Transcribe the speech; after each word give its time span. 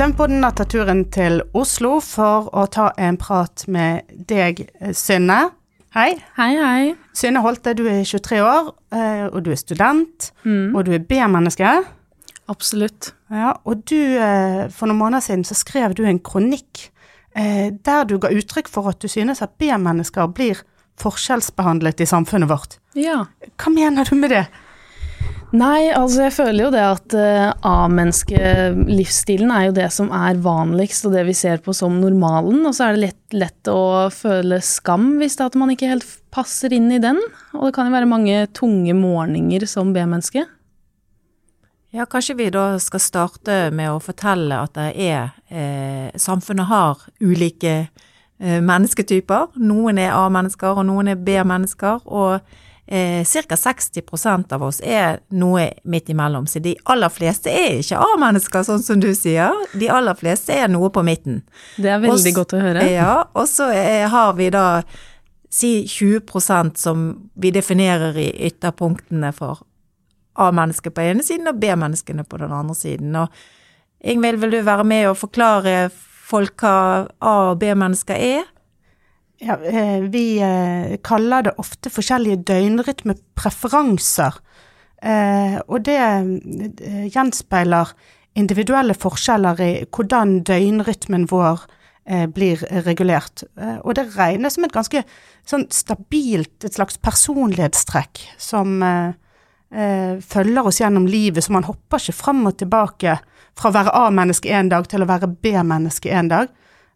Søvnpodden 0.00 0.40
har 0.40 0.54
tatt 0.56 0.70
turen 0.72 1.02
til 1.12 1.42
Oslo 1.52 1.98
for 2.00 2.46
å 2.56 2.62
ta 2.72 2.86
en 2.96 3.18
prat 3.20 3.66
med 3.68 4.06
deg, 4.30 4.62
Synne. 4.96 5.50
Hei. 5.92 6.14
Hei, 6.38 6.54
hei. 6.56 6.86
Synne 7.12 7.42
Holte, 7.44 7.74
du 7.76 7.82
er 7.84 7.98
23 8.08 8.38
år, 8.40 8.70
eh, 8.96 9.26
og 9.26 9.42
du 9.44 9.50
er 9.52 9.60
student, 9.60 10.30
Mm, 10.42 10.74
og 10.74 10.86
du 10.86 10.92
er 10.94 11.04
B-menneske. 11.04 11.84
absolutt. 12.48 13.12
Ja, 13.30 13.52
og 13.66 13.84
du, 13.84 13.96
eh, 14.16 14.68
for 14.70 14.86
noen 14.86 14.96
måneder 15.02 15.20
siden 15.20 15.44
så 15.44 15.54
skrev 15.54 15.94
du 15.94 16.06
en 16.06 16.18
kronikk 16.18 16.88
eh, 17.36 17.70
der 17.70 18.04
du 18.04 18.16
ga 18.18 18.28
uttrykk 18.28 18.68
for 18.68 18.88
at 18.88 19.00
du 19.00 19.06
synes 19.06 19.42
at 19.42 19.58
B-mennesker 19.58 20.32
blir 20.32 20.62
forskjellsbehandlet 20.96 22.00
i 22.00 22.06
samfunnet 22.06 22.48
vårt. 22.48 22.78
Ja. 22.94 23.26
Hva 23.58 23.68
mener 23.70 24.04
du 24.04 24.14
med 24.16 24.30
det? 24.30 24.46
Nei, 25.50 25.88
altså 25.90 26.28
jeg 26.28 26.34
føler 26.36 26.62
jo 26.62 26.70
det 26.70 26.82
at 26.84 27.14
uh, 27.18 27.66
A-menneskelivsstilen 27.66 29.50
er 29.50 29.64
jo 29.66 29.72
det 29.80 29.88
som 29.90 30.12
er 30.14 30.38
vanligst, 30.44 31.08
og 31.08 31.16
det 31.16 31.24
vi 31.26 31.34
ser 31.34 31.58
på 31.64 31.74
som 31.74 31.96
normalen. 31.98 32.62
Og 32.68 32.76
så 32.76 32.86
er 32.86 32.94
det 32.94 33.02
lett, 33.08 33.20
lett 33.34 33.70
å 33.72 34.06
føle 34.14 34.60
skam 34.62 35.16
hvis 35.18 35.34
det 35.38 35.44
er 35.46 35.50
at 35.50 35.58
man 35.58 35.74
ikke 35.74 35.90
helt 35.90 36.06
passer 36.30 36.70
inn 36.76 36.86
i 36.94 37.02
den. 37.02 37.18
Og 37.58 37.66
det 37.66 37.74
kan 37.74 37.90
jo 37.90 37.96
være 37.96 38.10
mange 38.10 38.44
tunge 38.54 38.94
morgener 38.94 39.66
som 39.66 39.90
B-menneske. 39.96 40.46
Ja, 41.90 42.06
kanskje 42.06 42.36
vi 42.38 42.46
da 42.54 42.76
skal 42.78 43.02
starte 43.02 43.54
med 43.74 43.90
å 43.90 43.98
fortelle 43.98 44.60
at 44.62 44.76
det 44.78 44.92
er 44.94 45.32
eh, 45.50 46.14
Samfunnet 46.14 46.70
har 46.70 47.02
ulike 47.18 47.72
eh, 47.82 48.60
mennesketyper. 48.62 49.58
Noen 49.58 49.98
er 49.98 50.14
A-mennesker, 50.14 50.78
og 50.78 50.86
noen 50.86 51.10
er 51.10 51.18
B-mennesker. 51.18 52.06
Og 52.06 52.38
eh, 52.90 53.22
ca. 53.24 53.56
60% 53.56 54.52
av 54.52 54.62
oss 54.66 54.80
er 54.82 55.20
noe 55.30 55.68
midt 55.84 56.10
imellom. 56.10 56.46
Så 56.46 56.58
de 56.62 56.74
aller 56.90 57.12
fleste 57.12 57.52
er 57.52 57.78
ikke 57.80 58.00
A-mennesker, 58.02 58.66
sånn 58.66 58.82
som 58.84 59.00
du 59.00 59.12
sier. 59.14 59.54
De 59.78 59.88
aller 59.92 60.18
fleste 60.18 60.56
er 60.56 60.68
noe 60.68 60.90
på 60.90 61.04
midten. 61.06 61.42
Det 61.76 61.90
er 61.94 62.02
veldig 62.02 62.18
Også, 62.18 62.34
godt 62.36 62.56
å 62.58 62.62
høre. 62.64 62.84
Ja, 62.90 63.14
og 63.34 63.48
så 63.50 63.70
eh, 63.74 64.06
har 64.10 64.34
vi 64.38 64.50
da 64.54 64.82
si 65.50 65.84
20% 65.90 66.78
som 66.78 67.08
vi 67.34 67.50
definerer 67.54 68.18
i 68.18 68.28
ytterpunktene 68.50 69.32
for 69.34 69.64
A-mennesker 70.40 70.92
på 70.94 71.02
ene 71.02 71.24
siden 71.26 71.50
og 71.50 71.58
B-menneskene 71.60 72.24
på 72.24 72.38
den 72.38 72.52
andre 72.54 72.76
siden. 72.78 73.16
Og 73.18 73.28
Ingvild, 74.00 74.40
vil 74.40 74.54
du 74.54 74.62
være 74.64 74.86
med 74.86 75.08
og 75.10 75.18
forklare 75.20 75.90
folk 76.30 76.62
hva 76.62 76.76
A- 77.18 77.34
og 77.50 77.58
B-mennesker 77.60 78.16
er? 78.16 78.46
Ja, 79.42 79.56
eh, 79.64 80.00
vi 80.00 80.40
eh, 80.40 80.96
kaller 81.00 81.46
det 81.46 81.56
ofte 81.56 81.88
forskjellige 81.88 82.42
døgnrytmepreferanser. 82.50 84.36
Eh, 85.00 85.56
og 85.64 85.86
det 85.86 85.96
gjenspeiler 87.14 87.94
individuelle 88.36 88.92
forskjeller 88.92 89.62
i 89.64 89.70
hvordan 89.88 90.42
døgnrytmen 90.44 91.24
vår 91.30 91.64
blir 92.34 92.62
regulert. 92.82 93.44
Og 93.84 93.92
det 93.94 94.06
regnes 94.16 94.56
som 94.56 94.64
et 94.66 94.72
ganske 94.74 95.02
sånn 95.46 95.66
stabilt, 95.70 96.64
et 96.64 96.74
slags 96.74 96.96
personlighetstrekk 96.98 98.22
som 98.40 98.80
følger 100.32 100.66
oss 100.66 100.80
gjennom 100.80 101.06
livet, 101.06 101.44
så 101.44 101.54
man 101.54 101.68
hopper 101.68 102.02
ikke 102.02 102.16
fram 102.16 102.40
og 102.50 102.56
tilbake 102.58 103.14
fra 103.54 103.70
å 103.70 103.76
være 103.76 103.94
A-menneske 104.00 104.50
en 104.50 104.72
dag 104.72 104.88
til 104.90 105.04
å 105.04 105.10
være 105.12 105.30
B-menneske 105.30 106.10
en 106.10 106.32
dag. 106.32 106.50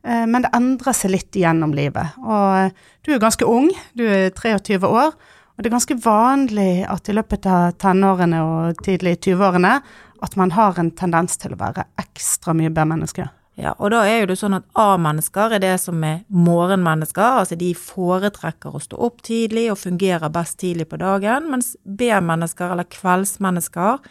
Eh, 0.04 0.26
Men 0.26 0.44
det 0.44 0.52
endrer 0.56 0.96
seg 0.96 1.14
litt 1.14 1.32
gjennom 1.36 1.74
livet. 1.76 2.18
Og 2.24 2.58
eh, 2.58 2.74
du 3.04 3.12
er 3.14 3.22
ganske 3.22 3.48
ung, 3.48 3.70
du 3.96 4.04
er 4.06 4.30
23 4.30 4.80
år. 4.84 5.14
Og 5.54 5.62
det 5.62 5.70
er 5.70 5.76
ganske 5.76 6.00
vanlig 6.02 6.84
at 6.90 7.08
i 7.08 7.14
løpet 7.14 7.46
av 7.46 7.76
tenårene 7.78 8.40
og 8.42 8.82
tidlig 8.82 9.20
20-årene 9.22 9.76
at 10.24 10.36
man 10.40 10.50
har 10.56 10.78
en 10.80 10.90
tendens 10.96 11.38
til 11.38 11.54
å 11.54 11.60
være 11.60 11.86
ekstra 12.00 12.54
mye 12.56 12.72
B-menneske. 12.74 13.28
Ja, 13.54 13.76
og 13.78 13.92
da 13.94 14.00
er 14.02 14.24
jo 14.24 14.30
det 14.32 14.38
sånn 14.40 14.56
at 14.56 14.64
A-mennesker 14.82 15.52
er 15.54 15.62
det 15.62 15.76
som 15.78 16.00
er 16.02 16.24
morgenmennesker, 16.26 17.36
altså 17.38 17.54
de 17.58 17.68
foretrekker 17.78 18.74
å 18.74 18.82
stå 18.82 18.98
opp 19.06 19.22
tidlig 19.22 19.68
og 19.70 19.78
fungerer 19.78 20.32
best 20.34 20.58
tidlig 20.58 20.88
på 20.90 20.98
dagen, 20.98 21.46
mens 21.52 21.76
B-mennesker 21.86 22.74
eller 22.74 22.88
kveldsmennesker, 22.90 24.02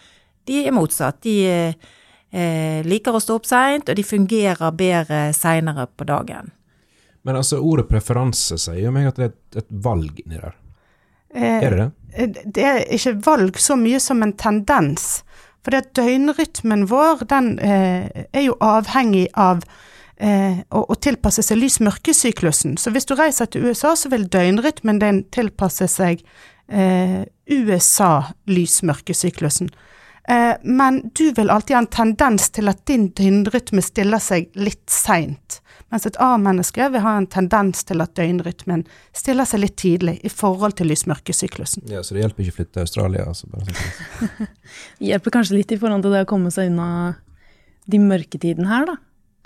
de 0.47 0.61
er 0.63 0.75
motsatt. 0.75 1.19
De 1.27 1.35
eh, 1.49 1.91
liker 2.33 3.13
å 3.13 3.19
stå 3.21 3.35
opp 3.37 3.45
seint, 3.45 3.89
og 3.89 3.95
de 3.99 4.03
fungerer 4.03 4.71
bedre 4.73 5.33
seinere 5.37 5.85
på 5.93 6.03
dagen. 6.09 6.49
Men 7.23 7.35
altså, 7.39 7.59
ordet 7.61 7.85
preferanse 7.91 8.57
sier 8.59 8.81
jo 8.87 8.91
meg 8.95 9.07
at 9.11 9.15
det 9.19 9.23
er 9.27 9.31
et, 9.31 9.57
et 9.61 9.71
valg 9.85 10.13
inni 10.25 10.37
der. 10.41 10.53
Eh, 11.33 11.63
Er 11.63 11.69
det 11.69 11.77
det? 11.79 11.89
eh, 12.13 12.29
det 12.57 12.63
er 12.67 12.79
ikke 12.97 13.13
valg 13.25 13.57
så 13.61 13.75
mye 13.79 13.99
som 14.03 14.23
en 14.25 14.33
tendens. 14.33 15.23
For 15.63 15.69
det 15.71 15.77
at 15.85 15.93
døgnrytmen 15.95 16.87
vår, 16.91 17.17
den 17.31 17.53
eh, 17.63 18.03
er 18.35 18.43
jo 18.43 18.57
avhengig 18.59 19.27
av 19.39 19.63
eh, 20.17 20.59
å, 20.69 20.83
å 20.91 20.95
tilpasse 20.99 21.41
seg 21.47 21.57
lys-mørke-syklusen. 21.61 22.75
Så 22.77 22.91
hvis 22.91 23.05
du 23.07 23.15
reiser 23.15 23.45
til 23.47 23.63
USA, 23.69 23.95
så 23.95 24.09
vil 24.11 24.27
døgnrytmen 24.27 24.99
din 24.99 25.23
tilpasse 25.31 25.87
seg 25.87 26.19
eh, 26.67 27.23
USA-lys-mørke-syklusen. 27.47 29.69
Eh, 30.27 30.55
men 30.63 31.11
du 31.13 31.31
vil 31.35 31.49
alltid 31.49 31.75
ha 31.75 31.81
en 31.81 31.87
tendens 31.87 32.49
til 32.55 32.71
at 32.71 32.85
din 32.87 33.09
døgnrytme 33.15 33.83
stiller 33.83 34.23
seg 34.23 34.49
litt 34.55 34.87
seint. 34.91 35.59
Mens 35.91 36.07
et 36.09 36.17
A-menneske 36.23 36.87
vil 36.89 37.03
ha 37.03 37.17
en 37.19 37.27
tendens 37.29 37.83
til 37.85 38.01
at 38.01 38.15
døgnrytmen 38.17 38.85
stiller 39.13 39.45
seg 39.45 39.61
litt 39.65 39.75
tidlig 39.77 40.15
i 40.25 40.31
forhold 40.31 40.77
til 40.79 40.89
lys-mørke-syklusen. 40.89 41.85
Ja, 41.91 42.01
Så 42.01 42.15
det 42.15 42.23
hjelper 42.23 42.45
ikke 42.45 42.55
å 42.55 42.59
flytte 42.61 42.73
til 42.77 42.85
Australia? 42.87 43.25
Altså, 43.29 43.49
bare 43.51 43.67
sånn. 43.67 44.53
Hjelper 45.11 45.35
kanskje 45.35 45.59
litt 45.59 45.73
i 45.75 45.79
forhold 45.81 46.05
til 46.07 46.15
det 46.15 46.23
å 46.25 46.29
komme 46.29 46.53
seg 46.55 46.71
unna 46.71 46.87
de 47.85 47.99
mørketidene 47.99 48.69
her, 48.71 48.87
da. 48.93 48.95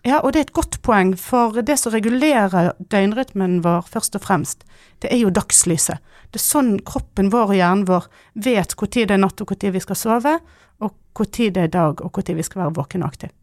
Ja, 0.06 0.22
og 0.22 0.32
det 0.32 0.40
er 0.40 0.46
et 0.46 0.56
godt 0.56 0.78
poeng, 0.86 1.16
for 1.20 1.58
det 1.66 1.76
som 1.82 1.92
regulerer 1.92 2.70
døgnrytmen 2.94 3.58
vår 3.66 3.90
først 3.92 4.16
og 4.16 4.24
fremst, 4.24 4.64
det 5.04 5.10
er 5.12 5.20
jo 5.20 5.34
dagslyset. 5.34 6.00
Det 6.32 6.40
er 6.40 6.46
sånn 6.46 6.78
kroppen 6.86 7.32
vår 7.34 7.52
og 7.52 7.58
hjernen 7.58 7.88
vår 7.90 8.08
vet 8.46 8.76
når 8.78 8.94
det 8.94 9.18
er 9.18 9.20
natt 9.20 9.42
og 9.44 9.52
når 9.52 9.74
vi 9.76 9.84
skal 9.84 10.00
sove, 10.00 10.38
og 10.84 10.94
når 11.18 11.52
det 11.54 11.64
er 11.64 11.74
dag 11.74 12.02
og 12.06 12.18
når 12.18 12.38
vi 12.38 12.46
skal 12.46 12.62
være 12.62 12.76
våken 12.78 13.04
og 13.04 13.10
aktive. 13.14 13.34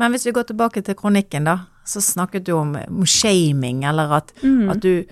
Men 0.00 0.10
hvis 0.10 0.26
vi 0.26 0.32
går 0.32 0.48
tilbake 0.48 0.82
til 0.82 0.96
kronikken, 0.98 1.44
da, 1.46 1.58
så 1.84 2.00
snakket 2.00 2.46
du 2.46 2.54
om, 2.56 2.74
om 2.74 3.06
shaming, 3.06 3.84
eller 3.84 4.16
at, 4.18 4.32
at 4.42 4.80
du 4.82 5.04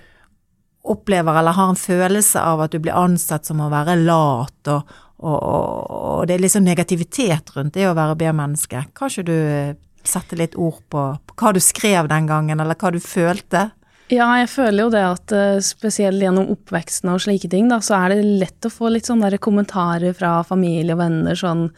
opplever 0.81 1.37
eller 1.37 1.53
har 1.53 1.69
en 1.69 1.77
følelse 1.77 2.41
av 2.41 2.63
at 2.65 2.73
du 2.73 2.79
blir 2.81 2.97
ansett 2.97 3.45
som 3.45 3.61
å 3.61 3.69
være 3.71 3.99
lat, 4.01 4.71
og, 4.73 4.95
og, 5.21 5.37
og, 5.37 5.91
og 5.91 6.27
det 6.27 6.39
er 6.39 6.49
sånn 6.49 6.65
negativitet 6.65 7.53
rundt 7.55 7.77
det 7.77 7.85
å 7.87 7.95
være 7.97 8.17
B-menneske. 8.17 8.87
Kan 8.97 9.13
ikke 9.13 9.27
du 9.29 9.35
eh, 9.37 9.75
sette 10.03 10.39
litt 10.39 10.57
ord 10.57 10.81
på, 10.89 11.05
på 11.29 11.37
hva 11.37 11.53
du 11.53 11.61
skrev 11.61 12.09
den 12.09 12.27
gangen, 12.29 12.59
eller 12.59 12.79
hva 12.79 12.91
du 12.91 12.99
følte? 13.03 13.69
Ja, 14.11 14.27
jeg 14.41 14.49
føler 14.51 14.83
jo 14.83 14.91
det 14.91 15.01
at 15.07 15.31
eh, 15.31 15.61
spesielt 15.63 16.19
gjennom 16.19 16.49
oppveksten 16.51 17.13
og 17.13 17.21
slike 17.23 17.47
ting, 17.51 17.69
da, 17.71 17.77
så 17.79 17.95
er 17.95 18.11
det 18.11 18.33
lett 18.41 18.67
å 18.67 18.71
få 18.73 18.89
litt 18.91 19.07
sånne 19.07 19.29
kommentarer 19.39 20.11
fra 20.17 20.41
familie 20.43 20.97
og 20.97 20.99
venner 20.99 21.37
sånn 21.39 21.69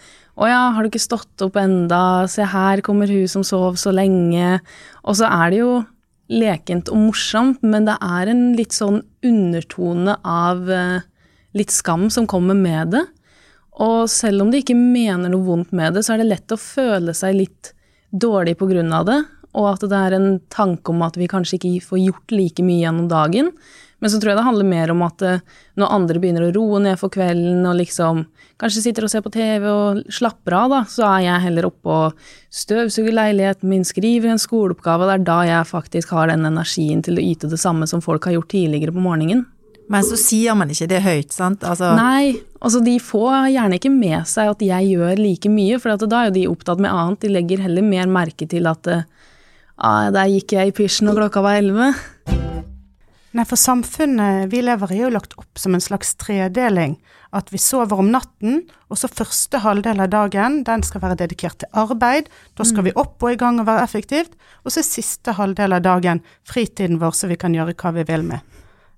Å 0.42 0.48
ja, 0.50 0.62
har 0.74 0.82
du 0.82 0.90
ikke 0.90 1.04
stått 1.04 1.44
opp 1.46 1.60
enda? 1.62 2.26
Se 2.26 2.48
her 2.50 2.82
kommer 2.82 3.12
hun 3.12 3.30
som 3.30 3.44
sov 3.46 3.78
så 3.78 3.94
lenge. 3.94 4.64
Og 5.06 5.20
så 5.20 5.30
er 5.30 5.54
det 5.54 5.60
jo 5.60 5.76
lekent 6.34 6.90
og 6.90 7.04
morsomt, 7.04 7.62
men 7.62 7.86
det 7.86 8.00
er 8.02 8.32
en 8.32 8.42
litt 8.58 8.74
sånn 8.74 9.04
undertone 9.22 10.18
av 10.26 10.72
eh, 10.74 11.06
litt 11.54 11.76
skam 11.76 12.08
som 12.10 12.26
kommer 12.26 12.58
med 12.58 12.96
det. 12.96 13.04
Og 13.78 14.10
selv 14.10 14.42
om 14.42 14.50
de 14.50 14.64
ikke 14.64 14.78
mener 14.78 15.30
noe 15.30 15.46
vondt 15.46 15.70
med 15.70 15.94
det, 15.94 16.02
så 16.02 16.16
er 16.16 16.24
det 16.24 16.32
lett 16.32 16.58
å 16.58 16.58
føle 16.58 17.14
seg 17.14 17.38
litt 17.38 17.76
dårlig 18.10 18.58
på 18.58 18.72
grunn 18.74 18.90
av 18.94 19.06
det, 19.06 19.22
og 19.54 19.70
at 19.76 19.88
det 19.90 20.00
er 20.00 20.18
en 20.18 20.30
tanke 20.54 20.94
om 20.94 21.02
at 21.06 21.18
vi 21.20 21.30
kanskje 21.32 21.60
ikke 21.60 21.88
får 21.88 22.04
gjort 22.04 22.36
like 22.36 22.66
mye 22.66 22.84
gjennom 22.84 23.10
dagen. 23.12 23.54
Men 24.04 24.12
så 24.12 24.20
tror 24.20 24.34
jeg 24.34 24.40
det 24.42 24.44
handler 24.44 24.68
mer 24.68 24.92
om 24.92 25.02
at 25.06 25.22
eh, 25.24 25.44
når 25.80 25.94
andre 25.96 26.20
begynner 26.20 26.44
å 26.50 26.54
roe 26.58 26.82
ned 26.84 27.00
for 27.00 27.14
kvelden 27.14 27.62
og 27.70 27.78
liksom 27.80 28.26
kanskje 28.60 28.84
sitter 28.84 29.08
og 29.08 29.14
ser 29.14 29.24
på 29.24 29.32
TV 29.32 29.70
og 29.72 30.02
slapper 30.12 30.58
av, 30.58 30.74
da, 30.74 30.82
så 30.92 31.06
er 31.08 31.22
jeg 31.30 31.46
heller 31.46 31.70
oppe 31.70 31.94
og 31.94 32.26
støvsuger 32.52 33.16
leiligheten 33.16 33.72
min, 33.72 33.88
skriver 33.88 34.34
en 34.34 34.42
skoleoppgave, 34.42 35.06
og 35.06 35.08
det 35.08 35.16
er 35.16 35.26
da 35.30 35.40
jeg 35.48 35.72
faktisk 35.72 36.12
har 36.18 36.28
den 36.34 36.44
energien 36.50 37.00
til 37.06 37.16
å 37.16 37.24
yte 37.24 37.48
det 37.52 37.62
samme 37.64 37.88
som 37.88 38.04
folk 38.04 38.28
har 38.28 38.36
gjort 38.36 38.52
tidligere 38.52 38.92
på 38.96 39.06
morgenen. 39.06 39.46
Men 39.92 40.04
så 40.04 40.18
sier 40.20 40.56
man 40.56 40.72
ikke 40.72 40.88
det 40.92 41.02
høyt, 41.04 41.34
sant? 41.36 41.64
Altså, 41.68 41.92
Nei, 41.96 42.36
altså 42.64 42.80
de 42.84 42.98
får 43.04 43.50
gjerne 43.54 43.80
ikke 43.80 43.92
med 43.94 44.28
seg 44.30 44.52
at 44.52 44.64
jeg 44.64 44.94
gjør 44.98 45.20
like 45.20 45.52
mye, 45.52 45.80
for 45.80 45.96
at 45.96 46.06
da 46.08 46.22
er 46.22 46.30
jo 46.30 46.38
de 46.38 46.46
opptatt 46.52 46.84
med 46.84 46.92
annet. 46.92 47.22
De 47.24 47.32
legger 47.32 47.64
heller 47.66 47.86
mer 47.86 48.12
merke 48.12 48.48
til 48.50 48.68
at 48.72 48.90
eh, 48.92 49.04
ah, 49.78 50.10
der 50.14 50.32
gikk 50.32 50.56
jeg 50.56 50.72
i 50.72 50.76
pysjen 50.76 51.12
og 51.12 51.20
klokka 51.20 51.44
var 51.46 51.62
elleve. 51.62 51.94
Nei, 53.34 53.48
for 53.50 53.58
samfunnet 53.58 54.52
vi 54.52 54.60
lever 54.62 54.92
i 54.94 55.00
er 55.00 55.08
jo 55.08 55.14
lagt 55.16 55.34
opp 55.42 55.58
som 55.58 55.74
en 55.74 55.82
slags 55.82 56.12
tredeling. 56.22 57.00
At 57.34 57.50
vi 57.50 57.58
sover 57.58 57.98
om 57.98 58.12
natten, 58.14 58.60
og 58.94 59.00
så 59.02 59.10
første 59.10 59.64
halvdel 59.64 60.04
av 60.06 60.12
dagen 60.14 60.60
den 60.68 60.84
skal 60.86 61.02
være 61.02 61.18
dedikert 61.24 61.58
til 61.64 61.72
arbeid. 61.74 62.30
Da 62.54 62.68
skal 62.70 62.86
vi 62.86 62.94
opp 62.94 63.26
og 63.26 63.34
i 63.34 63.40
gang 63.42 63.58
og 63.58 63.66
være 63.72 63.88
effektivt. 63.88 64.38
Og 64.62 64.70
så 64.70 64.84
er 64.84 64.86
siste 64.86 65.34
halvdel 65.40 65.74
av 65.74 65.82
dagen 65.82 66.22
fritiden 66.46 67.02
vår, 67.02 67.18
så 67.18 67.32
vi 67.32 67.40
kan 67.42 67.58
gjøre 67.58 67.74
hva 67.74 67.96
vi 67.98 68.06
vil 68.12 68.28
med. 68.28 68.46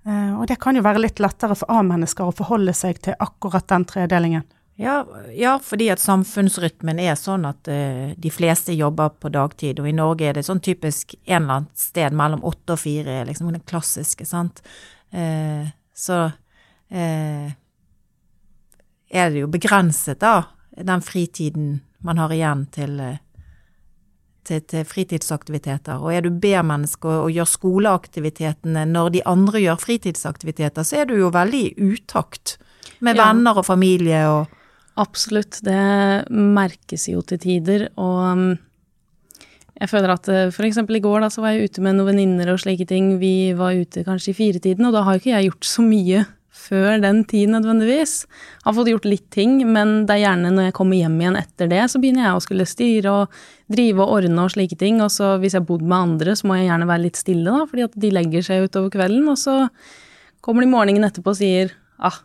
Eh, 0.04 0.34
og 0.36 0.50
det 0.52 0.60
kan 0.60 0.76
jo 0.76 0.84
være 0.84 1.06
litt 1.06 1.24
lettere 1.24 1.56
for 1.56 1.72
A-mennesker 1.72 2.28
å 2.28 2.36
forholde 2.36 2.76
seg 2.76 3.00
til 3.08 3.16
akkurat 3.24 3.72
den 3.72 3.88
tredelingen. 3.88 4.44
Ja, 4.78 5.08
ja, 5.32 5.60
fordi 5.64 5.88
at 5.94 6.02
samfunnsrytmen 6.04 7.00
er 7.00 7.16
sånn 7.16 7.48
at 7.48 7.70
uh, 7.72 8.12
de 8.20 8.32
fleste 8.32 8.76
jobber 8.76 9.14
på 9.24 9.32
dagtid, 9.32 9.80
og 9.80 9.88
i 9.88 9.96
Norge 9.96 10.28
er 10.28 10.36
det 10.36 10.44
sånn 10.44 10.60
typisk 10.60 11.16
en 11.24 11.46
eller 11.46 11.62
annet 11.62 11.80
sted 11.80 12.16
mellom 12.16 12.44
åtte 12.44 12.76
og 12.76 12.82
fire, 12.82 13.22
liksom 13.30 13.54
den 13.54 13.64
klassiske, 13.64 14.28
sant. 14.28 14.60
Uh, 15.16 15.72
så 15.96 16.26
uh, 16.28 17.54
er 19.08 19.32
det 19.32 19.46
jo 19.46 19.52
begrenset, 19.52 20.20
da, 20.20 20.50
den 20.76 21.06
fritiden 21.06 21.78
man 22.04 22.20
har 22.20 22.36
igjen 22.36 22.66
til, 22.76 23.00
til, 24.44 24.60
til 24.68 24.84
fritidsaktiviteter. 24.92 26.04
Og 26.04 26.12
er 26.12 26.28
du 26.28 26.36
B-menneske 26.36 27.08
og, 27.08 27.30
og 27.30 27.32
gjør 27.38 27.48
skoleaktivitetene 27.54 28.84
når 28.92 29.16
de 29.16 29.24
andre 29.32 29.64
gjør 29.64 29.80
fritidsaktiviteter, 29.88 30.84
så 30.84 31.00
er 31.00 31.10
du 31.10 31.16
jo 31.16 31.32
veldig 31.32 31.64
i 31.64 31.90
utakt 31.96 32.58
med 33.00 33.16
venner 33.18 33.64
og 33.64 33.66
familie 33.72 34.20
og 34.28 34.52
Absolutt, 34.96 35.60
det 35.66 35.82
merkes 36.32 37.10
jo 37.12 37.20
til 37.28 37.42
tider, 37.44 37.90
og 38.00 38.20
um, 38.32 38.46
jeg 39.76 39.92
føler 39.92 40.14
at 40.14 40.30
f.eks. 40.30 40.56
for 40.56 40.68
eksempel 40.70 41.00
i 41.02 41.04
går 41.04 41.26
da, 41.26 41.30
så 41.34 41.44
var 41.44 41.52
jeg 41.52 41.68
ute 41.68 41.84
med 41.84 41.98
noen 41.98 42.14
venninner 42.14 42.54
og 42.54 42.62
slike 42.64 42.88
ting. 42.88 43.18
Vi 43.20 43.52
var 43.60 43.76
ute 43.76 44.06
kanskje 44.08 44.32
i 44.32 44.38
firetiden, 44.38 44.88
og 44.88 44.96
da 44.96 45.04
har 45.04 45.20
ikke 45.20 45.34
jeg 45.34 45.50
gjort 45.50 45.68
så 45.68 45.84
mye 45.84 46.24
før 46.56 47.02
den 47.04 47.24
tid 47.28 47.52
nødvendigvis. 47.52 48.14
Har 48.64 48.76
fått 48.78 48.90
gjort 48.94 49.08
litt 49.10 49.26
ting, 49.36 49.58
men 49.68 50.06
det 50.08 50.16
er 50.16 50.22
gjerne 50.24 50.54
når 50.56 50.70
jeg 50.70 50.76
kommer 50.78 51.00
hjem 51.02 51.18
igjen 51.20 51.40
etter 51.42 51.70
det, 51.72 51.82
så 51.92 52.00
begynner 52.00 52.30
jeg 52.30 52.38
å 52.38 52.46
skulle 52.46 52.70
styre 52.70 53.18
og 53.20 53.42
drive 53.76 54.06
og 54.06 54.16
ordne 54.22 54.46
og 54.48 54.56
slike 54.56 54.80
ting. 54.80 55.04
Og 55.04 55.12
så 55.12 55.34
hvis 55.42 55.58
jeg 55.58 55.66
har 55.66 55.68
bodd 55.68 55.84
med 55.84 55.98
andre, 55.98 56.38
så 56.40 56.48
må 56.48 56.60
jeg 56.60 56.70
gjerne 56.70 56.90
være 56.94 57.06
litt 57.10 57.20
stille, 57.20 57.52
da, 57.52 57.68
fordi 57.68 57.88
at 57.90 58.00
de 58.06 58.14
legger 58.16 58.48
seg 58.48 58.70
utover 58.70 58.96
kvelden, 58.96 59.28
og 59.34 59.42
så 59.42 59.58
kommer 60.46 60.64
de 60.64 60.72
morgenen 60.72 61.10
etterpå 61.10 61.36
og 61.36 61.40
sier 61.42 61.76
ah, 62.00 62.24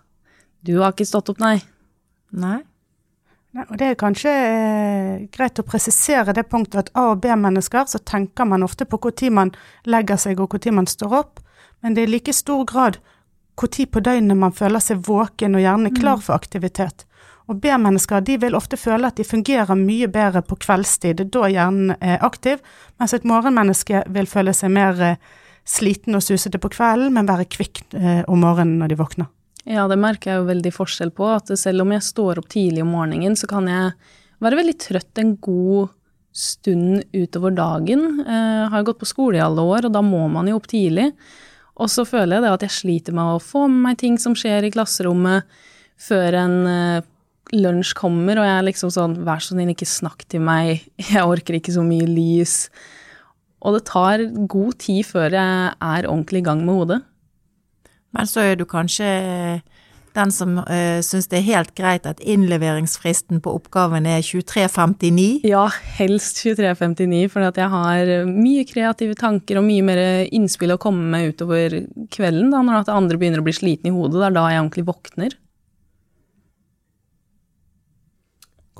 du 0.62 0.76
har 0.78 0.94
ikke 0.94 1.08
stått 1.08 1.32
opp, 1.32 1.43
nei. 1.43 1.58
Nei. 2.31 2.61
Nei, 3.50 3.65
Og 3.67 3.79
det 3.79 3.87
er 3.91 3.97
kanskje 3.99 4.31
eh, 4.31 5.15
greit 5.35 5.59
å 5.59 5.67
presisere 5.67 6.35
det 6.37 6.47
punktet 6.50 6.85
at 6.85 6.91
A- 6.94 7.09
og 7.11 7.23
B-mennesker, 7.25 7.88
så 7.91 7.99
tenker 7.99 8.47
man 8.47 8.62
ofte 8.62 8.87
på 8.87 9.00
når 9.03 9.32
man 9.35 9.50
legger 9.85 10.17
seg 10.17 10.41
og 10.41 10.55
når 10.55 10.77
man 10.77 10.87
står 10.87 11.17
opp, 11.19 11.41
men 11.82 11.94
det 11.94 12.05
er 12.05 12.09
i 12.09 12.15
like 12.15 12.32
stor 12.32 12.65
grad 12.65 13.00
når 13.61 13.87
på 13.91 14.00
døgnet 14.00 14.38
man 14.38 14.53
føler 14.53 14.81
seg 14.81 15.03
våken 15.05 15.55
og 15.55 15.61
gjerne 15.65 15.91
klar 15.93 16.21
for 16.23 16.35
aktivitet. 16.35 17.05
Og 17.50 17.59
B-mennesker 17.61 18.23
de 18.23 18.37
vil 18.38 18.55
ofte 18.55 18.79
føle 18.79 19.11
at 19.11 19.19
de 19.19 19.27
fungerer 19.27 19.75
mye 19.75 20.06
bedre 20.09 20.43
på 20.47 20.56
kveldstid, 20.62 21.25
da 21.35 21.50
hjernen 21.50 21.97
er 21.99 22.23
aktiv, 22.23 22.62
mens 23.03 23.15
et 23.17 23.27
morgenmenneske 23.27 24.05
vil 24.15 24.31
føle 24.31 24.55
seg 24.55 24.71
mer 24.71 25.03
eh, 25.03 25.19
sliten 25.67 26.15
og 26.15 26.23
susete 26.23 26.62
på 26.62 26.71
kvelden, 26.71 27.12
men 27.17 27.29
være 27.29 27.50
kvikk 27.50 27.82
eh, 27.99 28.23
om 28.31 28.47
morgenen 28.47 28.79
når 28.79 28.94
de 28.94 29.00
våkner. 29.03 29.31
Ja, 29.70 29.84
det 29.87 30.00
merker 30.02 30.32
jeg 30.32 30.40
jo 30.40 30.49
veldig 30.49 30.72
forskjell 30.75 31.12
på. 31.14 31.28
At 31.31 31.52
selv 31.58 31.84
om 31.84 31.94
jeg 31.94 32.02
står 32.02 32.40
opp 32.43 32.50
tidlig 32.50 32.82
om 32.82 32.90
morgenen, 32.96 33.37
så 33.38 33.46
kan 33.50 33.69
jeg 33.70 33.93
være 34.43 34.58
veldig 34.58 34.76
trøtt 34.82 35.20
en 35.22 35.37
god 35.38 35.93
stund 36.34 37.05
utover 37.14 37.55
dagen. 37.55 38.02
Jeg 38.25 38.72
har 38.72 38.87
gått 38.87 39.00
på 39.02 39.08
skole 39.08 39.38
i 39.38 39.44
alle 39.44 39.62
år, 39.62 39.87
og 39.87 39.94
da 39.94 40.02
må 40.02 40.25
man 40.32 40.50
jo 40.50 40.58
opp 40.58 40.67
tidlig. 40.70 41.11
Og 41.81 41.90
så 41.90 42.05
føler 42.08 42.37
jeg 42.37 42.44
det 42.44 42.55
at 42.56 42.67
jeg 42.67 42.76
sliter 42.81 43.17
med 43.17 43.37
å 43.37 43.43
få 43.43 43.67
med 43.70 43.84
meg 43.87 44.00
ting 44.02 44.19
som 44.20 44.34
skjer 44.37 44.67
i 44.67 44.72
klasserommet 44.75 45.46
før 46.00 46.37
en 46.43 46.56
eh, 46.69 47.06
lunsj 47.56 47.94
kommer, 47.99 48.40
og 48.40 48.46
jeg 48.46 48.56
er 48.56 48.67
liksom 48.67 48.93
sånn 48.94 49.19
vær 49.26 49.43
så 49.43 49.55
snill, 49.55 49.72
ikke 49.72 49.88
snakk 49.88 50.26
til 50.31 50.43
meg, 50.44 50.84
jeg 51.12 51.25
orker 51.25 51.58
ikke 51.58 51.75
så 51.76 51.84
mye 51.87 52.08
lys. 52.08 52.56
Og 53.61 53.76
det 53.76 53.87
tar 53.90 54.25
god 54.49 54.76
tid 54.81 55.06
før 55.08 55.37
jeg 55.37 55.72
er 55.72 56.08
ordentlig 56.08 56.43
i 56.43 56.49
gang 56.49 56.64
med 56.64 56.78
hodet. 56.81 57.00
Men 58.17 58.27
så 58.27 58.43
er 58.43 58.59
du 58.59 58.67
kanskje 58.69 59.07
den 60.17 60.33
som 60.35 60.57
uh, 60.59 60.99
syns 61.07 61.29
det 61.31 61.39
er 61.39 61.47
helt 61.47 61.75
greit 61.79 62.07
at 62.09 62.19
innleveringsfristen 62.19 63.39
på 63.45 63.53
oppgaven 63.61 64.09
er 64.11 64.25
23.59. 64.27 65.47
Ja, 65.47 65.69
helst 66.01 66.41
23.59, 66.43 67.29
for 67.31 67.47
jeg 67.47 67.71
har 67.75 68.11
mye 68.27 68.65
kreative 68.67 69.15
tanker 69.19 69.61
og 69.61 69.69
mye 69.69 69.85
mer 69.87 70.03
innspill 70.35 70.75
å 70.75 70.81
komme 70.83 71.07
med 71.12 71.37
utover 71.37 71.79
kvelden, 72.11 72.51
da, 72.51 72.65
når 72.67 72.91
andre 72.91 73.21
begynner 73.21 73.45
å 73.45 73.47
bli 73.47 73.55
sliten 73.55 73.93
i 73.93 73.95
hodet. 73.95 74.19
Det 74.19 74.29
er 74.33 74.37
da 74.41 74.49
jeg 74.51 74.65
ordentlig 74.65 74.87
våkner. 74.91 75.39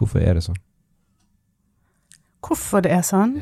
Hvorfor 0.00 0.23
er 0.25 0.38
det 0.38 0.47
sånn? 0.49 0.61
Hvorfor 2.41 2.83
det 2.83 2.94
er 2.97 3.03
sånn? 3.05 3.35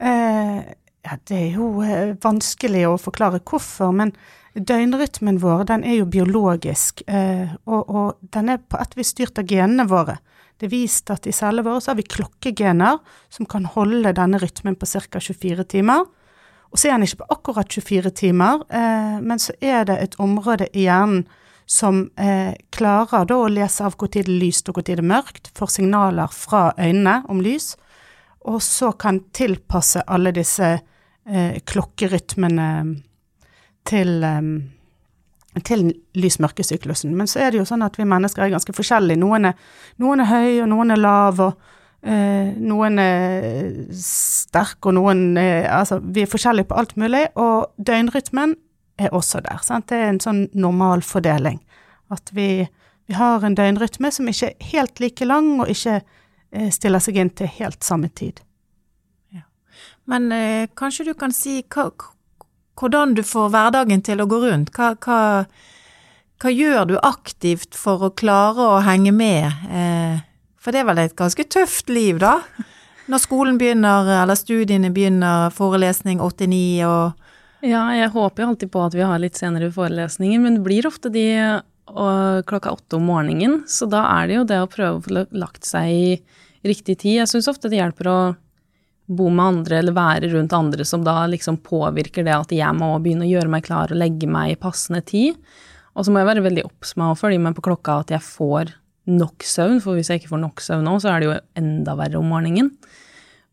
Eh, 0.00 0.60
ja, 1.04 1.18
det 1.28 1.36
er 1.36 1.58
jo 1.58 1.68
eh, 1.84 2.14
vanskelig 2.22 2.86
å 2.88 2.96
forklare 2.98 3.42
hvorfor, 3.44 3.92
men 3.94 4.14
døgnrytmen 4.54 5.40
vår 5.42 5.64
den 5.70 5.84
er 5.84 5.98
jo 5.98 6.06
biologisk, 6.10 7.02
eh, 7.10 7.50
og, 7.66 7.90
og 7.90 8.30
den 8.34 8.52
er 8.54 8.62
på 8.62 8.78
et 8.78 8.96
vis 8.98 9.10
styrt 9.14 9.38
av 9.40 9.48
genene 9.50 9.86
våre. 9.90 10.18
Det 10.58 10.68
er 10.68 10.74
vist 10.76 11.10
at 11.10 11.26
i 11.26 11.34
cellene 11.34 11.66
våre 11.66 11.82
så 11.82 11.90
har 11.90 11.98
vi 11.98 12.06
klokkegener 12.06 13.00
som 13.32 13.48
kan 13.50 13.66
holde 13.66 14.12
denne 14.14 14.38
rytmen 14.38 14.76
på 14.78 14.86
ca. 14.86 15.18
24 15.18 15.64
timer. 15.74 16.04
Og 16.70 16.78
så 16.78 16.88
er 16.88 16.94
den 16.94 17.06
ikke 17.06 17.24
på 17.24 17.30
akkurat 17.34 17.74
24 17.74 18.12
timer, 18.14 18.62
eh, 18.70 19.16
men 19.22 19.42
så 19.42 19.56
er 19.60 19.88
det 19.90 19.98
et 20.00 20.18
område 20.22 20.68
i 20.72 20.86
hjernen 20.86 21.24
som 21.66 22.04
eh, 22.20 22.52
klarer 22.74 23.24
da 23.26 23.38
å 23.40 23.48
lese 23.50 23.86
av 23.86 23.96
hvor 23.98 24.10
tid 24.12 24.28
det 24.28 24.34
er 24.36 24.42
lyst 24.42 24.68
og 24.68 24.76
hvor 24.76 24.86
tid 24.86 25.00
det 25.00 25.06
er 25.06 25.12
mørkt, 25.14 25.50
får 25.56 25.72
signaler 25.78 26.30
fra 26.30 26.68
øynene 26.78 27.22
om 27.32 27.40
lys, 27.42 27.72
og 28.44 28.60
så 28.62 28.92
kan 28.92 29.22
tilpasse 29.32 30.02
alle 30.04 30.34
disse 30.36 30.76
klokkerytmene 31.24 32.66
til, 33.88 34.24
til 35.64 35.86
lys-mørke-syklusen. 36.18 37.14
Men 37.16 37.30
så 37.30 37.44
er 37.44 37.52
det 37.52 37.62
jo 37.62 37.68
sånn 37.68 37.84
at 37.86 37.98
vi 37.98 38.08
mennesker 38.08 38.46
er 38.46 38.54
ganske 38.54 38.74
forskjellige. 38.76 39.20
Noen 39.20 39.50
er, 39.50 39.56
noen 40.02 40.24
er 40.24 40.30
høy, 40.30 40.50
og 40.64 40.70
noen 40.72 40.94
er 40.94 41.00
lav, 41.00 41.42
og 41.44 42.06
eh, 42.06 42.54
noen 42.60 43.00
er 43.02 43.74
sterk, 43.98 44.80
og 44.86 44.96
noen 44.98 45.26
er 45.40 45.68
Altså, 45.72 46.00
vi 46.00 46.24
er 46.24 46.32
forskjellige 46.32 46.70
på 46.70 46.78
alt 46.80 46.96
mulig, 47.00 47.26
og 47.34 47.74
døgnrytmen 47.78 48.56
er 48.98 49.14
også 49.14 49.42
der. 49.44 49.60
Sant? 49.66 49.88
Det 49.90 50.00
er 50.00 50.12
en 50.12 50.22
sånn 50.22 50.46
normalfordeling. 50.54 51.60
At 52.14 52.30
vi, 52.36 52.66
vi 53.08 53.18
har 53.18 53.44
en 53.44 53.56
døgnrytme 53.58 54.10
som 54.14 54.28
ikke 54.30 54.52
er 54.52 54.72
helt 54.72 55.00
like 55.02 55.28
lang, 55.28 55.54
og 55.60 55.70
ikke 55.72 56.00
eh, 56.00 56.70
stiller 56.72 57.02
seg 57.02 57.20
inn 57.20 57.32
til 57.36 57.50
helt 57.60 57.84
samme 57.84 58.12
tid. 58.14 58.44
Men 60.10 60.32
eh, 60.32 60.68
kanskje 60.76 61.08
du 61.08 61.14
kan 61.18 61.32
si 61.32 61.62
hva, 61.72 61.88
hvordan 62.80 63.14
du 63.14 63.22
får 63.26 63.50
hverdagen 63.54 64.02
til 64.04 64.22
å 64.22 64.28
gå 64.30 64.40
rundt? 64.44 64.72
Hva, 64.74 64.92
hva, 65.04 65.18
hva 66.42 66.52
gjør 66.52 66.88
du 66.90 66.94
aktivt 67.00 67.76
for 67.78 68.06
å 68.06 68.14
klare 68.14 68.70
å 68.76 68.78
henge 68.84 69.12
med? 69.14 69.66
Eh, 69.70 70.22
for 70.60 70.74
det 70.74 70.82
er 70.82 70.88
vel 70.88 71.02
et 71.02 71.16
ganske 71.18 71.44
tøft 71.44 71.92
liv, 71.92 72.18
da? 72.22 72.40
Når 73.10 73.20
skolen 73.20 73.60
begynner, 73.60 74.08
eller 74.22 74.38
studiene 74.38 74.88
begynner, 74.94 75.52
forelesning 75.52 76.22
8-9 76.24 76.62
og 76.88 77.20
Ja, 77.64 77.86
jeg 77.96 78.10
håper 78.12 78.42
jo 78.42 78.48
alltid 78.52 78.70
på 78.72 78.80
at 78.84 78.94
vi 78.96 79.04
har 79.04 79.20
litt 79.20 79.38
senere 79.40 79.70
forelesninger, 79.72 80.40
men 80.40 80.58
det 80.58 80.64
blir 80.66 80.88
ofte 80.88 81.08
de 81.12 81.26
klokka 81.84 82.72
åtte 82.72 82.96
om 82.96 83.06
morgenen, 83.08 83.62
så 83.68 83.86
da 83.88 84.02
er 84.18 84.28
det 84.28 84.36
jo 84.38 84.44
det 84.48 84.60
å 84.60 84.68
prøve 84.72 84.98
å 84.98 85.04
få 85.04 85.24
lagt 85.36 85.68
seg 85.68 85.92
i 85.92 86.08
riktig 86.64 86.98
tid. 87.02 87.20
Jeg 87.20 87.30
syns 87.30 87.48
ofte 87.48 87.68
det 87.68 87.80
hjelper 87.80 88.08
å 88.08 88.18
bo 89.06 89.28
med 89.28 89.44
andre 89.44 89.78
eller 89.80 89.96
være 89.96 90.30
rundt 90.32 90.54
andre 90.56 90.84
som 90.88 91.04
da 91.04 91.26
liksom 91.28 91.58
påvirker 91.64 92.24
det 92.24 92.34
at 92.36 92.54
jeg 92.56 92.76
må 92.78 92.94
begynne 93.04 93.26
å 93.26 93.32
gjøre 93.32 93.52
meg 93.52 93.66
klar 93.66 93.92
og 93.92 94.00
legge 94.00 94.28
meg 94.30 94.54
i 94.54 94.60
passende 94.60 95.02
tid. 95.04 95.36
Og 95.94 96.06
så 96.06 96.12
må 96.12 96.22
jeg 96.22 96.30
være 96.30 96.44
veldig 96.46 96.64
obs 96.66 96.94
med 96.98 97.12
å 97.12 97.18
følge 97.18 97.42
med 97.42 97.56
på 97.56 97.66
klokka 97.68 98.00
at 98.02 98.14
jeg 98.14 98.24
får 98.24 98.72
nok 99.04 99.44
søvn, 99.44 99.82
for 99.84 99.98
hvis 99.98 100.08
jeg 100.10 100.22
ikke 100.22 100.32
får 100.32 100.40
nok 100.46 100.62
søvn 100.64 100.86
nå, 100.88 100.96
så 101.02 101.12
er 101.12 101.20
det 101.20 101.28
jo 101.28 101.36
enda 101.60 101.94
verre 101.98 102.20
om 102.20 102.30
morgenen. 102.32 102.72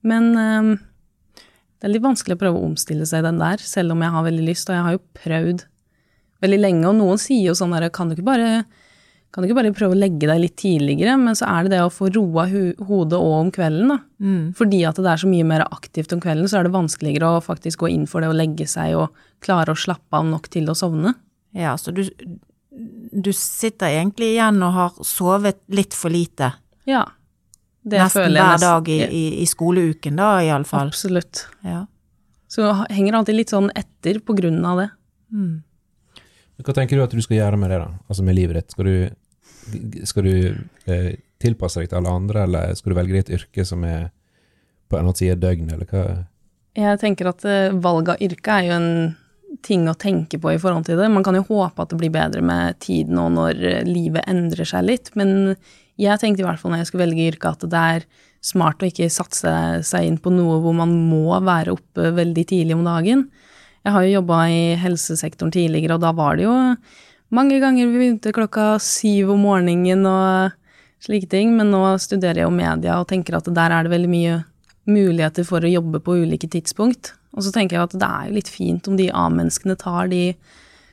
Men 0.08 0.32
øhm, 0.40 0.72
det 1.36 1.88
er 1.88 1.94
litt 1.96 2.06
vanskelig 2.06 2.38
å 2.38 2.42
prøve 2.42 2.62
å 2.62 2.70
omstille 2.70 3.06
seg 3.10 3.26
den 3.28 3.42
der, 3.42 3.62
selv 3.62 3.94
om 3.94 4.02
jeg 4.02 4.16
har 4.16 4.26
veldig 4.26 4.48
lyst, 4.48 4.70
og 4.70 4.78
jeg 4.78 4.86
har 4.88 4.96
jo 4.96 5.04
prøvd 5.20 5.66
veldig 6.42 6.62
lenge, 6.62 6.88
og 6.90 6.98
noen 6.98 7.22
sier 7.22 7.52
jo 7.52 7.58
sånn 7.58 7.76
der, 7.76 7.90
kan 7.94 8.10
du 8.10 8.16
ikke 8.16 8.30
bare, 8.32 8.64
kan 9.32 9.44
du 9.44 9.48
ikke 9.48 9.62
bare 9.62 9.72
prøve 9.76 9.96
å 9.96 10.00
legge 10.00 10.28
deg 10.28 10.42
litt 10.44 10.58
tidligere, 10.60 11.16
men 11.20 11.38
så 11.40 11.48
er 11.48 11.64
det 11.64 11.78
det 11.78 11.82
å 11.86 11.92
få 11.94 12.10
roa 12.12 12.44
hodet 12.52 13.16
og 13.16 13.36
om 13.38 13.52
kvelden, 13.56 13.94
da. 13.94 13.98
Fordi 14.60 14.82
at 14.90 15.00
det 15.00 15.08
er 15.08 15.22
så 15.22 15.30
mye 15.32 15.48
mer 15.48 15.64
aktivt 15.70 16.12
om 16.12 16.20
kvelden, 16.24 16.50
så 16.52 16.60
er 16.60 16.68
det 16.68 16.74
vanskeligere 16.76 17.30
å 17.38 17.44
faktisk 17.46 17.86
gå 17.86 17.94
inn 17.94 18.04
for 18.12 18.24
det 18.24 18.32
å 18.32 18.36
legge 18.36 18.68
seg 18.68 18.98
og 19.00 19.16
klare 19.44 19.72
å 19.72 19.80
slappe 19.80 20.20
av 20.20 20.28
nok 20.28 20.52
til 20.52 20.68
å 20.68 20.76
sovne. 20.76 21.16
Ja, 21.56 21.78
så 21.80 21.96
du, 21.96 22.04
du 22.12 23.32
sitter 23.36 23.96
egentlig 23.96 24.34
igjen 24.36 24.60
og 24.68 24.76
har 24.76 25.00
sovet 25.08 25.64
litt 25.72 25.96
for 25.96 26.12
lite. 26.12 26.52
Ja. 26.90 27.06
Det 27.82 28.04
Nesten 28.04 28.26
føler 28.26 28.38
jeg 28.38 28.52
hver 28.52 28.62
dag 28.66 28.92
i, 28.92 29.00
i, 29.08 29.26
i 29.42 29.50
skoleuken, 29.50 30.20
da, 30.20 30.36
iallfall. 30.44 30.92
Absolutt. 30.92 31.48
Ja. 31.66 31.86
Så 32.52 32.68
henger 32.92 33.16
alltid 33.16 33.40
litt 33.40 33.56
sånn 33.56 33.72
etter 33.80 34.20
på 34.20 34.36
grunn 34.36 34.60
av 34.68 34.84
det. 34.84 34.90
Mm. 35.32 35.62
Hva 36.62 36.76
tenker 36.78 37.00
du 37.00 37.04
at 37.04 37.14
du 37.16 37.22
skal 37.24 37.40
gjøre 37.40 37.58
med 37.58 37.72
det, 37.74 37.80
da? 37.82 37.90
Altså 38.12 38.26
med 38.28 38.38
livet 38.38 38.60
ditt? 38.60 38.76
Skal 38.76 38.88
du, 38.88 38.96
skal 40.08 40.28
du 40.28 40.36
eh, 40.86 41.14
tilpasse 41.42 41.82
deg 41.82 41.92
til 41.92 42.02
alle 42.02 42.18
andre, 42.22 42.46
eller 42.46 42.76
skal 42.78 42.94
du 42.94 42.98
velge 42.98 43.24
et 43.24 43.34
yrke 43.38 43.66
som 43.68 43.86
er 43.88 44.10
på 44.92 44.98
en 44.98 45.06
annen 45.06 45.18
side 45.18 45.38
av 45.38 45.44
døgnet, 45.44 45.74
eller 45.76 45.90
hva? 45.90 46.06
Jeg 46.78 47.02
tenker 47.02 47.32
at 47.32 47.46
eh, 47.48 47.74
valg 47.84 48.14
av 48.14 48.24
yrke 48.24 48.58
er 48.58 48.70
jo 48.70 48.78
en 48.78 48.92
ting 49.66 49.84
å 49.92 49.98
tenke 50.00 50.40
på 50.40 50.54
i 50.54 50.60
forhold 50.62 50.88
til 50.88 51.00
det. 51.00 51.10
Man 51.12 51.26
kan 51.26 51.36
jo 51.36 51.44
håpe 51.50 51.84
at 51.84 51.92
det 51.92 52.00
blir 52.00 52.14
bedre 52.14 52.44
med 52.46 52.80
tiden 52.84 53.20
og 53.20 53.34
når 53.36 53.64
eh, 53.68 53.86
livet 53.88 54.28
endrer 54.32 54.68
seg 54.68 54.88
litt, 54.88 55.12
men 55.20 55.56
jeg 56.00 56.22
tenkte 56.22 56.44
i 56.44 56.48
hvert 56.48 56.62
fall 56.62 56.74
når 56.74 56.84
jeg 56.84 56.92
skulle 56.92 57.06
velge 57.06 57.28
yrke 57.34 57.52
at 57.52 57.66
det 57.70 57.86
er 57.96 58.08
smart 58.42 58.82
å 58.82 58.88
ikke 58.90 59.12
satse 59.14 59.52
seg 59.86 60.08
inn 60.08 60.18
på 60.22 60.32
noe 60.34 60.58
hvor 60.64 60.74
man 60.74 60.94
må 61.12 61.36
være 61.46 61.76
oppe 61.76 62.10
veldig 62.18 62.46
tidlig 62.50 62.78
om 62.78 62.88
dagen. 62.88 63.28
Jeg 63.86 63.94
har 63.96 64.06
jo 64.06 64.16
jobba 64.20 64.40
i 64.50 64.62
helsesektoren 64.82 65.54
tidligere, 65.54 65.98
og 65.98 66.04
da 66.04 66.12
var 66.16 66.38
det 66.38 66.46
jo 66.48 66.56
mange 67.32 67.60
ganger 67.64 67.88
vi 67.90 68.00
begynte 68.00 68.34
klokka 68.36 68.76
syv 68.84 69.34
om 69.36 69.46
morgenen 69.48 70.06
og 70.10 70.58
slike 71.02 71.30
ting, 71.32 71.56
men 71.58 71.72
nå 71.74 71.82
studerer 72.02 72.44
jeg 72.44 72.48
jo 72.50 72.54
media 72.54 73.00
og 73.02 73.08
tenker 73.10 73.40
at 73.40 73.50
der 73.50 73.74
er 73.74 73.88
det 73.88 73.94
veldig 73.94 74.12
mye 74.12 74.40
muligheter 74.92 75.46
for 75.48 75.64
å 75.64 75.72
jobbe 75.72 76.02
på 76.04 76.20
ulike 76.24 76.50
tidspunkt. 76.52 77.14
Og 77.32 77.46
så 77.46 77.54
tenker 77.56 77.78
jeg 77.78 77.88
at 77.88 77.96
det 77.96 78.10
er 78.10 78.28
jo 78.28 78.36
litt 78.40 78.52
fint 78.52 78.90
om 78.92 78.98
de 79.00 79.08
A-menneskene 79.16 79.78
tar 79.80 80.12
de 80.12 80.34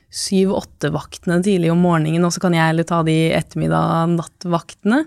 syv-åtte-vaktene 0.09 1.37
tidlig 1.45 1.69
om 1.73 1.83
morgenen, 1.85 2.23
og 2.25 2.33
så 2.33 2.41
kan 2.41 2.55
jeg 2.55 2.71
heller 2.71 2.87
ta 2.87 3.03
de 3.05 3.17
ettermiddag-nattvaktene. 3.37 5.03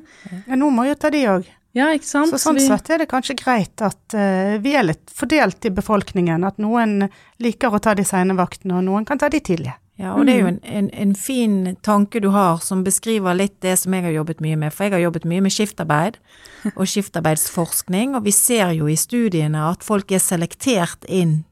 Ja, 0.46 0.58
nå 0.58 0.70
må 0.70 0.86
jo 0.86 0.94
ta 1.00 1.10
de 1.10 1.24
òg. 1.32 1.48
Ja, 1.72 1.88
ikke 1.96 2.06
sant? 2.06 2.34
Så 2.34 2.38
sånn 2.38 2.60
sett 2.60 2.90
er 2.92 3.00
det 3.00 3.08
kanskje 3.10 3.38
greit 3.40 3.80
at 3.82 4.14
uh, 4.14 4.58
vi 4.62 4.74
er 4.76 4.84
litt 4.84 5.08
fordelt 5.10 5.64
i 5.64 5.72
befolkningen. 5.72 6.44
At 6.44 6.60
noen 6.60 7.08
liker 7.42 7.72
å 7.72 7.80
ta 7.82 7.96
de 7.96 8.04
sene 8.06 8.36
vaktene, 8.38 8.76
og 8.78 8.86
noen 8.86 9.08
kan 9.08 9.18
ta 9.18 9.32
de 9.32 9.40
tidlige. 9.40 9.78
Ja, 10.00 10.14
og 10.16 10.24
det 10.26 10.34
er 10.34 10.40
jo 10.40 10.48
en, 10.48 10.60
en, 10.64 10.88
en, 10.96 11.12
fin 11.14 11.56
tanke 11.84 12.20
du 12.24 12.30
har 12.32 12.62
som 12.64 12.80
beskriver 12.84 13.36
litt 13.36 13.58
det 13.62 13.74
som 13.82 13.92
jeg 13.92 14.06
har 14.06 14.14
jobbet 14.16 14.40
mye 14.40 14.56
med. 14.58 14.72
For 14.72 14.86
jeg 14.86 14.96
har 14.96 15.04
jobbet 15.04 15.26
mye 15.28 15.44
med 15.44 15.52
skiftarbeid 15.52 16.16
og 16.78 16.86
skiftarbeidsforskning, 16.88 18.16
og 18.16 18.24
vi 18.24 18.32
ser 18.34 18.72
jo 18.78 18.88
i 18.88 18.96
studiene 18.98 19.66
at 19.68 19.84
folk 19.84 20.12
er 20.12 20.22
selektert 20.24 21.04
inn 21.08 21.42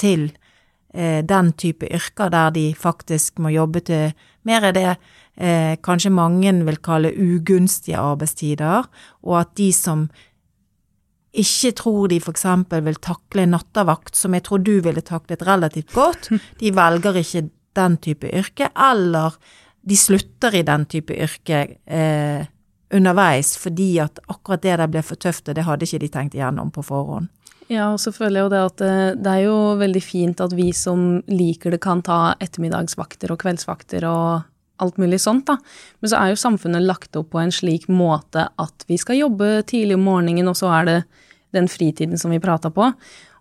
til 0.00 0.30
eh, 0.94 1.20
den 1.22 1.52
type 1.60 1.86
yrker 1.86 2.32
der 2.32 2.54
de 2.56 2.70
faktisk 2.78 3.38
må 3.44 3.52
jobbe 3.54 3.84
til 3.84 4.14
mer 4.44 4.66
er 4.68 4.76
det 4.76 4.90
eh, 4.90 5.74
kanskje 5.84 6.12
mange 6.12 6.52
vil 6.66 6.78
kalle 6.84 7.12
ugunstige 7.16 8.00
arbeidstider, 8.00 8.88
og 9.24 9.40
at 9.40 9.52
de 9.60 9.70
som 9.72 10.08
ikke 11.34 11.72
tror 11.80 12.08
de 12.12 12.20
f.eks. 12.22 12.46
vil 12.70 12.98
takle 13.02 13.46
nattevakt, 13.50 14.14
som 14.16 14.34
jeg 14.36 14.44
tror 14.46 14.62
du 14.62 14.76
ville 14.84 15.02
taklet 15.02 15.42
relativt 15.46 15.92
godt, 15.94 16.30
de 16.60 16.74
velger 16.74 17.20
ikke 17.22 17.48
den 17.76 17.98
type 18.02 18.30
yrke, 18.30 18.70
eller 18.74 19.36
de 19.84 19.96
slutter 19.98 20.54
i 20.54 20.64
den 20.64 20.86
type 20.88 21.14
yrke 21.14 21.64
eh, 21.84 22.46
underveis 22.94 23.54
fordi 23.60 23.98
at 24.04 24.20
akkurat 24.30 24.62
det 24.64 24.78
der 24.78 24.90
ble 24.90 25.02
for 25.04 25.20
tøft, 25.20 25.48
og 25.48 25.56
det 25.58 25.66
hadde 25.66 25.88
ikke 25.88 26.02
de 26.04 26.12
tenkt 26.12 26.38
igjennom 26.38 26.72
på 26.74 26.84
forhånd. 26.86 27.28
Ja, 27.72 27.88
og 27.94 28.00
så 28.02 28.12
føler 28.12 28.38
jeg 28.38 28.44
jo 28.44 28.52
det 28.52 28.62
at 28.62 28.80
det, 28.80 29.28
eh, 29.28 29.34
er 29.34 29.44
jo 29.46 29.58
veldig 29.80 30.02
fint 30.04 30.40
at 30.44 30.52
vi 30.56 30.70
som 30.76 31.22
liker 31.28 31.72
det, 31.72 31.80
kan 31.80 32.02
ta 32.04 32.34
ettermiddagsvakter 32.40 33.32
og 33.32 33.40
kveldsvakter 33.40 34.04
og 34.08 34.44
alt 34.82 34.96
mulig 34.98 35.20
sånt, 35.22 35.46
da. 35.46 35.56
Men 36.02 36.10
så 36.10 36.18
er 36.18 36.32
jo 36.32 36.40
samfunnet 36.40 36.84
lagt 36.84 37.16
opp 37.16 37.30
på 37.32 37.40
en 37.40 37.52
slik 37.54 37.86
måte 37.88 38.48
at 38.60 38.84
vi 38.88 38.98
skal 39.00 39.20
jobbe 39.20 39.62
tidlig 39.70 39.96
om 39.96 40.04
morgenen, 40.04 40.50
og 40.50 40.58
så 40.58 40.72
er 40.80 40.88
det 40.88 40.98
den 41.54 41.70
fritiden 41.70 42.18
som 42.20 42.34
vi 42.34 42.42
prata 42.42 42.72
på. 42.74 42.90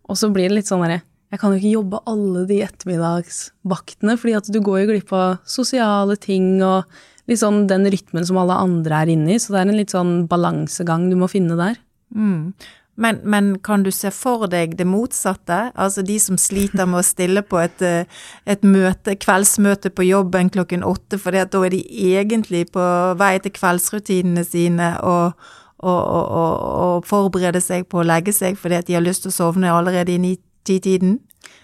Og 0.09 0.19
så 0.19 0.29
blir 0.31 0.49
det 0.49 0.59
litt 0.59 0.69
sånn 0.69 0.85
derre 0.85 1.01
Jeg 1.33 1.41
kan 1.41 1.49
jo 1.49 1.57
ikke 1.57 1.73
jobbe 1.79 1.99
alle 2.11 2.43
de 2.45 2.59
ettermiddagsvaktene, 2.61 4.13
fordi 4.21 4.35
at 4.37 4.51
du 4.53 4.59
går 4.61 4.83
jo 4.83 4.91
glipp 4.91 5.15
av 5.17 5.39
sosiale 5.49 6.13
ting 6.21 6.59
og 6.61 6.85
litt 7.29 7.41
sånn 7.41 7.63
den 7.71 7.87
rytmen 7.89 8.27
som 8.27 8.37
alle 8.37 8.59
andre 8.61 8.99
er 9.01 9.11
inne 9.15 9.33
i, 9.33 9.39
så 9.41 9.55
det 9.55 9.63
er 9.63 9.71
en 9.71 9.79
litt 9.79 9.95
sånn 9.95 10.13
balansegang 10.29 11.07
du 11.09 11.17
må 11.17 11.29
finne 11.31 11.57
der. 11.57 11.79
Mm. 12.13 12.53
Men, 13.01 13.23
men, 13.25 13.49
kan 13.65 13.81
du 13.81 13.89
se 13.89 14.11
for 14.13 14.45
deg 14.51 14.75
det 14.77 14.85
motsatte? 14.85 15.71
Altså 15.73 16.03
de 16.05 16.19
som 16.21 16.37
sliter 16.37 16.85
med 16.85 17.01
å 17.01 17.07
stille 17.07 17.41
på 17.41 17.57
et, 17.63 17.81
eh, 17.81 18.21
et 18.45 18.61
møte, 18.61 19.17
kveldsmøte 19.17 19.89
på 19.89 20.05
jobben 20.05 20.53
klokken 20.53 20.85
åtte, 20.85 21.17
for 21.17 21.33
da 21.33 21.47
er 21.65 21.73
de 21.73 21.81
egentlig 22.13 22.67
på 22.75 22.85
vei 23.17 23.33
til 23.41 23.57
kveldsrutinene 23.57 24.45
sine 24.45 24.93
og, 25.01 25.33
og, 25.81 26.01
og, 26.05 26.57
og 26.85 27.09
forbereder 27.09 27.63
seg 27.63 27.89
på 27.89 28.03
å 28.03 28.05
legge 28.05 28.35
seg 28.35 28.61
fordi 28.61 28.83
at 28.83 28.91
de 28.91 28.99
har 28.99 29.05
lyst 29.05 29.25
til 29.25 29.33
å 29.33 29.39
sovne 29.41 29.73
allerede 29.73 30.13
i 30.13 30.21
ni-ti-tiden? 30.63 31.19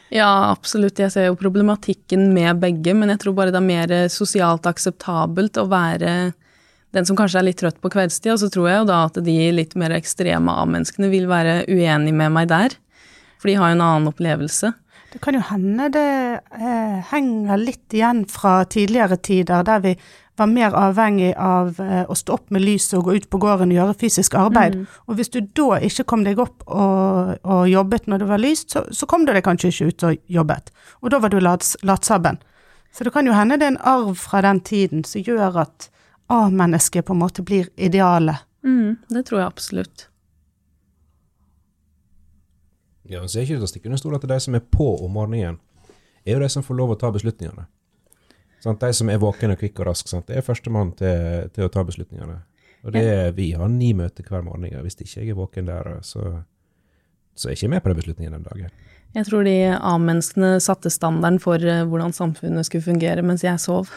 Ja, 0.10 0.52
absolutt. 0.52 1.00
Jeg 1.00 1.12
ser 1.14 1.28
jo 1.28 1.38
problematikken 1.38 2.34
med 2.34 2.60
begge, 2.60 2.94
men 2.94 3.10
jeg 3.10 3.22
tror 3.22 3.36
bare 3.38 3.52
det 3.54 3.60
er 3.60 3.68
mer 3.68 3.94
sosialt 4.10 4.66
akseptabelt 4.66 5.58
å 5.58 5.68
være 5.70 6.34
den 6.92 7.06
som 7.06 7.16
kanskje 7.16 7.40
er 7.40 7.46
litt 7.46 7.60
trøtt 7.62 7.78
på 7.82 7.92
kveldstid, 7.94 8.34
og 8.34 8.40
så 8.42 8.50
tror 8.50 8.70
jeg 8.70 8.80
jo 8.80 8.90
da 8.90 9.04
at 9.06 9.20
de 9.22 9.38
litt 9.54 9.76
mer 9.78 9.94
ekstreme 9.94 10.50
A-menneskene 10.50 11.12
vil 11.12 11.28
være 11.30 11.68
uenig 11.70 12.16
med 12.18 12.34
meg 12.34 12.50
der. 12.50 12.74
For 13.38 13.52
de 13.52 13.60
har 13.60 13.70
jo 13.70 13.78
en 13.78 13.86
annen 13.86 14.10
opplevelse. 14.10 14.74
Det 15.10 15.20
kan 15.24 15.34
jo 15.34 15.42
hende 15.42 15.90
det 15.94 16.10
eh, 16.54 16.98
henger 17.10 17.58
litt 17.58 17.94
igjen 17.98 18.26
fra 18.30 18.62
tidligere 18.70 19.18
tider, 19.18 19.64
der 19.66 19.80
vi 19.82 19.96
var 20.40 20.48
mer 20.48 20.76
avhengig 20.78 21.32
av 21.36 21.80
eh, 21.82 22.04
å 22.06 22.16
stå 22.16 22.36
opp 22.38 22.54
med 22.54 22.64
lyset 22.64 22.96
og 23.00 23.10
gå 23.10 23.16
ut 23.18 23.30
på 23.32 23.40
gården 23.42 23.74
og 23.74 23.80
gjøre 23.80 23.98
fysisk 24.00 24.38
arbeid. 24.40 24.78
Mm. 24.78 25.00
Og 25.10 25.20
hvis 25.20 25.32
du 25.34 25.40
da 25.42 25.80
ikke 25.86 26.06
kom 26.14 26.26
deg 26.28 26.40
opp 26.42 26.64
og, 26.68 27.36
og 27.44 27.64
jobbet 27.70 28.08
når 28.08 28.24
det 28.24 28.30
var 28.30 28.44
lyst, 28.44 28.70
så, 28.76 28.86
så, 28.92 29.10
kom 29.10 29.26
du 29.26 29.34
deg 29.34 29.44
kanskje 29.46 29.74
ikke 29.74 29.90
ut 29.90 30.08
og 30.10 30.36
jobbet. 30.40 30.72
Og 31.02 31.14
da 31.14 31.22
var 31.24 31.34
du 31.34 31.40
latsabben. 31.42 32.40
Så 32.94 33.06
det 33.06 33.14
kan 33.14 33.28
jo 33.28 33.36
hende 33.38 33.60
det 33.60 33.68
er 33.68 33.76
en 33.76 33.84
arv 33.86 34.14
fra 34.18 34.42
den 34.46 34.62
tiden 34.66 35.04
som 35.06 35.26
gjør 35.26 35.64
at 35.66 35.90
A-mennesket 36.30 37.08
på 37.08 37.16
en 37.16 37.24
måte 37.24 37.42
blir 37.46 37.70
idealet. 37.76 38.46
Mm, 38.66 39.00
det 39.10 39.26
tror 39.26 39.42
jeg 39.42 39.50
absolutt. 39.50 40.10
Ja, 43.10 43.24
så 43.26 43.40
er 43.40 43.48
ikke 43.48 43.58
til 43.58 43.66
å 43.66 43.72
stikke 43.72 43.90
under 43.90 44.02
stol 44.02 44.16
at 44.20 44.28
de 44.30 44.38
som 44.44 44.56
er 44.58 44.62
på 44.62 44.92
om 45.02 45.16
morgenen, 45.18 45.58
er 46.26 46.36
jo 46.36 46.44
de 46.44 46.50
som 46.54 46.66
får 46.66 46.78
lov 46.78 46.94
å 46.94 47.00
ta 47.00 47.10
beslutningene. 47.14 47.66
Sant? 48.60 48.82
de 48.84 48.92
som 48.94 49.10
er 49.10 49.22
våkne, 49.22 49.56
kvikke 49.58 49.82
og 49.82 49.88
raske, 49.88 50.20
det 50.28 50.36
er 50.36 50.46
førstemann 50.46 50.92
til, 51.00 51.48
til 51.56 51.66
å 51.66 51.72
ta 51.74 51.86
beslutningene. 51.88 52.42
Og 52.84 52.94
det 52.96 53.04
er, 53.04 53.32
Vi 53.36 53.52
har 53.58 53.72
ni 53.72 53.92
møter 53.98 54.24
hver 54.28 54.44
morgen. 54.46 54.68
Hvis 54.84 55.00
ikke 55.00 55.24
jeg 55.24 55.34
er 55.34 55.40
våken 55.40 55.68
der, 55.68 55.98
så, 56.06 56.44
så 57.36 57.48
er 57.48 57.56
jeg 57.56 57.64
ikke 57.64 57.74
med 57.76 57.84
på 57.84 57.92
den 57.92 58.00
beslutningen 58.00 58.38
den 58.38 58.48
dagen. 58.48 58.86
Jeg 59.18 59.26
tror 59.26 59.48
de 59.48 59.58
A-menneskene 59.74 60.60
satte 60.62 60.92
standarden 60.94 61.40
for 61.42 61.64
eh, 61.66 61.82
hvordan 61.90 62.14
samfunnet 62.14 62.68
skulle 62.68 62.86
fungere 62.86 63.26
mens 63.26 63.44
jeg 63.44 63.60
sov. 63.64 63.90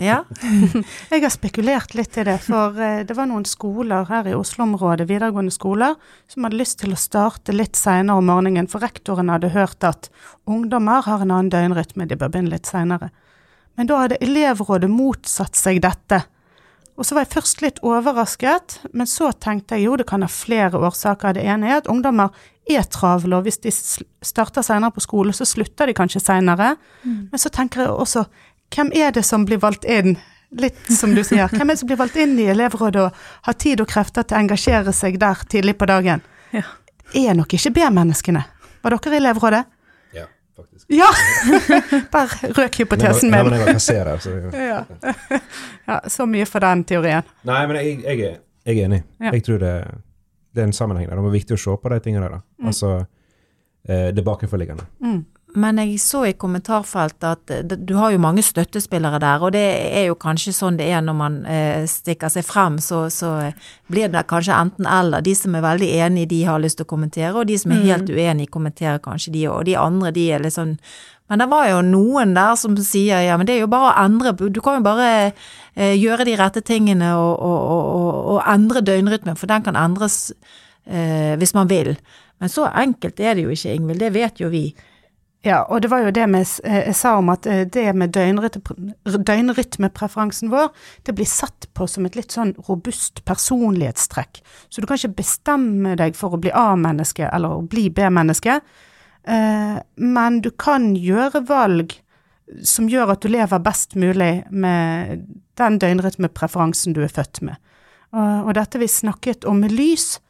Ja. 0.00 0.22
jeg 1.12 1.22
har 1.22 1.32
spekulert 1.32 1.94
litt 1.94 2.16
i 2.16 2.24
det, 2.26 2.38
for 2.46 2.78
eh, 2.80 3.02
det 3.06 3.16
var 3.16 3.28
noen 3.28 3.44
skoler 3.48 4.06
her 4.08 4.28
i 4.30 4.36
Oslo-området, 4.36 5.08
videregående 5.10 5.52
skoler, 5.54 5.98
som 6.32 6.46
hadde 6.46 6.60
lyst 6.60 6.80
til 6.80 6.94
å 6.94 7.00
starte 7.00 7.54
litt 7.54 7.76
seinere 7.78 8.22
om 8.22 8.30
morgenen, 8.30 8.70
for 8.72 8.84
rektoren 8.84 9.32
hadde 9.32 9.52
hørt 9.56 9.84
at 9.84 10.08
ungdommer 10.48 11.04
har 11.06 11.24
en 11.24 11.34
annen 11.34 11.52
døgnrytme, 11.52 12.08
de 12.08 12.18
bør 12.18 12.32
begynne 12.32 12.54
litt 12.54 12.70
seinere. 12.70 13.12
Men 13.76 13.88
da 13.88 14.04
hadde 14.04 14.20
elevrådet 14.24 14.90
motsatt 14.92 15.56
seg 15.56 15.80
dette. 15.84 16.22
Og 17.00 17.06
så 17.08 17.16
var 17.16 17.24
jeg 17.24 17.32
først 17.32 17.62
litt 17.64 17.78
overrasket, 17.88 18.82
men 18.92 19.08
så 19.08 19.30
tenkte 19.32 19.78
jeg 19.78 19.86
jo 19.86 19.96
det 19.96 20.06
kan 20.10 20.24
ha 20.24 20.28
flere 20.28 20.76
årsaker. 20.76 21.38
Det 21.38 21.44
ene 21.48 21.70
er 21.70 21.80
at 21.80 21.88
ungdommer 21.90 22.34
er 22.68 22.84
travle, 22.92 23.38
og 23.38 23.46
hvis 23.46 23.62
de 23.64 23.72
starter 23.72 24.62
seinere 24.62 24.92
på 24.94 25.02
skole, 25.02 25.32
så 25.34 25.46
slutter 25.48 25.88
de 25.88 25.96
kanskje 25.96 26.20
seinere. 26.22 26.74
Mm. 27.02 27.32
Men 27.32 27.42
så 27.42 27.50
tenker 27.50 27.86
jeg 27.86 27.96
også 27.96 28.26
hvem 28.72 28.92
er 28.96 29.12
det 29.12 29.24
som 29.26 29.46
blir 29.48 29.60
valgt 29.62 29.84
inn? 29.84 30.16
Litt 30.52 30.76
som 30.92 31.14
du 31.16 31.22
sier, 31.24 31.48
hvem 31.48 31.70
er 31.70 31.72
det 31.72 31.80
som 31.80 31.88
blir 31.88 32.00
valgt 32.00 32.16
inn 32.20 32.34
i 32.40 32.50
elevrådet 32.52 33.06
og 33.06 33.20
har 33.48 33.54
tid 33.56 33.80
og 33.80 33.88
krefter 33.88 34.26
til 34.26 34.36
å 34.36 34.42
engasjere 34.42 34.92
seg 34.96 35.16
der 35.20 35.44
tidlig 35.48 35.78
på 35.80 35.88
dagen? 35.88 36.24
Ja. 36.52 36.66
Er 37.16 37.36
nok 37.36 37.54
ikke 37.56 37.72
B-menneskene. 37.76 38.42
Var 38.82 38.96
dere 38.96 39.16
i 39.16 39.20
elevrådet? 39.20 39.62
Ja, 40.12 40.26
faktisk. 40.56 40.86
Ja! 40.92 41.08
Der 42.14 42.36
røk 42.58 42.78
hypotesen 42.82 43.30
min. 43.30 43.44
men 43.44 43.56
jeg 43.56 43.64
var 43.64 43.78
kasserer, 43.78 44.18
så 44.18 44.30
ja. 44.52 44.84
ja. 45.86 45.98
Så 46.08 46.26
mye 46.28 46.48
for 46.48 46.64
den 46.64 46.84
teorien. 46.88 47.28
Nei, 47.48 47.60
men 47.68 47.78
jeg, 47.80 47.98
jeg, 48.04 48.20
er, 48.20 48.40
jeg 48.66 48.78
er, 48.78 48.88
enig. 48.88 49.02
Ja. 49.20 49.32
Jeg 49.32 49.44
tror 49.48 49.62
det, 49.62 49.74
det, 50.52 50.62
er 50.64 50.68
en 50.68 50.76
sammenheng 50.76 51.08
der. 51.08 51.16
Det 51.16 51.32
er 51.32 51.36
viktig 51.36 51.56
å 51.56 51.62
se 51.64 51.76
på 51.80 51.92
de 51.92 52.00
tingene 52.04 52.28
der. 52.28 52.44
Mm. 52.60 52.72
Altså 52.72 52.94
eh, 52.98 54.08
det 54.12 54.24
bakenforliggende. 54.26 54.88
Mm. 55.04 55.20
Men 55.54 55.76
jeg 55.82 55.98
så 56.00 56.22
i 56.24 56.32
kommentarfeltet 56.32 57.26
at 57.52 57.72
du 57.84 57.92
har 57.98 58.14
jo 58.14 58.20
mange 58.22 58.40
støttespillere 58.44 59.18
der, 59.20 59.42
og 59.44 59.52
det 59.52 59.64
er 59.92 60.06
jo 60.06 60.16
kanskje 60.16 60.54
sånn 60.56 60.78
det 60.78 60.86
er 60.88 61.02
når 61.04 61.16
man 61.18 61.34
eh, 61.44 61.84
stikker 61.90 62.32
seg 62.32 62.46
frem, 62.48 62.78
så, 62.80 63.04
så, 63.12 63.34
blir 63.92 64.08
det 64.08 64.24
kanskje 64.30 64.56
enten 64.56 64.88
eller. 64.88 65.20
De 65.20 65.34
som 65.36 65.52
er 65.54 65.64
veldig 65.64 65.90
enige, 66.06 66.30
de 66.30 66.42
har 66.48 66.62
lyst 66.62 66.80
til 66.80 66.88
å 66.88 66.92
kommentere, 66.94 67.34
og 67.36 67.50
de 67.50 67.58
som 67.60 67.74
er 67.74 67.82
mm. 67.82 67.88
helt 67.90 68.12
uenige, 68.14 68.52
kommenterer 68.54 69.02
kanskje 69.04 69.34
de, 69.34 69.42
og 69.52 69.66
de 69.68 69.76
andre, 69.76 70.14
de 70.16 70.30
er 70.32 70.46
litt 70.46 70.56
sånn 70.56 70.78
men 71.32 71.40
det 71.40 71.46
var 71.48 71.64
jo 71.70 71.78
noen 71.86 72.34
der 72.36 72.56
som 72.60 72.74
sier 72.76 73.22
ja, 73.24 73.38
men 73.40 73.48
det 73.48 73.54
er 73.54 73.62
jo 73.62 73.70
bare 73.72 73.88
å 73.88 74.00
endre 74.02 74.34
Du 74.52 74.58
kan 74.60 74.74
jo 74.76 74.84
bare 74.84 75.06
eh, 75.30 75.94
gjøre 75.96 76.26
de 76.28 76.34
rette 76.36 76.60
tingene 76.60 77.08
og, 77.16 77.30
og, 77.40 77.60
og, 77.72 78.18
og 78.34 78.50
endre 78.52 78.82
døgnrytmen, 78.84 79.38
for 79.40 79.48
den 79.48 79.64
kan 79.64 79.78
endres 79.80 80.34
eh, 80.84 81.32
hvis 81.40 81.54
man 81.56 81.70
vil. 81.72 81.94
Men 82.36 82.52
så 82.52 82.66
enkelt 82.68 83.22
er 83.22 83.38
det 83.38 83.46
jo 83.46 83.54
ikke, 83.54 83.72
Ingvild. 83.72 84.02
Det 84.04 84.12
vet 84.12 84.42
jo 84.44 84.50
vi. 84.52 84.66
Ja, 85.42 85.64
og 85.66 85.80
det 85.82 85.88
var 85.90 86.04
jo 86.04 86.12
det 86.14 86.22
vi, 86.30 86.40
eh, 86.64 86.84
jeg 86.86 86.94
sa 86.94 87.16
om 87.18 87.26
at 87.32 87.46
eh, 87.50 87.64
det 87.66 87.94
med 87.98 88.12
døgnrytmepreferansen 88.14 90.52
vår, 90.52 90.68
det 91.02 91.14
blir 91.18 91.26
satt 91.26 91.66
på 91.74 91.86
som 91.90 92.06
et 92.06 92.14
litt 92.14 92.30
sånn 92.30 92.54
robust 92.68 93.24
personlighetstrekk. 93.26 94.38
Så 94.70 94.80
du 94.80 94.86
kan 94.86 94.96
ikke 95.00 95.18
bestemme 95.18 95.96
deg 95.98 96.14
for 96.18 96.30
å 96.30 96.38
bli 96.42 96.50
A-menneske 96.54 97.26
eller 97.26 97.48
å 97.56 97.66
bli 97.66 97.90
B-menneske. 97.90 98.60
Eh, 99.26 99.78
men 99.98 100.40
du 100.46 100.50
kan 100.54 100.94
gjøre 100.94 101.42
valg 101.48 101.92
som 102.62 102.88
gjør 102.90 103.10
at 103.16 103.22
du 103.24 103.28
lever 103.32 103.66
best 103.66 103.94
mulig 103.98 104.44
med 104.50 105.26
den 105.58 105.78
døgnrytmepreferansen 105.82 106.94
du 106.94 107.02
er 107.02 107.10
født 107.10 107.42
med. 107.42 107.54
Og, 108.12 108.52
dette 108.52 108.76
vi 108.76 108.84
snakket 108.92 109.48
om 109.48 109.64
med 109.64 109.72
lys, 109.72 110.20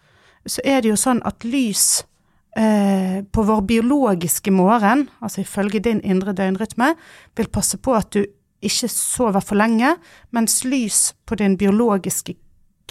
så 0.47 0.63
er 0.63 0.85
det 0.85 0.93
jo 0.93 0.99
sånn 1.01 1.19
at 1.27 1.43
lys 1.43 2.07
eh, 2.57 3.23
på 3.25 3.43
vår 3.43 3.63
biologiske 3.69 4.51
morgen, 4.51 5.09
altså 5.21 5.41
ifølge 5.41 5.81
din 5.81 6.01
indre 6.01 6.33
døgnrytme, 6.33 6.95
vil 7.37 7.49
passe 7.49 7.79
på 7.79 7.95
at 7.95 8.13
du 8.13 8.25
ikke 8.63 8.89
sover 8.89 9.43
for 9.43 9.59
lenge, 9.59 9.97
mens 10.31 10.63
lys 10.65 11.13
på 11.27 11.35
din 11.41 11.57
biologiske 11.59 12.37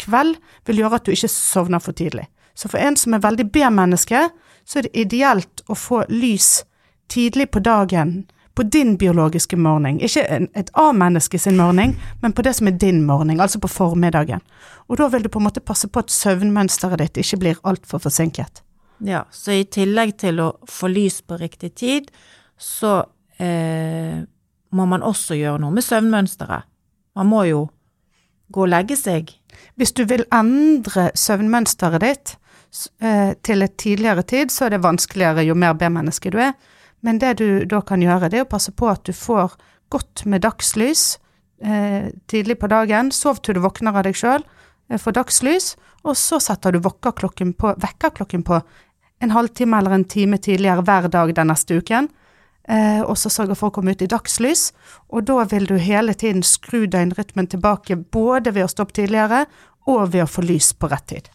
kveld 0.02 0.36
vil 0.68 0.84
gjøre 0.84 1.00
at 1.00 1.08
du 1.08 1.14
ikke 1.14 1.32
sovner 1.32 1.80
for 1.80 1.96
tidlig. 1.96 2.28
Så 2.56 2.70
for 2.72 2.82
en 2.82 2.98
som 3.00 3.14
er 3.16 3.24
veldig 3.24 3.48
B-menneske, 3.52 4.28
så 4.66 4.80
er 4.80 4.88
det 4.88 5.06
ideelt 5.06 5.64
å 5.72 5.78
få 5.78 6.04
lys 6.10 6.64
tidlig 7.12 7.50
på 7.52 7.64
dagen 7.64 8.26
på 8.56 8.64
din 8.68 8.98
biologiske 9.00 9.58
morgen. 9.58 10.02
Ikke 10.04 10.26
et 10.56 10.72
A-menneske 10.76 11.40
sin 11.40 11.58
morgen, 11.58 11.96
men 12.22 12.34
på 12.34 12.44
det 12.44 12.56
som 12.58 12.68
er 12.68 12.76
din 12.80 13.06
morgen, 13.08 13.40
altså 13.40 13.60
på 13.60 13.72
formiddagen. 13.72 14.44
Og 14.88 15.00
da 15.00 15.08
vil 15.08 15.24
du 15.24 15.30
på 15.30 15.40
en 15.40 15.48
måte 15.48 15.64
passe 15.64 15.88
på 15.88 16.04
at 16.04 16.12
søvnmønsteret 16.12 17.00
ditt 17.00 17.22
ikke 17.24 17.40
blir 17.40 17.64
altfor 17.64 18.04
forsinket. 18.04 18.64
Ja, 19.02 19.26
så 19.34 19.56
i 19.58 19.66
tillegg 19.66 20.14
til 20.22 20.40
å 20.44 20.52
få 20.70 20.92
lys 20.92 21.22
på 21.26 21.40
riktig 21.42 21.74
tid, 21.80 22.10
så 22.58 23.00
eh, 23.42 24.22
må 24.72 24.86
man 24.88 25.06
også 25.06 25.38
gjøre 25.40 25.62
noe 25.64 25.74
med 25.74 25.86
søvnmønsteret. 25.86 26.68
Man 27.18 27.30
må 27.32 27.44
jo 27.50 27.64
gå 28.54 28.66
og 28.68 28.72
legge 28.72 28.98
seg. 29.00 29.32
Hvis 29.80 29.96
du 29.98 30.04
vil 30.08 30.24
endre 30.34 31.10
søvnmønsteret 31.18 32.04
ditt 32.04 32.36
eh, 33.02 33.34
til 33.44 33.66
et 33.66 33.76
tidligere 33.82 34.24
tid, 34.28 34.54
så 34.54 34.68
er 34.68 34.76
det 34.76 34.84
vanskeligere 34.86 35.48
jo 35.48 35.58
mer 35.58 35.74
B-menneske 35.80 36.32
du 36.32 36.40
er. 36.44 36.54
Men 37.02 37.18
det 37.22 37.40
du 37.42 37.66
da 37.66 37.82
kan 37.82 38.04
gjøre, 38.04 38.30
det 38.30 38.42
er 38.42 38.46
å 38.46 38.52
passe 38.52 38.74
på 38.76 38.90
at 38.92 39.04
du 39.08 39.16
får 39.18 39.58
godt 39.92 40.26
med 40.30 40.46
dagslys 40.46 41.18
eh, 41.64 42.12
tidlig 42.32 42.60
på 42.62 42.70
dagen. 42.72 43.12
Sov 43.16 43.42
til 43.42 43.58
du 43.58 43.64
våkner 43.66 43.98
av 43.98 44.06
deg 44.08 44.18
sjøl, 44.18 44.46
eh, 44.90 45.02
får 45.02 45.18
dagslys, 45.18 45.74
og 46.06 46.18
så 46.18 46.40
setter 46.42 46.76
du 46.76 46.84
vekkerklokken 46.86 47.56
på, 47.58 47.74
vekkerklokken 47.82 48.46
på 48.48 48.62
en 49.22 49.34
halvtime 49.36 49.78
eller 49.78 49.96
en 49.96 50.08
time 50.10 50.40
tidligere 50.42 50.84
hver 50.86 51.08
dag 51.14 51.34
den 51.38 51.52
neste 51.52 51.78
uken. 51.78 52.10
Eh, 52.70 53.02
og 53.02 53.18
så 53.18 53.30
sørger 53.34 53.58
for 53.58 53.72
å 53.72 53.76
komme 53.76 53.96
ut 53.96 54.02
i 54.04 54.10
dagslys. 54.10 54.70
Og 55.10 55.26
da 55.30 55.44
vil 55.50 55.68
du 55.70 55.78
hele 55.82 56.14
tiden 56.18 56.44
skru 56.46 56.86
døgnrytmen 56.86 57.50
tilbake, 57.52 57.98
både 58.14 58.54
ved 58.56 58.68
å 58.68 58.72
stoppe 58.72 58.98
tidligere 58.98 59.46
og 59.90 60.12
ved 60.14 60.26
å 60.26 60.30
få 60.30 60.46
lys 60.46 60.72
på 60.78 60.90
rett 60.92 61.08
tid. 61.10 61.32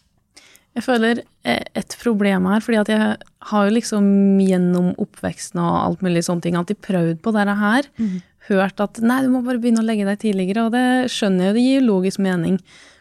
Jeg 0.77 0.85
føler 0.85 1.23
eh, 1.47 1.63
et 1.77 1.95
problem 2.03 2.47
her, 2.51 2.61
fordi 2.63 2.79
at 2.79 2.91
jeg 2.93 3.05
har 3.49 3.67
jo 3.67 3.75
liksom 3.75 4.07
gjennom 4.43 4.91
oppveksten 5.01 5.61
og 5.63 5.77
alt 5.81 6.03
mulig 6.05 6.25
sånne 6.27 6.45
ting 6.45 6.57
alltid 6.59 6.81
prøvd 6.85 7.21
på 7.25 7.33
dette 7.35 7.55
her. 7.59 7.89
Mm. 7.97 8.17
Hørt 8.47 8.83
at 8.83 9.01
nei, 9.03 9.23
du 9.25 9.31
må 9.33 9.41
bare 9.43 9.59
begynne 9.63 9.81
å 9.81 9.87
legge 9.87 10.05
deg 10.07 10.21
tidligere, 10.21 10.67
og 10.67 10.75
det 10.75 11.11
skjønner 11.11 11.47
jeg 11.47 11.49
jo, 11.49 11.57
det 11.57 11.65
gir 11.65 11.87
logisk 11.87 12.21
mening. 12.23 12.59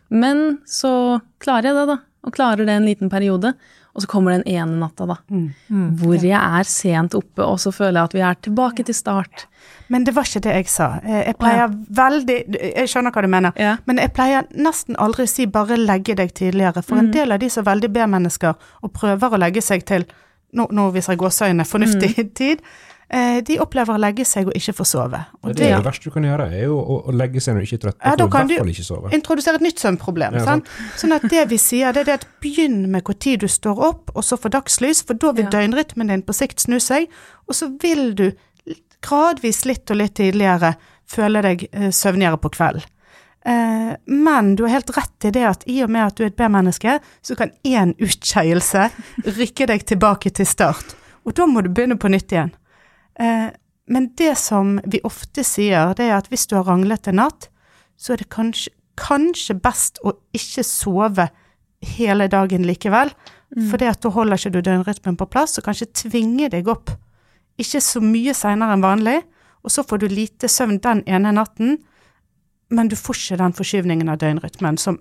Men 0.09 0.61
så 0.67 1.21
klarer 1.43 1.71
jeg 1.71 1.79
det, 1.79 1.87
da. 1.93 1.99
Og 2.27 2.35
klarer 2.35 2.67
det 2.67 2.75
en 2.75 2.89
liten 2.89 3.13
periode. 3.13 3.53
Og 3.97 4.03
så 4.05 4.09
kommer 4.13 4.35
den 4.35 4.45
ene 4.45 4.77
natta, 4.77 5.07
da. 5.09 5.17
Mm. 5.33 5.47
mm. 5.73 5.85
Hvor 6.03 6.17
jeg 6.21 6.37
er 6.37 6.69
sent 6.69 7.15
oppe, 7.17 7.41
og 7.45 7.57
så 7.61 7.73
føler 7.73 7.97
jeg 7.97 8.11
at 8.11 8.17
vi 8.17 8.25
er 8.29 8.41
tilbake 8.45 8.85
til 8.85 8.95
start. 8.95 9.47
Men 9.89 10.05
det 10.05 10.13
var 10.17 10.29
ikke 10.29 10.43
det 10.45 10.57
jeg 10.59 10.69
sa. 10.69 10.89
Eh, 11.01 11.23
jeg 11.31 11.37
pleier 11.41 11.73
veldig 12.01 12.37
Jeg 12.59 12.91
skjønner 12.93 13.15
hva 13.15 13.23
du 13.25 13.31
mener, 13.33 13.57
ja. 13.61 13.77
men 13.89 14.03
jeg 14.03 14.13
pleier 14.13 14.51
nesten 14.53 14.99
aldri 15.01 15.25
å 15.25 15.31
si 15.33 15.47
bare 15.49 15.79
legge 15.81 16.17
deg 16.19 16.35
tidligere. 16.37 16.85
For 16.85 16.99
mm. 16.99 17.03
en 17.05 17.11
del 17.15 17.33
av 17.33 17.41
de 17.41 17.49
som 17.53 17.65
veldig 17.65 17.91
B-mennesker 17.95 18.69
og 18.85 18.93
prøver 18.93 19.33
å 19.33 19.41
legge 19.41 19.65
seg 19.65 19.87
til, 19.89 20.05
nå, 20.53 20.69
nå 20.77 20.91
viser 20.93 21.17
jeg 21.17 21.23
gåseøynene 21.25 21.69
fornuftig 21.69 22.13
mm. 22.19 22.31
tid, 22.43 22.61
de 23.07 23.55
opplever 23.63 23.95
å 23.95 24.01
legge 24.03 24.25
seg 24.27 24.49
og 24.51 24.57
ikke 24.59 24.73
få 24.75 24.85
sove. 24.91 25.21
Og 25.45 25.53
det, 25.53 25.61
det, 25.61 25.69
det 25.77 25.85
verste 25.87 26.11
du 26.11 26.15
kan 26.15 26.25
gjøre, 26.27 26.49
er 26.51 26.65
jo 26.67 26.81
å, 26.81 26.97
å 27.07 27.13
legge 27.15 27.39
seg 27.39 27.55
når 27.55 27.63
du 27.63 27.67
ikke 27.69 27.77
er 27.77 27.83
trøtt. 27.85 27.99
Ja, 28.01 28.15
da 28.19 28.27
kan 28.33 28.51
du 28.51 28.57
introdusere 29.15 29.61
et 29.61 29.63
nytt 29.63 29.83
søvnproblem. 29.85 30.35
Ja, 30.41 30.57
sånn 30.99 31.15
at 31.15 31.29
det 31.31 31.45
vi 31.53 31.61
sier, 31.63 31.95
det 31.95 32.03
er 32.03 32.09
det 32.09 32.17
at 32.19 32.27
begynn 32.43 32.81
med 32.91 33.07
tid 33.23 33.45
du 33.45 33.49
står 33.53 33.79
opp, 33.93 34.11
og 34.11 34.27
så 34.27 34.41
få 34.41 34.51
dagslys, 34.51 35.05
for 35.07 35.19
da 35.23 35.31
vil 35.39 35.47
ja. 35.47 35.55
døgnrytmen 35.55 36.11
din 36.11 36.27
på 36.27 36.35
sikt 36.35 36.67
snu 36.67 36.81
seg, 36.83 37.07
og 37.47 37.55
så 37.55 37.71
vil 37.79 38.11
du 38.19 38.27
gradvis 39.07 39.65
litt 39.71 39.91
og 39.95 40.01
litt 40.01 40.17
tidligere 40.19 40.75
føle 41.11 41.43
deg 41.45 41.67
eh, 41.71 41.91
søvnigere 41.95 42.41
på 42.43 42.51
kvelden. 42.57 42.91
Eh, 43.47 43.93
men 44.07 44.55
du 44.57 44.65
har 44.65 44.79
helt 44.79 44.91
rett 44.97 45.29
i 45.29 45.31
det 45.31 45.45
at 45.47 45.67
i 45.71 45.79
og 45.85 45.91
med 45.95 46.09
at 46.09 46.19
du 46.19 46.25
er 46.25 46.33
et 46.33 46.39
B-menneske, 46.39 46.99
så 47.23 47.39
kan 47.39 47.55
én 47.63 47.95
utskeielse 48.03 48.89
rykke 49.39 49.69
deg 49.71 49.87
tilbake 49.87 50.33
til 50.35 50.49
start. 50.49 50.97
Og 51.27 51.37
da 51.39 51.47
må 51.47 51.63
du 51.63 51.71
begynne 51.71 51.99
på 51.99 52.11
nytt 52.11 52.35
igjen. 52.35 52.55
Eh, 53.21 53.49
men 53.87 54.11
det 54.19 54.35
som 54.41 54.77
vi 54.85 55.01
ofte 55.07 55.45
sier, 55.47 55.95
det 55.97 56.09
er 56.09 56.19
at 56.19 56.29
hvis 56.33 56.49
du 56.51 56.57
har 56.59 56.67
ranglet 56.67 57.07
en 57.09 57.21
natt, 57.23 57.49
så 57.97 58.15
er 58.15 58.23
det 58.23 58.31
kanskje, 58.35 58.73
kanskje 58.97 59.59
best 59.61 60.01
å 60.05 60.15
ikke 60.37 60.65
sove 60.67 61.29
hele 61.97 62.27
dagen 62.33 62.67
likevel. 62.67 63.13
Mm. 63.55 63.69
For 63.71 63.81
da 63.81 63.93
holder 64.11 64.41
ikke 64.41 64.55
du 64.57 64.63
døgnrytmen 64.65 65.19
på 65.21 65.29
plass, 65.31 65.57
og 65.59 65.69
kanskje 65.69 65.93
tvinge 66.07 66.51
deg 66.53 66.69
opp 66.73 66.93
ikke 67.61 67.81
så 67.81 68.03
mye 68.05 68.35
seinere 68.37 68.77
enn 68.77 68.85
vanlig, 68.85 69.21
og 69.65 69.73
så 69.73 69.85
får 69.87 70.03
du 70.03 70.11
lite 70.13 70.49
søvn 70.51 70.79
den 70.83 71.03
ene 71.09 71.33
natten, 71.35 71.79
men 72.69 72.91
du 72.91 72.97
får 72.99 73.19
ikke 73.21 73.41
den 73.41 73.55
forskyvningen 73.57 74.11
av 74.13 74.21
døgnrytmen 74.21 74.79
som 74.81 74.99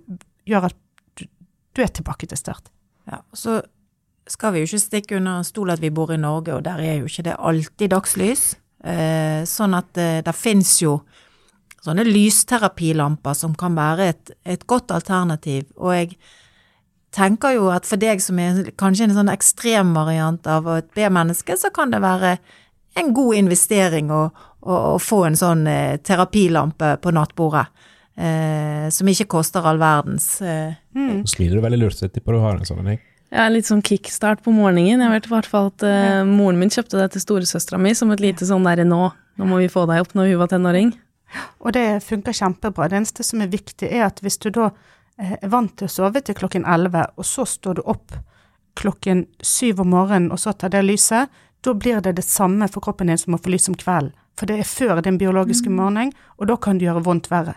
gjør 0.47 0.69
at 0.69 0.77
du, 1.17 1.25
du 1.75 1.83
er 1.83 1.91
tilbake 1.91 2.29
til 2.29 2.39
start. 2.39 2.69
Ja, 3.09 3.21
og 3.21 3.39
så 3.39 3.59
skal 4.29 4.53
vi 4.53 4.63
jo 4.63 4.69
ikke 4.69 4.81
stikke 4.81 5.17
under 5.19 5.39
en 5.39 5.47
stol 5.47 5.73
at 5.73 5.81
vi 5.83 5.93
bor 5.93 6.13
i 6.13 6.19
Norge, 6.21 6.55
og 6.55 6.63
der 6.65 6.81
er 6.81 6.97
jo 6.99 7.09
ikke 7.09 7.27
det 7.27 7.35
alltid 7.37 7.93
dagslys. 7.93 8.47
Eh, 8.85 9.43
sånn 9.49 9.77
at 9.77 9.97
eh, 9.97 10.21
det 10.25 10.33
fins 10.37 10.77
jo 10.81 10.99
sånne 11.85 12.05
lysterapilamper 12.07 13.37
som 13.37 13.53
kan 13.57 13.77
være 13.77 14.09
et, 14.09 14.33
et 14.45 14.65
godt 14.65 14.93
alternativ, 14.93 15.67
og 15.77 15.93
jeg 15.93 16.17
tenker 17.15 17.55
jo 17.55 17.69
at 17.71 17.87
for 17.87 18.01
deg 18.01 18.21
som 18.23 18.39
er 18.41 18.73
kanskje 18.77 19.07
en 19.07 19.15
sånn 19.15 19.31
ekstremvariant 19.31 20.49
av 20.51 20.67
et 20.75 20.89
B-menneske, 20.97 21.57
så 21.57 21.71
kan 21.73 21.93
det 21.93 22.01
være 22.03 22.35
en 22.99 23.11
god 23.15 23.39
investering 23.39 24.11
å, 24.13 24.27
å, 24.65 24.77
å 24.95 24.97
få 25.01 25.25
en 25.29 25.37
sånn 25.39 25.65
eh, 25.69 25.97
terapilampe 26.03 26.95
på 27.03 27.13
nattbordet. 27.15 27.67
Eh, 28.15 28.87
som 28.95 29.09
ikke 29.11 29.27
koster 29.27 29.65
all 29.67 29.79
verdens. 29.81 30.37
Eh. 30.39 30.77
Mm. 30.95 31.25
Smiler 31.27 31.59
du 31.59 31.65
veldig 31.65 31.81
lurt, 31.81 32.03
etterpå 32.05 32.35
du 32.35 32.39
har 32.43 32.59
en 32.59 32.67
sånn. 32.67 32.87
Jeg. 32.93 33.03
Ja, 33.35 33.49
litt 33.51 33.67
sånn 33.67 33.83
kickstart 33.83 34.45
på 34.45 34.53
morgenen. 34.55 35.03
Jeg 35.03 35.11
vet 35.11 35.25
i 35.27 35.33
hvert 35.33 35.49
fall 35.51 35.69
at 35.73 35.83
eh, 35.83 36.21
moren 36.23 36.61
min 36.61 36.71
kjøpte 36.71 37.01
det 37.01 37.09
til 37.13 37.25
storesøstera 37.25 37.79
mi 37.81 37.91
som 37.97 38.13
et 38.15 38.23
lite 38.23 38.47
sånn 38.47 38.63
derre 38.63 38.87
nå, 38.87 39.09
nå 39.11 39.47
må 39.49 39.59
vi 39.59 39.71
få 39.71 39.83
deg 39.89 40.05
opp 40.05 40.15
når 40.15 40.31
hun 40.31 40.41
var 40.45 40.53
tenåring. 40.53 40.93
Og 41.59 41.73
det 41.75 41.87
funker 42.05 42.35
kjempebra. 42.37 42.87
Det 42.87 43.01
eneste 43.01 43.25
som 43.27 43.43
er 43.43 43.51
viktig, 43.51 43.89
er 43.91 44.07
at 44.07 44.21
hvis 44.23 44.39
du 44.39 44.53
da 44.55 44.69
Eh, 45.17 45.35
er 45.41 45.51
vant 45.51 45.71
til 45.77 45.87
å 45.87 45.91
sove 45.91 46.21
til 46.21 46.35
klokken 46.35 46.65
elleve, 46.67 47.05
og 47.15 47.27
så 47.27 47.45
står 47.47 47.79
du 47.79 47.85
opp 47.87 48.15
klokken 48.75 49.23
syv 49.39 49.79
om 49.85 49.93
morgenen 49.95 50.33
og 50.35 50.41
så 50.41 50.51
tar 50.51 50.73
det 50.73 50.83
lyset, 50.83 51.31
da 51.63 51.73
blir 51.73 52.01
det 52.03 52.17
det 52.17 52.25
samme 52.27 52.67
for 52.67 52.83
kroppen 52.83 53.07
din 53.07 53.19
som 53.19 53.37
å 53.37 53.39
få 53.39 53.53
lys 53.53 53.69
om 53.71 53.77
kvelden. 53.79 54.11
For 54.35 54.51
det 54.51 54.57
er 54.59 54.67
før 54.67 54.99
din 54.99 55.15
biologiske 55.17 55.71
mm. 55.71 55.75
morgen, 55.79 56.11
og 56.35 56.49
da 56.49 56.57
kan 56.59 56.77
det 56.77 56.89
gjøre 56.89 57.05
vondt 57.05 57.29
verre. 57.31 57.55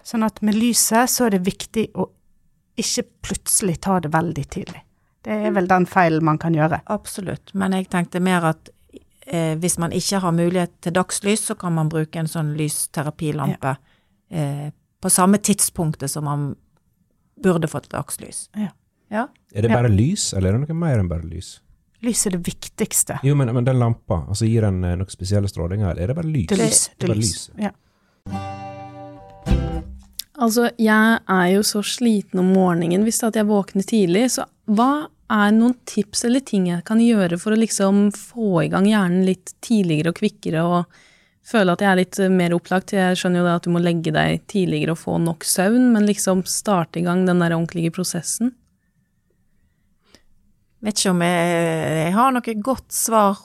Sånn 0.00 0.24
at 0.24 0.40
med 0.40 0.56
lyset 0.56 1.12
så 1.12 1.26
er 1.26 1.36
det 1.36 1.44
viktig 1.44 1.90
å 1.92 2.08
ikke 2.80 3.04
plutselig 3.26 3.76
ta 3.84 3.98
det 4.00 4.14
veldig 4.14 4.44
tidlig. 4.48 4.80
Det 5.26 5.34
er 5.48 5.54
vel 5.56 5.66
den 5.66 5.88
feilen 5.90 6.22
man 6.24 6.38
kan 6.38 6.54
gjøre. 6.54 6.84
Absolutt, 6.94 7.50
men 7.58 7.74
jeg 7.74 7.88
tenkte 7.90 8.20
mer 8.22 8.44
at 8.52 8.68
eh, 9.26 9.56
hvis 9.58 9.74
man 9.82 9.94
ikke 9.94 10.20
har 10.22 10.34
mulighet 10.36 10.76
til 10.86 10.94
dagslys, 10.94 11.48
så 11.48 11.56
kan 11.58 11.74
man 11.74 11.90
bruke 11.90 12.20
en 12.20 12.30
sånn 12.30 12.52
lysterapilampe 12.58 13.72
ja. 13.74 13.96
eh, 14.30 14.68
på 15.02 15.10
samme 15.10 15.40
tidspunktet 15.42 16.12
som 16.12 16.28
man 16.30 16.52
burde 17.42 17.66
fått 17.68 17.90
dagslys. 17.90 18.46
Ja. 18.54 18.70
ja. 19.10 19.26
Er 19.50 19.66
det 19.66 19.72
bare 19.74 19.90
lys, 19.90 20.30
eller 20.32 20.52
er 20.52 20.60
det 20.60 20.68
noe 20.70 20.78
mer 20.78 21.02
enn 21.02 21.10
bare 21.10 21.26
lys? 21.26 21.56
Lys 22.06 22.22
er 22.28 22.36
det 22.36 22.44
viktigste. 22.46 23.18
Jo, 23.26 23.34
men, 23.34 23.50
men 23.56 23.66
den 23.66 23.80
lampa, 23.82 24.22
altså 24.28 24.46
gir 24.46 24.62
den 24.68 24.78
eh, 24.86 24.94
noen 25.00 25.10
spesielle 25.10 25.50
strålinger, 25.50 25.90
eller 25.90 26.06
er 26.06 26.14
det 26.14 26.18
bare 26.20 26.30
lys? 26.30 26.48
Det 26.52 26.60
lys. 26.62 26.84
Det 26.94 27.10
er 27.10 27.18
lys. 27.18 27.34
lys. 27.34 27.66
Ja. 27.66 27.74
Altså, 30.36 30.68
jeg 30.78 31.18
er 31.32 31.50
jo 31.54 31.62
så 31.64 31.80
sliten 31.82 32.42
om 32.42 32.54
morgenen 32.54 33.06
hvis 33.06 33.22
jeg 33.24 33.48
våkner 33.48 33.86
tidlig, 33.88 34.26
så 34.36 34.44
hva 34.68 35.08
er 35.32 35.50
noen 35.54 35.74
tips 35.88 36.24
eller 36.28 36.42
ting 36.46 36.68
jeg 36.70 36.84
kan 36.86 37.00
gjøre 37.02 37.38
for 37.40 37.54
å 37.54 37.58
liksom 37.58 38.08
få 38.14 38.62
i 38.64 38.70
gang 38.72 38.86
hjernen 38.88 39.26
litt 39.26 39.56
tidligere 39.64 40.12
og 40.12 40.20
kvikkere 40.20 40.62
og 40.66 41.00
føle 41.46 41.74
at 41.74 41.82
jeg 41.82 41.90
er 41.90 42.00
litt 42.00 42.20
eh, 42.22 42.32
mer 42.32 42.54
opplagt. 42.56 42.94
Jeg 42.96 43.18
skjønner 43.18 43.42
jo 43.42 43.48
det 43.48 43.56
at 43.58 43.66
du 43.66 43.72
må 43.74 43.82
legge 43.82 44.14
deg 44.14 44.44
tidligere 44.50 44.94
og 44.96 45.02
få 45.02 45.18
nok 45.22 45.46
søvn, 45.46 45.90
men 45.94 46.08
liksom 46.08 46.44
starte 46.50 47.00
i 47.00 47.04
gang 47.06 47.26
den 47.26 47.42
der 47.42 47.54
ordentlige 47.56 47.94
prosessen. 47.94 48.54
Vet 50.84 51.00
ikke 51.00 51.14
om 51.14 51.22
jeg, 51.24 51.60
jeg 52.02 52.14
har 52.14 52.34
noe 52.34 52.56
godt 52.62 52.94
svar 52.94 53.38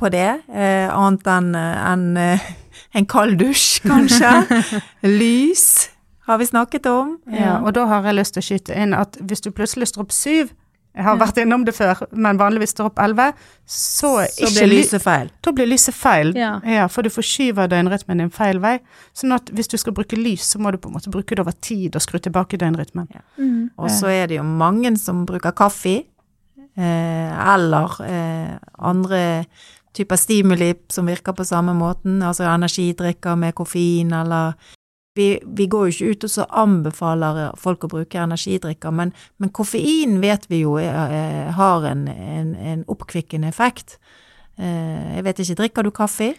på 0.00 0.08
det, 0.12 0.28
eh, 0.48 0.88
annet 0.88 1.26
enn 1.28 1.54
en, 1.60 2.04
eh, 2.16 2.50
en 2.96 3.08
kald 3.08 3.40
dusj, 3.40 3.82
kanskje. 3.84 4.30
Lys 5.20 5.90
har 6.28 6.40
vi 6.40 6.46
snakket 6.48 6.86
om. 6.88 7.18
Ja, 7.34 7.58
og 7.60 7.74
da 7.76 7.84
har 7.90 8.06
jeg 8.08 8.16
lyst 8.20 8.36
til 8.36 8.44
å 8.44 8.48
skyte 8.48 8.78
inn 8.78 8.96
at 8.96 9.18
hvis 9.20 9.44
du 9.44 9.50
plutselig 9.52 9.90
står 9.90 10.06
opp 10.06 10.14
syv, 10.14 10.54
Jeg 10.90 11.06
har 11.06 11.18
vært 11.20 11.38
innom 11.38 11.62
det 11.64 11.72
før, 11.76 12.00
men 12.10 12.38
vanligvis 12.40 12.72
står 12.74 12.88
opp 12.90 12.98
11. 12.98 13.34
Så, 13.62 14.10
Så 14.26 14.48
ikke 14.48 14.50
blir 14.56 14.70
lyset 14.72 15.02
feil. 15.04 15.30
Da 15.46 15.52
blir 15.54 15.68
lyset 15.70 15.94
feil. 15.94 16.32
Ja. 16.34 16.88
for 16.90 17.06
du 17.06 17.12
forskyver 17.14 17.70
døgnrytmen 17.70 18.24
din 18.24 18.32
feil 18.34 18.58
vei. 18.62 18.76
Sånn 19.14 19.36
at 19.36 19.52
hvis 19.54 19.70
du 19.70 19.78
skal 19.78 19.94
bruke 19.94 20.18
lys, 20.18 20.48
så 20.50 20.58
må 20.58 20.72
du 20.74 20.80
på 20.82 20.90
en 20.90 20.96
måte 20.98 21.12
bruke 21.14 21.36
det 21.36 21.44
over 21.44 21.54
tid 21.62 21.94
og 21.94 22.02
skru 22.02 22.18
tilbake 22.18 22.58
døgnrytmen. 22.58 23.06
Mm. 23.38 23.70
Og 23.78 23.90
så 23.94 24.10
er 24.10 24.26
det 24.32 24.40
jo 24.40 24.46
mange 24.46 24.96
som 24.98 25.22
bruker 25.28 25.54
kaffe, 25.54 26.00
eh, 26.74 27.54
eller 27.54 28.00
eh, 28.08 28.58
andre 28.78 29.22
typer 29.94 30.18
stimuli 30.18 30.74
som 30.90 31.06
virker 31.06 31.34
på 31.38 31.46
samme 31.46 31.74
måten, 31.74 32.18
altså 32.22 32.50
energidrikker 32.50 33.38
med 33.38 33.54
koffein, 33.54 34.12
eller 34.12 34.58
vi, 35.18 35.40
vi 35.42 35.66
går 35.66 35.88
jo 35.88 35.92
ikke 35.94 36.14
ut 36.14 36.26
og 36.28 36.32
så 36.32 36.46
anbefaler 36.62 37.40
folk 37.58 37.84
å 37.86 37.90
bruke 37.90 38.22
energidrikker, 38.22 38.94
men, 38.94 39.12
men 39.42 39.52
koffein 39.54 40.20
vet 40.22 40.46
vi 40.50 40.62
jo 40.62 40.76
er, 40.80 40.94
eh, 41.16 41.50
har 41.56 41.86
en, 41.90 42.06
en, 42.08 42.54
en 42.54 42.86
oppkvikkende 42.90 43.50
effekt. 43.50 43.98
Eh, 44.60 45.16
jeg 45.16 45.26
vet 45.26 45.42
ikke, 45.42 45.58
drikker 45.64 45.86
du 45.86 45.92
kaffe? 45.94 46.32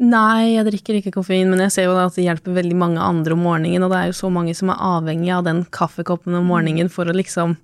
Nei, 0.00 0.54
jeg 0.54 0.64
drikker 0.64 0.96
ikke 0.96 1.12
koffein, 1.12 1.50
men 1.52 1.60
jeg 1.66 1.74
ser 1.74 1.88
jo 1.88 1.96
at 2.00 2.16
det 2.16 2.24
hjelper 2.24 2.54
veldig 2.56 2.76
mange 2.80 3.00
andre 3.04 3.36
om 3.36 3.42
morgenen, 3.44 3.84
og 3.84 3.92
det 3.92 3.98
er 3.98 4.12
jo 4.12 4.16
så 4.16 4.30
mange 4.32 4.54
som 4.56 4.72
er 4.72 4.80
avhengig 4.80 5.32
av 5.36 5.44
den 5.44 5.64
kaffekoppen 5.76 6.38
om 6.38 6.48
morgenen 6.48 6.88
for 6.92 7.08
å 7.08 7.16
liksom 7.16 7.58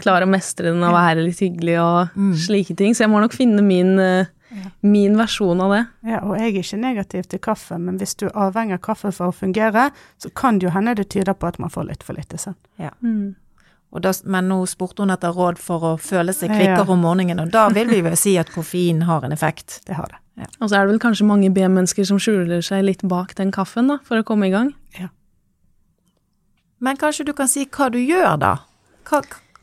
klare 0.00 0.24
å 0.24 0.30
mestre 0.32 0.70
den 0.70 0.84
og 0.84 0.92
være 0.96 1.24
litt 1.26 1.40
hyggelig 1.40 1.76
og 1.80 2.16
slike 2.46 2.76
ting. 2.76 2.96
Så 2.96 3.04
jeg 3.04 3.12
må 3.12 3.20
nok 3.20 3.36
finne 3.36 3.64
min, 3.64 3.92
eh, 4.52 4.70
min 4.82 5.16
versjon 5.18 5.60
av 5.60 5.70
det. 5.74 5.82
Ja, 6.12 6.20
og 6.22 6.36
jeg 6.38 6.52
er 6.54 6.62
ikke 6.62 6.80
negativ 6.80 7.28
til 7.32 7.38
kaffe, 7.42 7.78
men 7.78 7.98
hvis 7.98 8.14
du 8.20 8.26
er 8.28 8.36
avhengig 8.48 8.74
av 8.78 8.82
kaffe 8.86 9.12
for 9.12 9.32
å 9.32 9.36
fungere, 9.36 9.90
så 10.18 10.30
kan 10.34 10.58
det 10.58 10.68
jo 10.68 10.74
hende 10.76 10.94
det 10.98 11.08
tyder 11.10 11.34
på 11.34 11.46
at 11.48 11.58
man 11.58 11.70
får 11.70 11.88
litt 11.88 12.02
for 12.06 12.14
lite 12.18 12.38
søvn. 12.38 12.58
Mm. 13.02 13.34
Og 13.92 14.00
da, 14.00 14.12
men 14.24 14.46
nå 14.48 14.62
spurte 14.70 15.02
hun 15.04 15.10
etter 15.12 15.34
råd 15.36 15.58
for 15.60 15.82
å 15.84 15.96
føle 16.00 16.32
seg 16.32 16.48
Ja. 16.48 16.56
kvikkere 16.56 16.94
om 16.94 17.02
morgenen, 17.04 17.40
og 17.40 17.50
da 17.52 17.68
vil 17.68 17.88
vi 17.92 18.00
vel 18.00 18.16
si 18.16 18.38
at 18.40 18.48
koffein 18.54 19.02
har 19.04 19.24
en 19.24 19.32
effekt. 19.32 19.80
Det 19.86 19.94
har 19.98 20.08
det. 20.08 20.46
Og 20.60 20.70
så 20.70 20.76
er 20.78 20.86
det 20.86 20.94
vel 20.94 20.98
kanskje 21.02 21.26
mange 21.28 21.50
B-mennesker 21.52 22.06
som 22.08 22.16
skjuler 22.18 22.62
seg 22.64 22.84
litt 22.86 23.02
bak 23.04 23.34
den 23.36 23.50
kaffen 23.52 23.88
da, 23.92 23.98
for 24.02 24.16
å 24.16 24.24
komme 24.24 24.46
i 24.48 24.50
gang. 24.54 24.72
Ja. 24.98 25.08
Men 26.80 26.96
kanskje 26.96 27.26
du 27.28 27.32
kan 27.36 27.48
si 27.50 27.66
hva 27.66 27.90
du 27.92 27.98
gjør, 28.00 28.38
da? 28.40 28.54
Hva, 29.08 29.20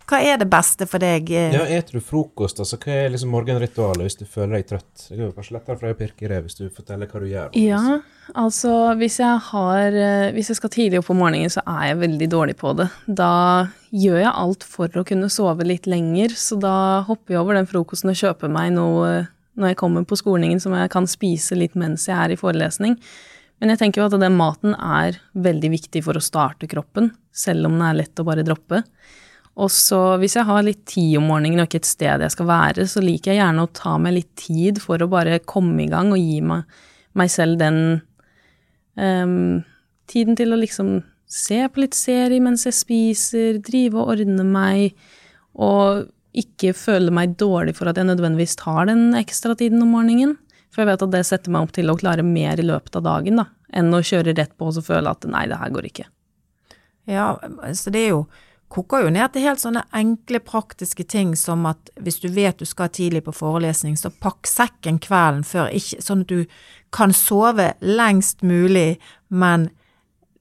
hva 0.10 0.20
er 0.26 0.40
det 0.42 0.48
beste 0.50 0.88
for 0.90 1.02
deg? 1.04 1.30
eh? 1.32 1.54
Ja, 1.54 1.64
Eter 1.78 2.00
du 2.00 2.02
frokost? 2.04 2.60
altså 2.60 2.80
Hva 2.82 2.96
er 3.06 3.12
liksom 3.14 3.30
morgenritualet 3.34 4.08
hvis 4.08 4.18
du 4.20 4.26
føler 4.26 4.58
deg 4.58 4.68
trøtt? 4.72 5.04
Det 5.06 5.18
er 5.18 5.24
jo 5.28 5.32
kanskje 5.36 5.56
lettere 5.58 5.78
for 5.78 5.86
deg 5.88 5.96
å 5.96 6.00
pirke 6.00 6.26
i 6.26 6.32
det 6.32 6.40
hvis 6.46 6.58
du 6.58 6.64
forteller 6.74 7.10
hva 7.12 7.22
du 7.22 7.28
gjør. 7.30 7.52
Ja, 7.62 8.00
altså 8.34 8.74
hvis 9.00 9.20
jeg 9.22 9.44
har 9.52 9.98
eh, 10.04 10.32
Hvis 10.36 10.50
jeg 10.52 10.60
skal 10.60 10.74
tidlig 10.74 11.02
opp 11.04 11.12
om 11.14 11.22
morgenen, 11.22 11.54
så 11.54 11.62
er 11.66 11.92
jeg 11.92 12.02
veldig 12.04 12.30
dårlig 12.34 12.58
på 12.60 12.74
det. 12.80 12.90
Da 13.06 13.32
gjør 13.94 14.20
jeg 14.24 14.34
alt 14.34 14.66
for 14.70 15.02
å 15.02 15.06
kunne 15.06 15.30
sove 15.34 15.66
litt 15.66 15.86
lenger, 15.90 16.34
så 16.38 16.58
da 16.62 16.76
hopper 17.08 17.36
jeg 17.36 17.42
over 17.44 17.58
den 17.58 17.70
frokosten 17.70 18.12
og 18.14 18.18
kjøper 18.20 18.52
meg 18.54 18.74
noe 18.78 19.10
eh, 19.20 19.30
når 19.60 19.74
jeg 19.74 19.80
kommer 19.82 20.06
på 20.08 20.16
skolingen 20.16 20.62
som 20.64 20.72
jeg 20.78 20.90
kan 20.94 21.08
spise 21.10 21.58
litt 21.58 21.74
mens 21.76 22.06
jeg 22.08 22.16
er 22.16 22.32
i 22.34 22.40
forelesning. 22.40 22.94
Men 23.60 23.74
jeg 23.74 23.82
tenker 23.82 24.00
jo 24.02 24.06
at 24.08 24.14
den 24.22 24.38
maten 24.40 24.72
er 24.74 25.18
veldig 25.36 25.74
viktig 25.74 26.02
for 26.06 26.16
å 26.16 26.24
starte 26.24 26.70
kroppen, 26.72 27.10
selv 27.36 27.68
om 27.68 27.76
den 27.76 27.84
er 27.90 27.98
lett 27.98 28.22
å 28.22 28.24
bare 28.24 28.46
droppe. 28.48 28.86
Og 29.60 29.72
så 29.74 30.00
hvis 30.22 30.38
jeg 30.38 30.48
har 30.48 30.64
litt 30.64 30.86
tid 30.88 31.18
om 31.20 31.28
morgenen 31.28 31.60
og 31.60 31.68
ikke 31.68 31.82
et 31.82 31.90
sted 31.90 32.24
jeg 32.24 32.36
skal 32.36 32.48
være, 32.48 32.86
så 32.88 33.04
liker 33.04 33.34
jeg 33.34 33.42
gjerne 33.42 33.66
å 33.66 33.72
ta 33.76 33.98
meg 34.00 34.16
litt 34.16 34.32
tid 34.40 34.80
for 34.84 35.02
å 35.04 35.10
bare 35.12 35.42
komme 35.44 35.84
i 35.84 35.90
gang 35.92 36.14
og 36.16 36.22
gi 36.22 36.40
meg, 36.46 36.80
meg 37.20 37.34
selv 37.34 37.60
den 37.60 37.80
um, 38.96 39.60
tiden 40.10 40.40
til 40.40 40.56
å 40.56 40.62
liksom 40.62 41.02
se 41.30 41.60
på 41.70 41.84
litt 41.84 41.98
serie 41.98 42.42
mens 42.42 42.66
jeg 42.66 42.78
spiser, 42.78 43.60
drive 43.66 44.00
og 44.00 44.16
ordne 44.16 44.46
meg, 44.48 44.96
og 45.60 46.08
ikke 46.40 46.74
føle 46.78 47.12
meg 47.14 47.36
dårlig 47.42 47.76
for 47.78 47.90
at 47.90 48.00
jeg 48.00 48.08
nødvendigvis 48.10 48.58
tar 48.62 48.88
den 48.90 49.12
ekstra 49.18 49.56
tiden 49.60 49.84
om 49.84 49.92
morgenen. 49.98 50.38
For 50.70 50.84
jeg 50.84 50.92
vet 50.92 51.04
at 51.06 51.14
det 51.14 51.26
setter 51.26 51.54
meg 51.54 51.66
opp 51.66 51.74
til 51.76 51.90
å 51.90 51.98
klare 51.98 52.26
mer 52.26 52.62
i 52.62 52.66
løpet 52.66 52.96
av 53.00 53.06
dagen, 53.06 53.42
da, 53.42 53.50
enn 53.76 53.90
å 53.94 54.04
kjøre 54.06 54.36
rett 54.38 54.54
på 54.58 54.70
og 54.70 54.78
så 54.78 54.86
føle 54.86 55.12
at 55.12 55.26
nei, 55.30 55.48
det 55.50 55.58
her 55.60 55.74
går 55.74 55.90
ikke. 55.90 56.06
Ja, 57.10 57.32
så 57.74 57.94
det 57.94 58.06
er 58.06 58.12
jo 58.14 58.22
koker 58.70 59.06
jo 59.06 59.14
ned 59.14 59.34
til 59.34 59.46
helt 59.48 59.62
sånne 59.62 59.84
enkle, 59.98 60.42
praktiske 60.46 61.06
ting 61.10 61.34
som 61.38 61.66
at 61.70 61.90
hvis 62.00 62.20
du 62.22 62.30
vet 62.34 62.60
du 62.62 62.68
skal 62.70 62.92
tidlig 62.94 63.24
på 63.26 63.34
forelesning, 63.34 63.98
så 63.98 64.12
pakk 64.14 64.48
sekken 64.50 65.00
kvelden 65.02 65.44
før, 65.48 65.72
ikke, 65.74 66.02
sånn 66.06 66.24
at 66.26 66.32
du 66.32 66.46
kan 66.94 67.14
sove 67.14 67.72
lengst 67.82 68.46
mulig, 68.46 69.00
men 69.30 69.70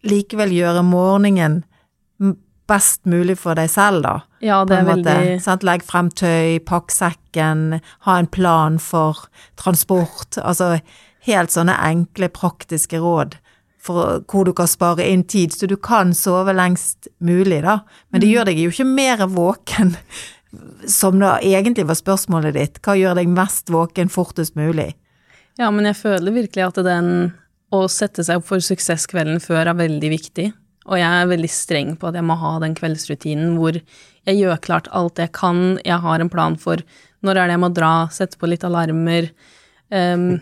likevel 0.06 0.52
gjøre 0.54 0.84
morgenen 0.86 1.62
best 2.68 3.06
mulig 3.08 3.38
for 3.40 3.56
deg 3.56 3.70
selv, 3.72 4.02
da. 4.04 4.14
Ja, 4.44 4.60
det 4.68 4.76
er 4.76 4.84
måte. 4.84 5.08
veldig 5.16 5.40
Sant? 5.42 5.64
Legg 5.64 5.84
frem 5.88 6.10
tøy, 6.12 6.58
pakk 6.68 6.92
sekken, 6.92 7.80
ha 8.04 8.18
en 8.20 8.28
plan 8.28 8.76
for 8.82 9.24
transport. 9.56 10.36
Altså 10.36 10.76
helt 11.24 11.54
sånne 11.54 11.78
enkle, 11.88 12.28
praktiske 12.28 13.00
råd 13.00 13.38
for 13.82 14.22
hvor 14.28 14.48
du 14.48 14.52
kan 14.56 14.68
spare 14.70 15.06
inn 15.06 15.24
tid, 15.28 15.54
så 15.54 15.68
du 15.70 15.76
kan 15.76 16.14
sove 16.16 16.54
lengst 16.56 17.08
mulig, 17.24 17.62
da. 17.64 17.80
Men 18.10 18.24
det 18.24 18.30
gjør 18.32 18.50
deg 18.50 18.60
jo 18.62 18.72
ikke 18.72 18.88
mer 18.88 19.24
våken, 19.30 19.94
som 20.88 21.18
da 21.20 21.36
egentlig 21.44 21.86
var 21.88 21.98
spørsmålet 21.98 22.56
ditt. 22.56 22.80
Hva 22.84 22.96
gjør 22.98 23.20
deg 23.20 23.30
mest 23.30 23.70
våken 23.72 24.10
fortest 24.12 24.58
mulig? 24.58 24.92
Ja, 25.58 25.70
men 25.74 25.88
jeg 25.88 25.98
føler 25.98 26.34
virkelig 26.34 26.68
at 26.68 26.80
den 26.86 27.12
å 27.74 27.82
sette 27.92 28.24
seg 28.24 28.40
opp 28.40 28.48
for 28.48 28.64
suksesskvelden 28.64 29.42
før 29.44 29.66
er 29.68 29.78
veldig 29.78 30.10
viktig. 30.12 30.46
Og 30.88 30.96
jeg 30.96 31.08
er 31.08 31.28
veldig 31.28 31.50
streng 31.52 31.90
på 32.00 32.08
at 32.08 32.16
jeg 32.16 32.24
må 32.24 32.38
ha 32.40 32.54
den 32.62 32.76
kveldsrutinen 32.78 33.58
hvor 33.58 33.76
jeg 33.76 34.38
gjør 34.38 34.62
klart 34.64 34.88
alt 34.96 35.20
jeg 35.20 35.34
kan, 35.36 35.76
jeg 35.84 36.00
har 36.04 36.22
en 36.22 36.32
plan 36.32 36.56
for 36.60 36.80
når 37.26 37.36
er 37.36 37.50
det 37.50 37.56
jeg 37.56 37.64
må 37.64 37.70
dra, 37.74 37.92
sette 38.14 38.38
på 38.40 38.48
litt 38.48 38.64
alarmer. 38.64 39.28
Ehm, 39.90 40.40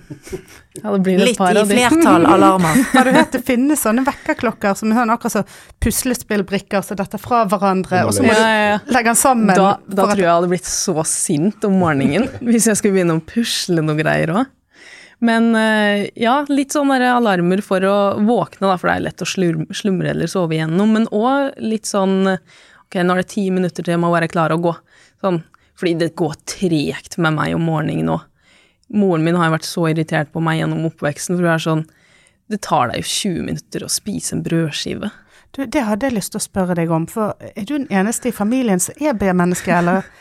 ja, 0.83 0.91
det 0.91 0.99
blir 1.07 1.21
Litt 1.23 1.39
i 1.39 1.65
flertall 1.71 2.27
alarmer. 2.27 2.81
Har 2.97 3.07
du 3.07 3.13
hørt 3.15 3.37
det 3.37 3.45
finnes 3.47 3.85
sånne 3.85 4.03
vekkerklokker 4.07 4.75
som 4.75 4.91
er 4.91 4.99
sånn 4.99 5.13
akkurat 5.15 5.37
som 5.37 5.53
puslespillbrikker 5.83 6.83
som 6.83 6.99
detter 6.99 7.23
fra 7.23 7.45
hverandre, 7.47 8.03
og 8.09 8.17
så 8.17 8.27
må 8.27 8.35
Ja, 8.35 8.43
ja, 8.43 8.67
ja. 8.73 8.81
du 8.83 8.93
legge 8.97 9.13
den 9.13 9.21
sammen? 9.21 9.55
Da, 9.55 9.77
da 9.87 10.09
tror 10.09 10.19
jeg 10.19 10.27
jeg 10.27 10.35
hadde 10.35 10.51
blitt 10.51 10.71
så 10.71 11.07
sint 11.07 11.67
om 11.69 11.79
morgenen 11.79 12.27
hvis 12.49 12.67
jeg 12.73 12.81
skulle 12.81 12.99
begynne 12.99 13.21
å 13.21 13.27
pusle 13.27 13.87
noe 13.87 13.99
greier 14.01 14.35
òg. 14.35 14.53
Men 15.27 15.53
eh, 15.57 16.09
ja, 16.21 16.41
litt 16.53 16.75
sånne 16.75 16.99
alarmer 17.09 17.63
for 17.65 17.85
å 17.89 17.97
våkne, 18.21 18.67
da, 18.67 18.75
for 18.77 18.91
det 18.91 18.97
er 18.99 19.05
lett 19.07 19.25
å 19.25 19.29
slumre 19.31 20.11
eller 20.11 20.29
sove 20.29 20.59
igjennom. 20.59 20.91
Men 20.93 21.07
òg 21.15 21.55
litt 21.63 21.89
sånn 21.89 22.35
Ok, 22.87 23.01
nå 23.03 23.17
er 23.17 23.25
det 23.25 23.31
ti 23.33 23.43
minutter 23.51 23.83
til 23.83 23.97
jeg 23.97 23.99
må 23.99 24.13
være 24.13 24.29
klar 24.31 24.53
å 24.55 24.61
gå. 24.63 24.71
Sånn, 25.19 25.41
fordi 25.75 25.97
det 26.05 26.13
går 26.19 26.37
tregt 26.47 27.17
med 27.19 27.35
meg 27.35 27.57
om 27.57 27.65
morgenen 27.67 28.07
nå. 28.07 28.21
Moren 28.95 29.25
min 29.27 29.35
har 29.39 29.51
vært 29.51 29.67
så 29.67 29.89
irritert 29.91 30.31
på 30.33 30.41
meg 30.45 30.61
gjennom 30.61 30.85
oppveksten, 30.87 31.37
for 31.37 31.43
hun 31.47 31.55
er 31.55 31.63
sånn 31.65 31.87
Det 32.49 32.61
tar 32.63 32.93
deg 32.93 33.01
jo 33.03 33.09
20 33.11 33.43
minutter 33.43 33.83
å 33.83 33.89
spise 33.91 34.37
en 34.37 34.43
brødskive. 34.47 35.09
Du, 35.57 35.65
det 35.67 35.83
hadde 35.83 36.07
jeg 36.07 36.15
lyst 36.15 36.31
til 36.35 36.39
å 36.39 36.45
spørre 36.45 36.77
deg 36.79 36.91
om, 36.95 37.07
for 37.11 37.35
er 37.41 37.65
du 37.67 37.73
den 37.79 37.89
eneste 37.91 38.29
i 38.31 38.33
familien 38.37 38.79
som 38.83 38.95
er 39.03 39.17
B-menneske, 39.19 39.73
eller? 39.75 40.07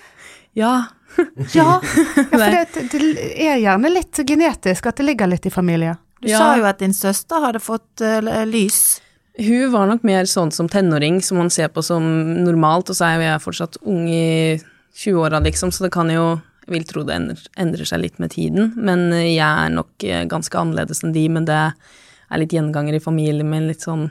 Ja, 0.56 0.86
Ja, 1.16 1.46
ja 1.54 1.80
for 2.32 2.40
det, 2.40 2.88
det 2.92 3.02
er 3.46 3.58
gjerne 3.62 3.92
litt 3.92 4.20
genetisk 4.28 4.88
at 4.90 4.98
det 4.98 5.06
ligger 5.10 5.28
litt 5.30 5.46
i 5.46 5.52
familien. 5.54 5.98
Du 6.24 6.30
Ja. 6.32 6.40
sa 6.40 6.56
jo 6.58 6.66
at 6.66 6.80
din 6.80 6.94
søster 6.96 7.44
hadde 7.44 7.60
fått 7.62 8.02
uh, 8.02 8.46
lys. 8.48 9.02
Hun 9.38 9.70
var 9.74 9.86
nok 9.92 10.04
mer 10.08 10.26
sånn 10.26 10.50
som 10.56 10.70
tenåring, 10.72 11.20
som 11.22 11.38
man 11.38 11.52
ser 11.52 11.68
på 11.76 11.84
som 11.84 12.02
normalt, 12.46 12.90
og 12.90 12.96
så 12.98 13.06
er 13.12 13.18
jo 13.20 13.26
jeg 13.28 13.44
fortsatt 13.44 13.78
ung 13.84 14.08
i 14.10 14.56
20-åra, 14.96 15.44
liksom, 15.44 15.72
så 15.76 15.86
det 15.86 15.92
kan 15.94 16.10
jo 16.10 16.40
vil 16.72 16.86
tro 16.88 17.04
det 17.06 17.16
endrer, 17.18 17.86
seg 17.86 18.02
litt 18.02 18.20
med 18.22 18.34
tiden, 18.34 18.74
men 18.78 19.08
jeg 19.14 19.42
er 19.46 19.74
nok 19.74 20.06
eh, 20.06 20.26
ganske 20.30 20.58
annerledes 20.60 21.04
enn 21.06 21.14
de, 21.16 21.26
men 21.32 21.48
det 21.50 21.60
er 21.60 22.42
litt 22.42 22.56
gjenganger 22.56 22.98
i 22.98 23.04
familien 23.04 23.50
min, 23.50 23.68
litt 23.70 23.86
sånn 23.86 24.08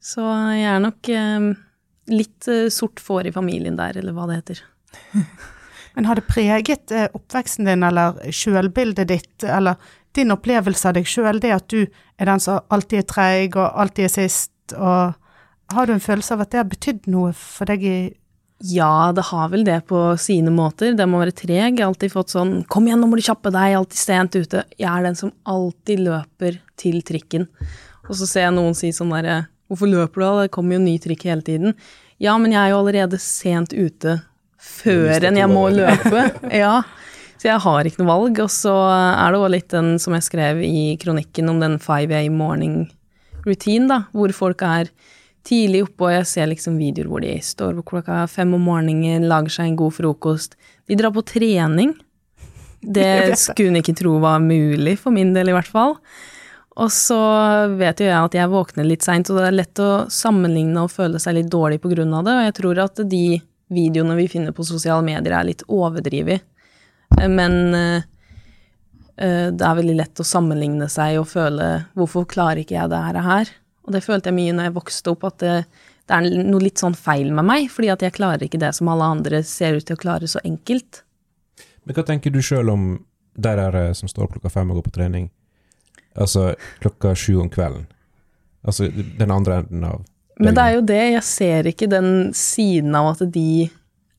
Så 0.00 0.24
jeg 0.54 0.68
er 0.70 0.82
nok 0.82 1.10
eh, 1.12 1.48
litt 2.14 2.48
eh, 2.48 2.68
sort 2.72 3.00
får 3.02 3.30
i 3.30 3.34
familien 3.34 3.78
der, 3.78 3.98
eller 4.00 4.14
hva 4.16 4.28
det 4.30 4.40
heter. 4.40 4.62
Men 5.94 6.06
har 6.06 6.18
det 6.18 6.28
preget 6.30 6.92
eh, 6.94 7.08
oppveksten 7.12 7.66
din, 7.66 7.82
eller 7.86 8.20
sjølbildet 8.30 9.10
ditt, 9.10 9.44
eller 9.44 9.80
din 10.16 10.32
opplevelse 10.34 10.88
av 10.88 10.96
deg 10.96 11.08
sjøl, 11.08 11.40
det 11.42 11.52
at 11.54 11.66
du 11.70 11.82
er 11.82 12.30
den 12.30 12.42
som 12.42 12.62
alltid 12.70 13.02
er 13.02 13.10
treig 13.10 13.58
og 13.58 13.66
alltid 13.82 14.06
er 14.06 14.14
sist, 14.14 14.54
og 14.76 15.74
har 15.74 15.86
du 15.86 15.94
en 15.94 16.02
følelse 16.02 16.34
av 16.34 16.44
at 16.44 16.52
det 16.52 16.62
har 16.62 16.70
betydd 16.70 17.10
noe 17.10 17.34
for 17.36 17.70
deg 17.70 17.84
i 17.86 17.98
Ja, 18.62 19.12
det 19.16 19.22
har 19.30 19.48
vel 19.48 19.64
det 19.64 19.78
på 19.88 19.98
sine 20.20 20.52
måter. 20.52 20.92
Det 20.96 21.06
må 21.08 21.22
være 21.22 21.32
treg. 21.32 21.78
Jeg 21.78 21.78
har 21.78 21.88
alltid 21.88 22.12
fått 22.12 22.34
sånn 22.34 22.66
'kom 22.68 22.86
igjen, 22.86 23.00
nå 23.00 23.08
må 23.08 23.16
du 23.16 23.24
kjappe 23.24 23.50
deg', 23.50 23.76
alltid 23.76 23.96
sent 23.96 24.36
ute. 24.36 24.64
Jeg 24.76 24.88
er 24.88 25.02
den 25.02 25.16
som 25.16 25.32
alltid 25.46 26.00
løper 26.00 26.58
til 26.76 27.00
trikken. 27.00 27.48
Og 28.08 28.14
så 28.14 28.28
ser 28.28 28.40
jeg 28.42 28.54
noen 28.54 28.74
si 28.76 28.92
sånn 28.92 29.10
derre 29.10 29.48
'hvorfor 29.68 29.88
løper 29.88 30.14
du 30.14 30.20
da, 30.20 30.42
det 30.42 30.50
kommer 30.50 30.72
jo 30.76 30.80
ny 30.80 30.98
trikk 30.98 31.24
hele 31.24 31.42
tiden'. 31.42 31.74
Ja, 32.20 32.36
men 32.36 32.52
jeg 32.52 32.60
er 32.60 32.70
jo 32.70 32.84
allerede 32.84 33.18
sent 33.18 33.72
ute 33.72 34.22
før 34.58 35.24
enn 35.24 35.36
jeg 35.36 35.48
må 35.48 35.70
løpe. 35.72 36.52
Ja. 36.52 36.82
Så 37.40 37.48
jeg 37.48 37.60
har 37.64 37.84
ikke 37.84 38.04
noe 38.04 38.12
valg. 38.12 38.38
Og 38.38 38.50
så 38.52 38.74
er 39.16 39.32
det 39.32 39.40
òg 39.40 39.50
litt 39.50 39.68
den 39.72 39.98
som 39.98 40.12
jeg 40.12 40.26
skrev 40.26 40.60
i 40.60 40.98
kronikken 41.00 41.48
om 41.48 41.58
den 41.58 41.78
5 41.78 42.12
a 42.12 42.28
morning 42.28 42.90
routine, 43.46 43.88
da, 43.88 44.04
hvor 44.12 44.28
folk 44.36 44.60
er 44.60 44.90
tidlig 45.46 45.84
oppe, 45.86 46.06
og 46.06 46.14
jeg 46.14 46.28
ser 46.28 46.50
liksom 46.50 46.78
videoer 46.80 47.08
hvor 47.10 47.24
de 47.24 47.34
står 47.44 47.80
opp 47.80 47.90
klokka 47.92 48.24
fem 48.30 48.52
om 48.56 48.66
morgenen, 48.68 49.28
lager 49.30 49.56
seg 49.56 49.70
en 49.70 49.78
god 49.80 49.96
frokost. 49.96 50.56
De 50.88 50.98
drar 50.98 51.14
på 51.14 51.24
trening. 51.26 51.94
Det 52.80 53.36
skulle 53.40 53.72
hun 53.72 53.80
ikke 53.80 53.96
tro 53.98 54.18
var 54.22 54.42
mulig, 54.44 54.98
for 55.00 55.14
min 55.14 55.34
del 55.36 55.52
i 55.52 55.56
hvert 55.56 55.70
fall. 55.70 55.96
Og 56.80 56.92
så 56.94 57.18
vet 57.76 58.00
jo 58.00 58.06
jeg 58.08 58.16
at 58.16 58.36
jeg 58.36 58.52
våkner 58.52 58.86
litt 58.86 59.04
seint, 59.04 59.28
og 59.28 59.40
det 59.40 59.48
er 59.48 59.58
lett 59.58 59.82
å 59.82 59.90
sammenligne 60.12 60.84
og 60.86 60.92
føle 60.92 61.20
seg 61.20 61.36
litt 61.36 61.50
dårlig 61.52 61.80
på 61.82 61.90
av 61.90 62.24
det, 62.24 62.36
og 62.36 62.46
jeg 62.46 62.56
tror 62.60 62.84
at 62.86 63.02
de 63.10 63.40
videoene 63.70 64.16
vi 64.18 64.28
finner 64.30 64.54
på 64.54 64.66
sosiale 64.66 65.04
medier 65.06 65.34
er 65.36 65.46
litt 65.46 65.64
overdrevet. 65.68 66.46
Men 67.28 67.74
eh, 67.74 68.02
eh, 69.18 69.48
det 69.50 69.66
er 69.66 69.78
veldig 69.78 69.96
lett 69.98 70.22
å 70.22 70.26
sammenligne 70.26 70.88
seg 70.88 71.18
og 71.20 71.28
føle 71.30 71.86
'hvorfor 71.94 72.26
klarer 72.26 72.62
ikke 72.62 72.78
jeg 72.78 72.90
det 72.90 73.26
her?' 73.26 73.50
Og 73.86 73.94
det 73.94 74.02
følte 74.04 74.30
jeg 74.30 74.36
mye 74.36 74.56
når 74.56 74.68
jeg 74.68 74.76
vokste 74.76 75.12
opp, 75.14 75.26
at 75.28 75.38
det, 75.42 75.54
det 76.08 76.16
er 76.16 76.46
noe 76.50 76.62
litt 76.62 76.82
sånn 76.82 76.96
feil 76.98 77.30
med 77.34 77.46
meg, 77.48 77.70
fordi 77.72 77.92
at 77.92 78.04
jeg 78.04 78.16
klarer 78.16 78.44
ikke 78.46 78.60
det 78.60 78.74
som 78.76 78.90
alle 78.92 79.08
andre 79.16 79.42
ser 79.46 79.78
ut 79.78 79.86
til 79.88 79.96
å 79.96 80.02
klare 80.02 80.28
så 80.30 80.42
enkelt. 80.44 81.02
Men 81.84 81.96
hva 81.96 82.04
tenker 82.06 82.34
du 82.34 82.42
sjøl 82.44 82.72
om 82.72 82.90
de 83.40 83.54
der 83.56 83.78
som 83.96 84.10
står 84.10 84.26
opp 84.26 84.36
klokka 84.36 84.52
fem 84.52 84.70
og 84.72 84.80
går 84.80 84.88
på 84.88 84.96
trening? 84.98 85.30
Altså 86.18 86.52
klokka 86.82 87.14
sju 87.16 87.38
om 87.40 87.50
kvelden. 87.52 87.86
Altså 88.66 88.90
den 88.92 89.30
andre 89.32 89.62
enden 89.62 89.84
av 89.88 90.00
Men 90.40 90.56
det 90.56 90.64
er 90.64 90.74
jo 90.74 90.86
det, 90.88 91.02
jeg 91.14 91.24
ser 91.24 91.68
ikke 91.70 91.88
den 91.88 92.10
siden 92.36 92.96
av 92.96 93.14
at 93.14 93.22
de 93.32 93.70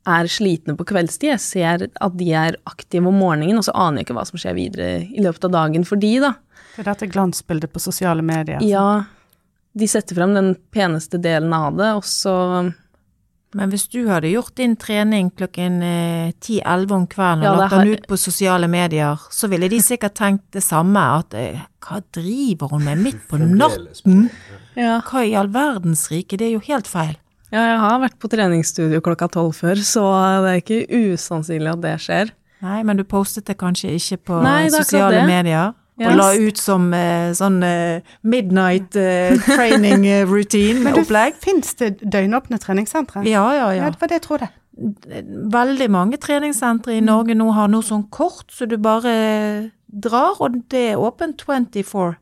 er 0.10 0.30
slitne 0.32 0.74
på 0.78 0.86
kveldstid. 0.90 1.30
Jeg 1.36 1.44
ser 1.44 1.88
at 1.90 2.18
de 2.18 2.30
er 2.34 2.58
aktive 2.70 3.10
om 3.10 3.18
morgenen, 3.22 3.60
og 3.60 3.66
så 3.68 3.76
aner 3.78 4.02
jeg 4.02 4.10
ikke 4.10 4.18
hva 4.18 4.26
som 4.30 4.42
skjer 4.42 4.58
videre 4.58 4.92
i 5.06 5.22
løpet 5.22 5.46
av 5.50 5.54
dagen 5.54 5.86
for 5.86 6.02
de, 6.02 6.16
da. 6.24 6.34
Det 6.76 6.84
er 6.84 6.90
dette 6.90 7.10
glansbildet 7.12 7.74
på 7.74 7.82
sosiale 7.84 8.24
medier. 8.26 8.64
Ja, 8.66 9.04
de 9.74 9.88
setter 9.88 10.18
frem 10.18 10.34
den 10.36 10.54
peneste 10.74 11.18
delen 11.22 11.54
av 11.56 11.78
det, 11.80 11.92
og 11.96 12.04
så 12.08 12.34
Men 13.54 13.68
hvis 13.72 13.84
du 13.92 14.06
hadde 14.08 14.30
gjort 14.32 14.56
din 14.56 14.78
trening 14.80 15.30
klokken 15.36 15.82
ti-elleve 16.40 16.96
om 16.96 17.06
kvelden 17.12 17.42
og 17.44 17.48
Ja, 17.50 17.52
det 17.52 17.60
lagt 17.60 17.74
den 17.76 17.90
ut 17.98 18.06
på 18.08 18.18
sosiale 18.20 18.68
medier, 18.72 19.20
så 19.30 19.50
ville 19.52 19.68
de 19.68 19.80
sikkert 19.84 20.16
tenkt 20.16 20.46
det 20.56 20.64
samme, 20.64 21.02
at 21.20 21.34
eh, 21.36 21.60
hva 21.84 22.00
driver 22.16 22.72
hun 22.72 22.86
med 22.88 23.02
midt 23.04 23.26
på 23.28 23.40
natten? 23.42 24.30
ja. 24.80 25.02
Hva 25.04 25.26
i 25.28 25.36
all 25.36 25.52
verdens 25.52 26.06
rike, 26.12 26.38
det 26.40 26.48
er 26.48 26.54
jo 26.56 26.64
helt 26.64 26.88
feil. 26.88 27.18
ja, 27.52 27.60
jeg 27.74 27.80
har 27.84 28.00
vært 28.00 28.16
på 28.24 28.30
treningsstudio 28.32 29.02
klokka 29.04 29.28
tolv 29.28 29.52
før, 29.60 29.76
så 29.84 30.06
det 30.46 30.54
er 30.54 30.62
ikke 30.64 31.12
usannsynlig 31.12 31.74
at 31.74 31.82
det 31.84 31.96
skjer. 32.00 32.32
Nei, 32.62 32.84
men 32.88 32.96
du 32.96 33.04
postet 33.04 33.48
det 33.52 33.58
kanskje 33.60 33.92
ikke 33.98 34.18
på 34.32 34.40
Nei, 34.46 34.70
sosiale 34.72 35.26
medier? 35.28 35.74
Og 36.10 36.18
la 36.18 36.30
ut 36.38 36.58
som 36.58 36.88
eh, 36.96 37.32
sånn 37.38 37.60
eh, 37.64 38.02
midnight 38.24 38.96
eh, 39.00 39.36
training 39.46 40.08
eh, 40.08 40.24
Men 40.26 40.30
du, 40.30 40.34
routine-opplegg? 40.34 41.38
fins 41.44 41.76
det 41.82 41.98
døgnåpne 42.02 42.60
treningssentre? 42.62 43.26
Ja, 43.30 43.46
ja, 43.54 43.68
Ja, 43.72 43.86
ja. 43.86 43.90
det 43.94 44.02
var 44.02 44.12
det 44.12 44.22
jeg 44.22 44.28
trodde. 44.28 44.50
Veldig 45.52 45.90
mange 45.92 46.18
treningssentre 46.18 46.96
i 46.96 47.04
Norge 47.04 47.36
nå 47.38 47.52
har 47.54 47.70
noe 47.70 47.86
sånn 47.86 48.08
kort, 48.10 48.48
så 48.50 48.66
du 48.66 48.78
bare 48.82 49.72
drar, 49.92 50.40
og 50.40 50.62
det 50.72 50.86
er 50.94 51.02
åpent 51.02 51.44
24-7. 51.46 52.16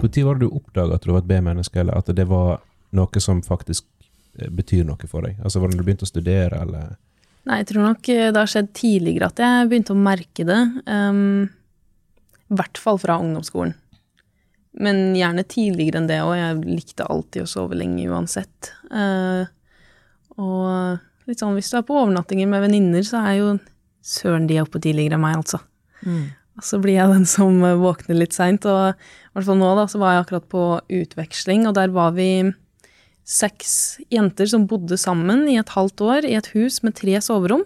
Når 0.00 0.24
var 0.24 0.38
det 0.38 0.46
du 0.46 0.54
oppdaga 0.56 0.96
at 0.96 1.04
du 1.04 1.12
var 1.12 1.22
et 1.24 1.28
B-menneske, 1.28 1.80
eller 1.80 1.98
at 1.98 2.08
det 2.16 2.26
var 2.28 2.60
noe 2.96 3.20
som 3.20 3.42
faktisk 3.44 3.84
eh, 4.38 4.48
betyr 4.48 4.84
noe 4.88 5.08
for 5.10 5.26
deg? 5.26 5.40
Altså 5.44 5.60
Var 5.60 5.68
det 5.68 5.76
da 5.76 5.82
du 5.82 5.88
begynte 5.88 6.08
å 6.08 6.12
studere, 6.12 6.60
eller 6.62 6.94
Nei, 7.48 7.60
jeg 7.62 7.70
tror 7.70 7.86
nok 7.86 8.10
eh, 8.12 8.28
det 8.28 8.40
har 8.40 8.50
skjedd 8.50 8.72
tidligere 8.76 9.30
at 9.30 9.40
jeg 9.40 9.68
begynte 9.70 9.94
å 9.94 10.00
merke 10.00 10.44
det. 10.46 10.58
Um, 10.84 11.46
I 12.50 12.58
hvert 12.60 12.80
fall 12.80 13.00
fra 13.00 13.16
ungdomsskolen. 13.22 13.76
Men 14.80 15.16
gjerne 15.18 15.46
tidligere 15.48 15.98
enn 15.98 16.10
det 16.10 16.20
òg. 16.22 16.34
Jeg 16.38 16.60
likte 16.68 17.08
alltid 17.10 17.46
å 17.46 17.50
sove 17.50 17.78
lenge 17.78 18.04
uansett. 18.12 18.70
Uh, 18.92 19.48
og 20.40 21.00
litt 21.30 21.42
sånn 21.42 21.56
hvis 21.56 21.72
du 21.72 21.80
er 21.80 21.86
på 21.86 21.96
overnattinger 21.96 22.48
med 22.50 22.64
venninner, 22.66 23.02
så 23.06 23.24
er 23.24 23.40
jo 23.40 23.48
søren 24.04 24.46
de 24.48 24.58
er 24.58 24.66
oppe 24.66 24.80
tidligere 24.82 25.18
enn 25.18 25.24
meg, 25.24 25.40
altså. 25.40 25.60
Og 26.60 26.66
så 26.66 26.80
blir 26.82 26.98
jeg 26.98 27.12
den 27.12 27.26
som 27.28 27.60
eh, 27.64 27.78
våkner 27.78 28.18
litt 28.20 28.36
seint. 28.36 28.66
Og 28.68 28.92
i 28.92 29.36
hvert 29.36 29.46
fall 29.46 29.60
nå, 29.60 29.70
da, 29.78 29.86
så 29.88 30.00
var 30.00 30.14
jeg 30.14 30.24
akkurat 30.26 30.48
på 30.52 30.64
utveksling, 31.00 31.66
og 31.68 31.76
der 31.78 31.92
var 31.94 32.14
vi 32.16 32.30
seks 33.26 34.00
jenter 34.12 34.48
som 34.50 34.66
bodde 34.70 34.98
sammen 35.00 35.46
i 35.50 35.58
et 35.60 35.74
halvt 35.76 36.02
år 36.06 36.26
i 36.28 36.36
et 36.38 36.50
hus 36.54 36.80
med 36.86 36.96
tre 36.98 37.18
soverom. 37.22 37.64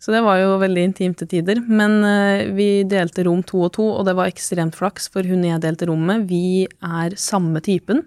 Så 0.00 0.14
det 0.14 0.22
var 0.24 0.38
jo 0.40 0.54
veldig 0.62 0.84
intimt 0.88 1.18
til 1.20 1.28
tider. 1.28 1.60
Men 1.68 1.98
eh, 2.06 2.46
vi 2.56 2.68
delte 2.88 3.26
rom 3.26 3.42
to 3.44 3.66
og 3.66 3.74
to, 3.76 3.84
og 3.92 4.06
det 4.08 4.16
var 4.16 4.30
ekstremt 4.30 4.78
flaks, 4.78 5.10
for 5.12 5.26
hun 5.28 5.44
jeg 5.44 5.60
delte 5.60 5.90
rom 5.90 6.06
med, 6.08 6.24
vi 6.30 6.64
er 6.80 7.16
samme 7.20 7.60
typen. 7.64 8.06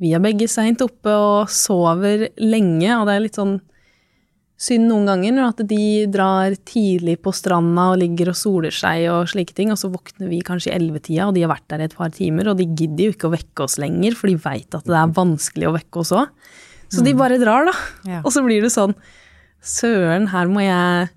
Vi 0.00 0.14
er 0.16 0.22
begge 0.22 0.46
seint 0.48 0.80
oppe 0.84 1.12
og 1.12 1.50
sover 1.52 2.28
lenge, 2.38 2.94
og 2.94 3.08
det 3.08 3.16
er 3.16 3.24
litt 3.26 3.40
sånn 3.40 3.58
synd 4.60 4.90
noen 4.90 5.06
ganger 5.08 5.32
når 5.32 5.46
at 5.54 5.60
de 5.70 5.84
drar 6.12 6.52
tidlig 6.68 7.14
på 7.24 7.32
stranda 7.32 7.86
og 7.94 8.00
ligger 8.02 8.28
og 8.32 8.36
soler 8.36 8.74
seg 8.76 9.06
og 9.08 9.30
slike 9.32 9.54
ting, 9.56 9.70
og 9.72 9.78
så 9.80 9.88
våkner 9.92 10.28
vi 10.28 10.42
kanskje 10.44 10.72
i 10.72 10.74
ellevetida, 10.76 11.28
og 11.30 11.36
de 11.36 11.46
har 11.46 11.52
vært 11.54 11.68
der 11.72 11.80
i 11.80 11.86
et 11.88 11.96
par 11.96 12.10
timer, 12.12 12.50
og 12.52 12.58
de 12.60 12.66
gidder 12.68 13.06
jo 13.08 13.14
ikke 13.14 13.30
å 13.30 13.32
vekke 13.36 13.64
oss 13.64 13.78
lenger, 13.80 14.18
for 14.18 14.28
de 14.28 14.36
veit 14.36 14.76
at 14.76 14.84
det 14.84 14.98
er 15.00 15.14
vanskelig 15.16 15.70
å 15.70 15.72
vekke 15.78 16.02
oss 16.02 16.12
òg. 16.12 16.28
Så 16.90 17.04
de 17.06 17.14
bare 17.14 17.38
drar, 17.40 17.70
da. 17.70 17.74
Ja. 18.04 18.20
Og 18.20 18.34
så 18.34 18.42
blir 18.44 18.60
det 18.66 18.72
sånn 18.74 18.96
Søren, 19.60 20.28
her 20.32 20.48
må 20.48 20.62
jeg 20.64 21.08
et 21.08 21.16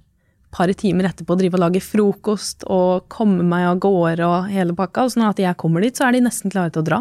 par 0.54 0.70
timer 0.78 1.08
etterpå 1.10 1.36
drive 1.40 1.56
og 1.58 1.64
lage 1.64 1.82
frokost 1.82 2.66
og 2.70 3.08
komme 3.10 3.42
meg 3.48 3.66
av 3.72 3.80
gårde 3.82 4.28
og 4.28 4.50
hele 4.52 4.76
pakka. 4.78 5.06
Og 5.08 5.14
så 5.14 5.22
når 5.22 5.32
at 5.34 5.40
jeg 5.42 5.58
kommer 5.64 5.82
dit, 5.82 5.96
så 5.98 6.06
er 6.08 6.14
de 6.18 6.22
nesten 6.28 6.52
klare 6.54 6.70
til 6.76 6.84
å 6.84 6.88
dra. 6.90 7.00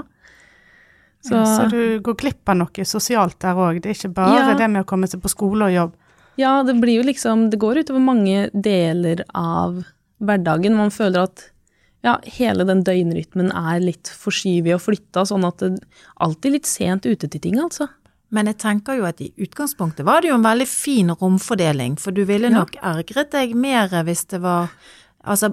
Så, 1.22 1.34
ja, 1.36 1.42
så 1.46 1.66
du 1.70 2.00
går 2.02 2.16
glipp 2.18 2.48
av 2.50 2.58
noe 2.62 2.86
sosialt 2.88 3.36
der 3.42 3.58
òg. 3.58 3.82
Det 3.82 3.90
er 3.90 3.98
ikke 3.98 4.14
bare 4.16 4.38
Ja. 4.38 4.54
det 4.58 4.70
med 4.70 4.82
å 4.82 4.88
komme 4.88 5.06
seg 5.10 5.20
på 5.22 5.30
skole 5.30 5.66
og 5.68 5.74
jobb. 5.74 5.92
Ja, 6.40 6.62
det 6.64 6.74
blir 6.80 7.00
jo 7.00 7.06
liksom 7.06 7.50
Det 7.52 7.58
går 7.60 7.82
utover 7.82 8.00
mange 8.00 8.46
deler 8.52 9.24
av 9.36 9.82
hverdagen. 10.22 10.76
Man 10.78 10.92
føler 10.94 11.26
at 11.26 11.48
ja, 12.02 12.16
hele 12.38 12.66
den 12.66 12.82
døgnrytmen 12.86 13.52
er 13.54 13.82
litt 13.82 14.10
forskyvet 14.10 14.74
og 14.74 14.82
flytta, 14.82 15.26
sånn 15.28 15.46
at 15.46 15.62
det 15.62 15.76
alltid 16.22 16.56
litt 16.56 16.70
sent 16.70 17.06
ute 17.06 17.28
til 17.28 17.42
ting, 17.42 17.60
altså. 17.62 17.86
Men 18.32 18.48
jeg 18.48 18.58
tenker 18.62 18.96
jo 18.96 19.04
at 19.06 19.20
i 19.22 19.28
utgangspunktet 19.44 20.06
var 20.08 20.22
det 20.22 20.32
jo 20.32 20.38
en 20.38 20.46
veldig 20.46 20.66
fin 20.66 21.12
romfordeling, 21.12 21.98
for 22.00 22.16
du 22.16 22.24
ville 22.26 22.50
nok 22.50 22.78
ergret 22.80 23.30
deg 23.34 23.54
mer 23.58 23.92
hvis 24.06 24.26
det 24.32 24.42
var 24.44 24.72
Altså, 25.22 25.52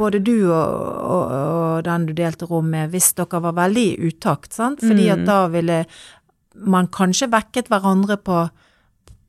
både 0.00 0.16
du 0.24 0.46
og, 0.48 0.54
og, 0.56 1.32
og 1.34 1.82
den 1.84 2.06
du 2.08 2.14
delte 2.16 2.46
rom 2.48 2.70
med, 2.72 2.88
hvis 2.94 3.10
dere 3.18 3.42
var 3.44 3.52
veldig 3.58 3.82
i 3.84 4.08
utakt, 4.08 4.54
sant? 4.56 4.80
Fordi 4.80 5.10
at 5.12 5.26
da 5.28 5.42
ville 5.52 5.82
man 6.56 6.88
kanskje 6.88 7.28
vekket 7.28 7.68
hverandre 7.68 8.16
på 8.16 8.38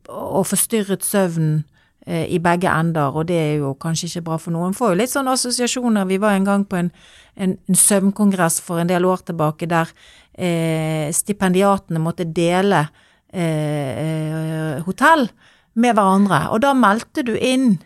og 0.09 0.45
forstyrret 0.49 1.05
søvnen 1.05 1.63
eh, 2.07 2.25
i 2.33 2.39
begge 2.39 2.71
ender, 2.71 3.13
og 3.13 3.27
det 3.27 3.37
er 3.37 3.53
jo 3.61 3.73
kanskje 3.73 4.09
ikke 4.09 4.25
bra 4.29 4.39
for 4.41 4.55
noen. 4.55 4.73
Får 4.77 4.93
jo 4.93 4.99
litt 5.01 5.13
sånne 5.13 5.35
assosiasjoner. 5.37 6.09
Vi 6.09 6.19
var 6.21 6.37
en 6.37 6.47
gang 6.47 6.65
på 6.65 6.79
en, 6.79 6.91
en, 7.35 7.57
en 7.69 7.77
søvnkongress 7.77 8.61
for 8.65 8.81
en 8.81 8.89
del 8.89 9.05
år 9.05 9.25
tilbake 9.27 9.69
der 9.69 9.91
eh, 10.33 11.11
stipendiatene 11.13 12.01
måtte 12.01 12.25
dele 12.25 12.85
eh, 13.33 13.93
eh, 14.05 14.81
hotell 14.85 15.27
med 15.73 15.95
hverandre, 15.95 16.49
og 16.51 16.63
da 16.65 16.73
meldte 16.75 17.23
du 17.23 17.35
inn 17.37 17.77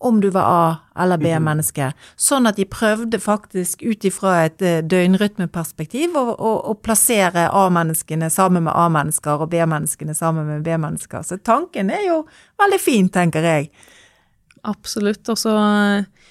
om 0.00 0.20
du 0.20 0.30
var 0.32 0.44
A- 0.48 1.02
eller 1.02 1.20
B-menneske, 1.20 1.90
sånn 2.16 2.48
at 2.48 2.56
de 2.56 2.64
prøvde 2.64 3.18
faktisk 3.20 3.82
ut 3.84 4.04
ifra 4.08 4.46
et 4.46 4.62
eh, 4.64 4.78
døgnrytmeperspektiv 4.80 6.14
å, 6.16 6.22
å, 6.32 6.52
å 6.72 6.74
plassere 6.80 7.46
A-menneskene 7.52 8.30
sammen 8.32 8.64
med 8.64 8.72
A-mennesker 8.72 9.44
og 9.44 9.50
B-menneskene 9.52 10.16
sammen 10.16 10.48
med 10.48 10.64
B-mennesker. 10.64 11.20
Så 11.26 11.36
tanken 11.44 11.92
er 11.92 12.06
jo 12.06 12.22
veldig 12.60 12.78
fin, 12.80 13.10
tenker 13.12 13.44
jeg. 13.44 13.68
Absolutt. 14.72 15.20
Og 15.28 15.36
så 15.40 15.52
eh, 15.60 16.30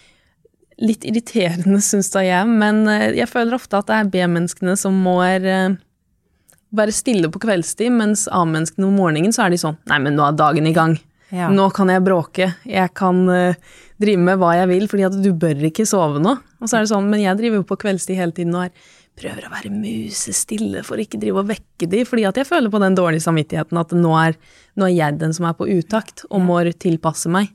litt 0.81 1.05
irriterende, 1.05 1.77
syns 1.85 2.09
da 2.15 2.23
jeg, 2.25 2.49
men 2.49 2.87
eh, 2.89 3.11
jeg 3.19 3.29
føler 3.29 3.59
ofte 3.59 3.77
at 3.77 3.91
det 3.91 3.99
er 3.99 4.09
B-menneskene 4.15 4.73
som 4.81 4.97
må 4.97 5.19
være 5.21 6.95
stille 6.95 7.29
på 7.29 7.41
kveldstid, 7.45 7.93
mens 8.01 8.25
A-menneskene 8.33 8.89
om 8.89 8.97
morgenen 8.97 9.35
så 9.35 9.45
er 9.45 9.53
de 9.53 9.61
sånn 9.61 9.77
Nei, 9.93 10.01
men 10.07 10.17
nå 10.17 10.25
er 10.25 10.41
dagen 10.41 10.69
i 10.69 10.73
gang. 10.73 10.97
Ja. 11.29 11.49
Nå 11.53 11.67
kan 11.75 11.91
jeg 11.93 12.01
bråke. 12.05 12.47
Jeg 12.65 12.93
kan 12.97 13.21
uh, 13.29 13.75
drive 14.01 14.21
med 14.25 14.39
hva 14.41 14.55
jeg 14.57 14.69
vil, 14.71 14.87
fordi 14.89 15.05
at 15.05 15.17
du 15.21 15.29
bør 15.37 15.67
ikke 15.69 15.85
sove 15.85 16.21
nå. 16.23 16.37
Og 16.59 16.69
så 16.69 16.79
er 16.79 16.85
det 16.85 16.93
sånn, 16.93 17.09
men 17.11 17.21
jeg 17.21 17.37
driver 17.37 17.61
jo 17.61 17.67
på 17.69 17.77
kveldstid 17.83 18.17
hele 18.17 18.35
tiden 18.35 18.57
og 18.57 18.67
er 18.67 18.95
prøver 19.19 19.47
å 19.47 19.51
være 19.51 19.71
musestille 19.73 20.83
for 20.87 21.01
ikke 21.01 21.19
drive 21.21 21.41
og 21.41 21.49
vekke 21.49 21.87
de, 21.91 22.03
fordi 22.07 22.25
at 22.29 22.39
jeg 22.39 22.47
føler 22.47 22.71
på 22.71 22.81
den 22.81 22.97
dårlige 22.97 23.25
samvittigheten 23.25 23.79
at 23.81 23.95
nå 23.95 24.13
er, 24.15 24.37
nå 24.79 24.87
er 24.87 24.95
jeg 24.95 25.19
den 25.19 25.35
som 25.35 25.49
er 25.49 25.57
på 25.59 25.67
utakt 25.67 26.25
og 26.29 26.43
må 26.45 26.61
tilpasse 26.79 27.31
meg. 27.31 27.51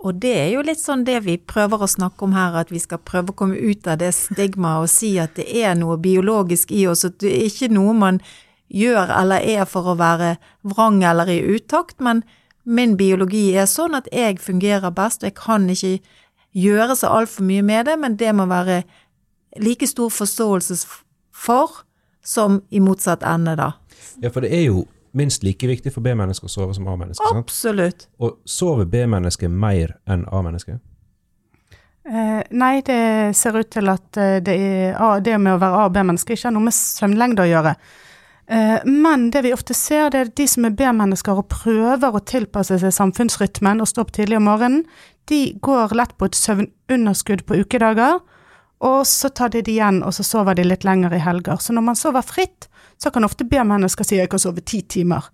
Og 0.00 0.16
det 0.16 0.32
er 0.32 0.48
jo 0.54 0.64
litt 0.64 0.80
sånn 0.80 1.04
det 1.04 1.18
vi 1.26 1.36
prøver 1.36 1.82
å 1.84 1.90
snakke 1.90 2.24
om 2.24 2.32
her, 2.32 2.56
at 2.56 2.70
vi 2.72 2.80
skal 2.80 3.02
prøve 3.04 3.34
å 3.34 3.36
komme 3.36 3.58
ut 3.58 3.88
av 3.90 3.98
det 4.00 4.14
stigmaet 4.16 4.86
og 4.86 4.92
si 4.92 5.12
at 5.20 5.34
det 5.36 5.44
er 5.60 5.74
noe 5.76 5.98
biologisk 6.00 6.72
i 6.72 6.86
oss, 6.88 7.04
at 7.04 7.18
det 7.20 7.34
er 7.34 7.50
ikke 7.50 7.68
noe 7.72 7.92
man 7.96 8.22
gjør 8.70 9.12
eller 9.12 9.44
er 9.44 9.66
for 9.68 9.92
å 9.92 9.98
være 10.00 10.36
vrang 10.64 11.02
eller 11.04 11.28
i 11.28 11.42
utakt, 11.52 11.98
men 12.00 12.24
min 12.64 12.96
biologi 12.96 13.50
er 13.56 13.68
sånn 13.70 13.96
at 13.98 14.08
jeg 14.12 14.40
fungerer 14.42 14.92
best, 14.94 15.22
og 15.22 15.30
jeg 15.30 15.38
kan 15.38 15.68
ikke 15.70 15.98
gjøre 16.56 16.96
så 16.98 17.12
altfor 17.20 17.46
mye 17.46 17.62
med 17.62 17.86
det, 17.88 17.96
men 17.98 18.16
det 18.20 18.34
må 18.36 18.46
være 18.50 18.82
like 19.60 19.86
stor 19.86 20.10
forståelse 20.12 20.78
for 21.34 21.84
som 22.24 22.60
i 22.70 22.80
motsatt 22.80 23.24
ende, 23.26 23.56
da. 23.56 23.72
Ja, 24.22 24.30
for 24.30 24.44
det 24.44 24.52
er 24.54 24.66
jo 24.68 24.84
minst 25.16 25.42
like 25.42 25.66
viktig 25.66 25.92
for 25.94 26.04
B-mennesker 26.04 26.46
å 26.46 26.52
sove 26.52 26.76
som 26.76 26.86
A-mennesker. 26.90 27.24
sant? 27.24 27.42
Absolutt. 27.46 28.06
Og 28.20 28.38
sover 28.44 28.86
B-mennesker 28.86 29.50
mer 29.50 29.96
enn 30.10 30.26
A-mennesker? 30.30 30.78
Eh, 32.10 32.42
nei, 32.50 32.74
det 32.86 33.36
ser 33.36 33.58
ut 33.60 33.70
til 33.70 33.90
at 33.92 34.18
eh, 34.18 34.38
det, 34.44 34.54
er, 34.56 35.20
det 35.24 35.36
med 35.38 35.56
å 35.56 35.60
være 35.60 35.82
A- 35.82 35.88
og 35.88 35.96
B-menneske 35.96 36.34
ikke 36.34 36.48
har 36.48 36.54
noe 36.56 36.68
med 36.68 36.76
søvnlengde 36.76 37.44
å 37.44 37.50
gjøre. 37.50 37.74
Eh, 38.50 38.80
men 38.84 39.30
det 39.30 39.44
vi 39.46 39.52
ofte 39.54 39.74
ser, 39.78 40.08
det 40.10 40.20
er 40.20 40.30
de 40.34 40.46
som 40.50 40.66
er 40.66 40.74
B-mennesker 40.74 41.38
og 41.38 41.52
prøver 41.52 42.16
å 42.16 42.22
tilpasse 42.26 42.80
seg 42.82 42.94
samfunnsrytmen 42.96 43.82
og 43.82 43.86
stå 43.86 44.02
opp 44.02 44.10
tidlig 44.16 44.40
om 44.40 44.48
morgenen, 44.50 44.82
de 45.30 45.52
går 45.62 45.94
lett 45.94 46.16
på 46.18 46.26
et 46.26 46.34
søvnunderskudd 46.34 47.44
på 47.46 47.60
ukedager, 47.62 48.18
og 48.82 49.04
så 49.06 49.30
tar 49.30 49.52
de 49.54 49.62
det 49.62 49.76
igjen, 49.76 50.00
og 50.02 50.16
så 50.16 50.24
sover 50.26 50.58
de 50.58 50.64
litt 50.66 50.86
lenger 50.88 51.14
i 51.14 51.22
helger. 51.22 51.60
Så 51.62 51.76
når 51.76 51.86
man 51.92 52.00
sover 52.00 52.26
fritt, 52.26 52.66
så 52.98 53.12
kan 53.14 53.28
ofte 53.28 53.46
B-mennesker 53.46 54.04
si 54.04 54.16
'jeg 54.16 54.30
kan 54.30 54.38
sove 54.38 54.64
ti 54.64 54.82
timer'. 54.82 55.30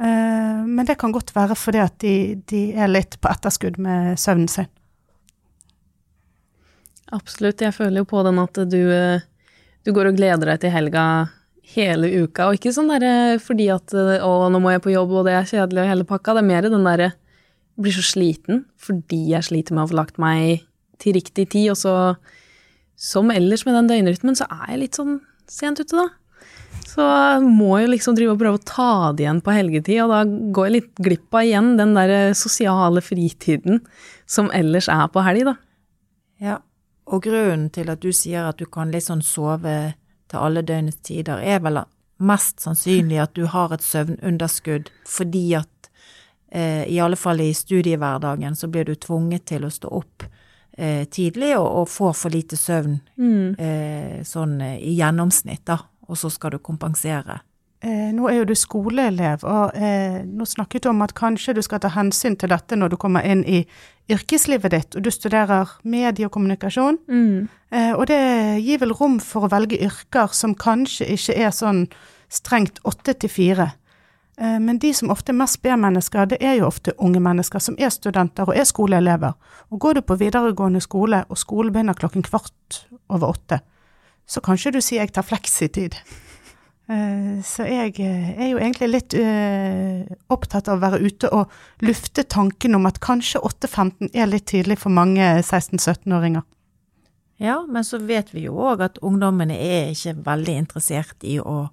Eh, 0.00 0.66
men 0.66 0.86
det 0.86 0.98
kan 0.98 1.12
godt 1.12 1.34
være 1.36 1.54
fordi 1.54 1.78
at 1.78 1.98
de, 1.98 2.42
de 2.46 2.72
er 2.74 2.88
litt 2.88 3.20
på 3.20 3.28
etterskudd 3.28 3.78
med 3.78 4.18
søvnen 4.18 4.48
sin. 4.48 4.66
Absolutt. 7.12 7.60
Jeg 7.60 7.74
føler 7.74 7.98
jo 7.98 8.04
på 8.04 8.22
den 8.22 8.38
at 8.38 8.54
du, 8.54 8.90
eh, 8.90 9.20
du 9.84 9.92
går 9.92 10.06
og 10.06 10.16
gleder 10.16 10.46
deg 10.46 10.60
til 10.60 10.70
helga 10.70 11.28
hele 11.74 12.10
uka, 12.24 12.48
og 12.48 12.58
ikke 12.58 12.72
sånn 12.74 12.90
derre 12.90 13.38
fordi 13.42 13.68
at 13.72 13.92
å, 13.92 14.32
nå 14.48 14.60
må 14.62 14.72
jeg 14.72 14.84
på 14.84 14.94
jobb, 14.94 15.12
og 15.20 15.26
det 15.28 15.34
er 15.36 15.48
kjedelig 15.50 15.84
og 15.84 15.90
hele 15.92 16.06
pakka. 16.08 16.36
Det 16.36 16.44
er 16.44 16.48
mer 16.48 16.68
den 16.68 16.86
derre 16.86 17.12
blir 17.78 17.94
så 17.94 18.02
sliten 18.02 18.64
fordi 18.82 19.28
jeg 19.34 19.46
sliter 19.46 19.76
med 19.76 19.84
å 19.84 19.90
få 19.92 19.98
lagt 20.00 20.16
meg 20.22 20.64
til 20.98 21.14
riktig 21.14 21.48
tid, 21.52 21.72
og 21.74 21.78
så 21.78 21.94
som 22.98 23.30
ellers 23.30 23.62
med 23.66 23.76
den 23.78 23.90
døgnrytmen, 23.92 24.34
så 24.34 24.48
er 24.50 24.72
jeg 24.72 24.80
litt 24.82 24.98
sånn 24.98 25.20
sent 25.48 25.78
ute, 25.78 25.94
da. 25.94 26.08
Så 26.88 27.04
må 27.44 27.76
jeg 27.78 27.92
liksom 27.92 28.16
drive 28.16 28.34
og 28.34 28.40
prøve 28.40 28.58
å 28.58 28.66
ta 28.66 29.12
det 29.14 29.22
igjen 29.22 29.42
på 29.44 29.54
helgetid, 29.54 30.00
og 30.02 30.10
da 30.10 30.22
går 30.26 30.66
jeg 30.66 30.74
litt 30.74 31.02
glipp 31.06 31.38
av 31.38 31.46
igjen 31.46 31.70
den 31.78 31.94
der 31.94 32.14
sosiale 32.38 33.02
fritiden 33.04 33.84
som 34.26 34.50
ellers 34.56 34.90
er 34.90 35.06
på 35.14 35.22
helg, 35.22 35.46
da. 35.52 35.54
Ja, 36.42 36.58
og 37.08 37.22
grunnen 37.24 37.68
til 37.74 37.92
at 37.92 38.02
du 38.02 38.10
sier 38.14 38.50
at 38.50 38.58
du 38.58 38.66
kan 38.66 38.90
litt 38.94 39.06
sånn 39.06 39.22
sove 39.24 39.76
til 40.28 40.42
alle 40.44 40.62
døgnets 40.66 41.00
tider, 41.08 41.40
er 41.40 41.62
vel 41.64 41.82
mest 42.18 42.60
sannsynlig 42.60 43.20
at 43.22 43.34
du 43.34 43.46
har 43.46 43.72
et 43.72 43.84
søvnunderskudd 43.84 44.90
fordi 45.06 45.44
at 45.58 45.90
eh, 46.50 46.84
i 46.90 46.98
alle 47.00 47.16
fall 47.16 47.40
i 47.40 47.52
studiehverdagen 47.54 48.56
så 48.58 48.68
blir 48.68 48.88
du 48.88 48.94
tvunget 48.94 49.46
til 49.52 49.66
å 49.66 49.72
stå 49.72 49.92
opp 50.00 50.26
eh, 50.78 51.04
tidlig 51.10 51.54
og, 51.58 51.68
og 51.82 51.92
får 51.92 52.16
for 52.18 52.34
lite 52.34 52.58
søvn 52.58 52.98
eh, 53.58 54.18
sånn 54.26 54.60
eh, 54.60 54.78
i 54.82 54.96
gjennomsnitt, 54.98 55.64
da, 55.68 55.78
og 56.08 56.18
så 56.18 56.30
skal 56.32 56.56
du 56.56 56.62
kompensere. 56.64 57.40
Eh, 57.78 58.10
nå 58.10 58.26
er 58.26 58.40
jo 58.40 58.48
du 58.48 58.56
skoleelev, 58.58 59.44
og 59.46 59.76
eh, 59.78 60.18
nå 60.26 60.46
snakket 60.50 60.82
du 60.82 60.90
om 60.90 61.04
at 61.04 61.14
kanskje 61.14 61.54
du 61.54 61.62
skal 61.62 61.78
ta 61.84 61.92
hensyn 61.94 62.34
til 62.34 62.50
dette 62.50 62.74
når 62.74 62.90
du 62.90 62.96
kommer 62.98 63.22
inn 63.22 63.44
i 63.46 63.60
yrkeslivet 64.10 64.74
ditt, 64.74 64.96
og 64.98 65.04
du 65.06 65.10
studerer 65.14 65.76
medie 65.86 66.26
og 66.26 66.32
kommunikasjon. 66.34 66.98
Eh, 67.70 67.92
og 67.94 68.08
det 68.10 68.18
gir 68.66 68.82
vel 68.82 68.96
rom 68.98 69.20
for 69.22 69.46
å 69.46 69.52
velge 69.52 69.78
yrker 69.84 70.34
som 70.34 70.56
kanskje 70.58 71.06
ikke 71.14 71.38
er 71.38 71.54
sånn 71.54 71.84
strengt 72.32 72.82
åtte 72.88 73.14
til 73.14 73.30
fire. 73.30 73.70
Eh, 74.40 74.58
men 74.58 74.78
de 74.82 74.90
som 74.94 75.14
ofte 75.14 75.30
er 75.30 75.38
mest 75.38 75.62
B-mennesker, 75.62 76.34
det 76.34 76.42
er 76.42 76.58
jo 76.58 76.68
ofte 76.68 76.94
unge 76.98 77.22
mennesker 77.22 77.62
som 77.62 77.78
er 77.78 77.94
studenter 77.94 78.48
og 78.48 78.58
er 78.58 78.66
skoleelever. 78.66 79.34
Og 79.70 79.80
går 79.80 79.98
du 79.98 80.06
på 80.06 80.18
videregående 80.18 80.82
skole, 80.82 81.24
og 81.28 81.38
skolen 81.38 81.74
begynner 81.74 81.98
klokken 81.98 82.26
kvart 82.26 82.84
over 83.08 83.34
åtte, 83.34 83.62
så 84.28 84.42
kanskje 84.44 84.74
du 84.74 84.82
sier 84.82 85.06
jeg 85.06 85.14
tar 85.14 85.26
fleksitid. 85.26 85.94
Eh, 86.88 87.40
Så 87.44 87.66
jeg 87.68 88.00
eh, 88.00 88.30
er 88.40 88.52
jo 88.52 88.60
egentlig 88.60 88.88
litt 88.88 89.14
eh, 89.14 90.08
opptatt 90.32 90.70
av 90.70 90.78
å 90.78 90.84
være 90.86 91.00
ute 91.04 91.28
og 91.36 91.52
lufte 91.84 92.24
tanken 92.24 92.78
om 92.78 92.88
at 92.88 93.00
kanskje 93.04 93.42
8-15 93.44 94.14
er 94.14 94.30
litt 94.30 94.48
tidlig 94.48 94.78
for 94.80 94.94
mange 94.94 95.26
16-17-åringer. 95.42 96.46
Ja, 97.38 97.60
men 97.68 97.84
så 97.86 98.00
vet 98.02 98.32
vi 98.34 98.46
jo 98.48 98.56
òg 98.58 98.80
at 98.82 98.98
ungdommene 99.04 99.54
er 99.54 99.92
ikke 99.92 100.16
veldig 100.26 100.56
interessert 100.64 101.22
i 101.22 101.36
å 101.38 101.68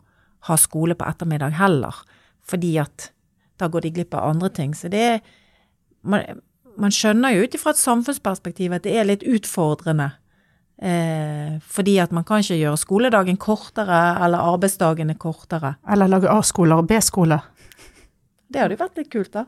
ha 0.45 0.58
skole 0.62 0.93
på 0.93 1.08
ettermiddag 1.08 1.56
heller, 1.58 2.04
fordi 2.45 2.75
at 2.78 3.10
da 3.58 3.71
går 3.71 3.88
de 3.88 3.93
glipp 3.95 4.13
av 4.13 4.30
andre 4.36 4.51
ting. 4.54 4.75
Så 4.75 4.91
det 4.91 5.08
er 5.15 5.19
Man, 6.06 6.21
man 6.78 6.93
skjønner 6.93 7.34
jo 7.34 7.47
ut 7.47 7.56
ifra 7.58 7.71
et 7.73 7.80
samfunnsperspektiv 7.82 8.75
at 8.75 8.84
det 8.86 8.91
er 8.93 9.08
litt 9.10 9.23
utfordrende. 9.25 10.12
Eh, 10.81 11.59
fordi 11.61 11.99
at 12.03 12.11
man 12.11 12.25
kan 12.27 12.43
ikke 12.43 12.57
gjøre 12.59 12.79
skoledagen 12.79 13.38
kortere, 13.39 13.99
eller 14.25 14.43
arbeidsdagene 14.53 15.15
kortere. 15.19 15.75
Eller 15.91 16.11
lage 16.11 16.31
A-skoler 16.31 16.83
og 16.83 16.89
B-skoler. 16.89 17.45
Det 18.51 18.61
hadde 18.61 18.75
jo 18.75 18.83
vært 18.83 18.99
litt 18.99 19.11
kult, 19.13 19.31
da. 19.33 19.45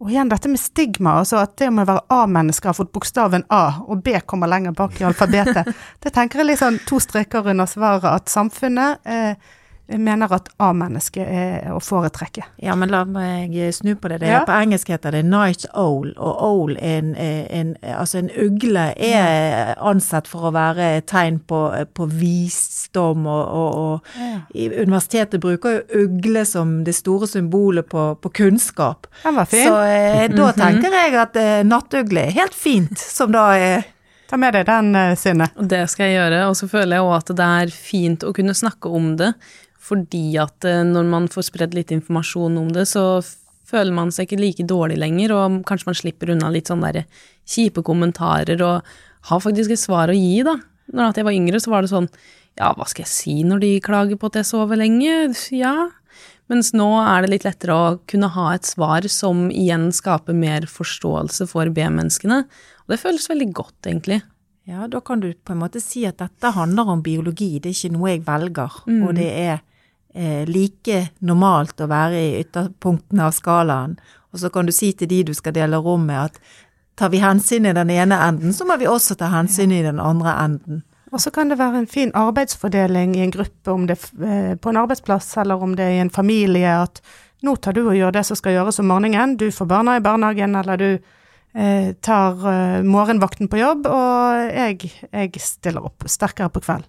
Og 0.00 0.08
igjen 0.08 0.30
dette 0.32 0.48
med 0.48 0.60
stigma, 0.60 1.18
altså 1.20 1.42
at 1.42 1.58
det 1.60 1.68
med 1.76 1.84
å 1.84 1.90
være 1.90 2.20
A-menneske 2.22 2.70
har 2.70 2.76
fått 2.76 2.92
bokstaven 2.94 3.44
A, 3.52 3.82
og 3.84 4.00
B 4.04 4.14
kommer 4.24 4.48
lenger 4.48 4.72
bak 4.76 4.96
i 4.96 5.04
alfabetet. 5.04 5.68
det 6.02 6.12
tenker 6.16 6.40
jeg 6.40 6.48
litt 6.48 6.62
sånn 6.62 6.80
to 6.88 7.00
streker 7.04 7.50
under 7.52 7.68
svaret, 7.68 8.08
at 8.08 8.32
samfunnet 8.32 9.04
eh, 9.04 9.50
mener 9.98 10.30
at 10.34 10.48
A-mennesket 10.62 11.26
er 11.26 11.72
å 11.74 11.80
foretrekke. 11.82 12.44
Ja, 12.62 12.76
men 12.78 12.92
la 12.92 13.02
meg 13.08 13.56
snu 13.74 13.94
på 13.98 14.10
det. 14.12 14.20
det 14.22 14.30
Ja. 14.30 14.44
På 14.46 14.54
engelsk 14.54 14.88
heter 14.92 15.16
det 15.16 15.24
night 15.26 15.66
owl, 15.74 16.12
og 16.16 16.42
owl 16.46 16.76
er 16.76 16.98
en, 17.00 17.14
en 17.16 17.76
Altså, 17.80 18.18
en 18.18 18.30
ugle 18.30 18.90
er 18.96 19.74
ansett 19.76 20.28
for 20.28 20.48
å 20.48 20.54
være 20.54 20.86
et 20.98 21.06
tegn 21.10 21.40
på, 21.48 21.60
på 21.94 22.06
visdom, 22.06 23.26
og, 23.26 23.44
og, 23.48 23.78
og 23.80 24.20
ja. 24.20 24.70
universitetet 24.82 25.40
bruker 25.42 25.80
jo 25.80 26.04
ugle 26.04 26.44
som 26.48 26.80
det 26.84 26.94
store 26.96 27.28
symbolet 27.30 27.88
på, 27.90 28.14
på 28.20 28.32
kunnskap. 28.42 29.08
Den 29.24 29.38
var 29.38 29.48
fin. 29.50 29.66
Så 29.66 29.78
eh, 29.86 30.26
da 30.32 30.50
tenker 30.56 31.00
jeg 31.00 31.16
at 31.20 31.40
eh, 31.40 31.56
nattugle 31.66 32.28
er 32.28 32.36
helt 32.42 32.56
fint, 32.56 32.98
som 32.98 33.32
da 33.34 33.48
er 33.56 33.88
Ta 34.30 34.36
med 34.38 34.54
deg 34.54 34.68
den, 34.68 34.94
eh, 34.94 35.16
Synne. 35.18 35.48
Det 35.58 35.80
skal 35.90 36.06
jeg 36.06 36.20
gjøre, 36.20 36.44
og 36.46 36.54
så 36.54 36.68
føler 36.70 36.96
jeg 37.00 37.06
òg 37.06 37.16
at 37.16 37.32
det 37.40 37.48
er 37.62 37.72
fint 37.74 38.22
å 38.22 38.30
kunne 38.36 38.54
snakke 38.54 38.92
om 38.94 39.16
det, 39.18 39.32
fordi 39.80 40.34
at 40.40 40.66
eh, 40.68 40.82
når 40.86 41.06
man 41.10 41.28
får 41.32 41.48
spredd 41.48 41.76
litt 41.76 41.92
informasjon 41.94 42.58
om 42.60 42.72
det, 42.74 42.86
så 42.90 43.22
føler 43.70 43.94
man 43.94 44.10
seg 44.14 44.28
ikke 44.28 44.40
like 44.40 44.66
dårlig 44.68 44.98
lenger, 45.00 45.34
og 45.36 45.60
kanskje 45.68 45.90
man 45.90 45.98
slipper 45.98 46.34
unna 46.34 46.50
litt 46.52 46.70
sånn 46.70 46.84
der 46.84 47.04
kjipe 47.48 47.84
kommentarer, 47.86 48.60
og 48.66 49.30
har 49.30 49.42
faktisk 49.42 49.74
et 49.74 49.82
svar 49.82 50.10
å 50.10 50.16
gi, 50.16 50.42
da. 50.46 50.58
Når 50.90 51.14
jeg 51.20 51.26
var 51.28 51.36
yngre, 51.36 51.60
så 51.62 51.72
var 51.72 51.84
det 51.84 51.92
sånn, 51.92 52.10
ja, 52.58 52.72
hva 52.74 52.86
skal 52.90 53.04
jeg 53.06 53.12
si 53.12 53.34
når 53.46 53.62
de 53.62 53.70
klager 53.84 54.18
på 54.18 54.30
at 54.30 54.40
jeg 54.40 54.48
sover 54.48 54.80
lenge? 54.80 55.30
Ja. 55.54 55.90
Mens 56.50 56.72
nå 56.74 56.88
er 56.98 57.22
det 57.22 57.30
litt 57.30 57.46
lettere 57.46 57.76
å 57.76 57.92
kunne 58.10 58.32
ha 58.34 58.48
et 58.56 58.66
svar 58.66 59.06
som 59.12 59.46
igjen 59.54 59.88
skaper 59.94 60.34
mer 60.34 60.66
forståelse 60.66 61.46
for 61.52 61.70
B-menneskene, 61.70 62.42
og 62.84 62.90
det 62.90 62.98
føles 62.98 63.30
veldig 63.30 63.50
godt, 63.54 63.78
egentlig. 63.86 64.18
Ja, 64.68 64.88
da 64.90 65.00
kan 65.02 65.22
du 65.22 65.30
på 65.32 65.54
en 65.54 65.62
måte 65.62 65.80
si 65.82 66.02
at 66.06 66.18
dette 66.20 66.50
handler 66.54 66.90
om 66.90 67.04
biologi, 67.06 67.58
det 67.62 67.70
er 67.70 67.78
ikke 67.78 67.94
noe 67.94 68.10
jeg 68.12 68.24
velger. 68.26 68.80
Og 69.06 69.14
det 69.16 69.30
er 69.30 69.62
eh, 70.14 70.42
like 70.48 71.02
normalt 71.20 71.80
å 71.80 71.88
være 71.90 72.18
i 72.20 72.32
ytterpunktene 72.42 73.28
av 73.28 73.36
skalaen. 73.36 73.98
Og 74.30 74.42
så 74.42 74.50
kan 74.52 74.66
du 74.66 74.74
si 74.74 74.92
til 74.92 75.10
de 75.10 75.22
du 75.30 75.34
skal 75.34 75.56
dele 75.56 75.80
rom 75.82 76.06
med 76.06 76.30
at 76.30 76.38
tar 77.00 77.10
vi 77.10 77.22
hensyn 77.22 77.66
i 77.66 77.74
den 77.76 77.90
ene 77.90 78.18
enden, 78.20 78.52
så 78.52 78.66
må 78.68 78.76
vi 78.76 78.88
også 78.90 79.16
ta 79.16 79.30
hensyn 79.32 79.72
i 79.72 79.82
den 79.86 80.00
andre 80.02 80.36
enden. 80.42 80.82
Og 81.10 81.22
så 81.22 81.32
kan 81.34 81.48
det 81.50 81.58
være 81.58 81.80
en 81.82 81.88
fin 81.90 82.12
arbeidsfordeling 82.14 83.16
i 83.16 83.24
en 83.24 83.32
gruppe, 83.34 83.72
om 83.72 83.86
det 83.88 83.96
er 83.96 84.26
eh, 84.26 84.52
på 84.54 84.70
en 84.70 84.78
arbeidsplass 84.78 85.32
eller 85.42 85.62
om 85.62 85.74
det 85.78 85.86
er 85.86 85.96
i 85.96 86.04
en 86.04 86.12
familie, 86.12 86.70
at 86.70 87.00
nå 87.42 87.56
tar 87.56 87.74
du 87.74 87.82
og 87.86 87.96
gjør 87.96 88.14
det 88.14 88.26
som 88.28 88.38
skal 88.38 88.58
gjøres 88.58 88.78
om 88.82 88.90
morgenen, 88.92 89.34
du 89.40 89.48
får 89.50 89.66
barna 89.66 89.96
i 89.96 90.04
barnehagen, 90.04 90.54
eller 90.60 90.78
du 90.78 90.90
eh, 90.92 91.90
tar 92.04 92.46
eh, 92.52 92.86
morgenvakten 92.86 93.50
på 93.50 93.58
jobb, 93.58 93.88
og 93.90 94.44
jeg, 94.52 94.92
jeg 95.10 95.42
stiller 95.42 95.88
opp 95.90 96.06
sterkere 96.06 96.52
på 96.52 96.62
kveld. 96.68 96.86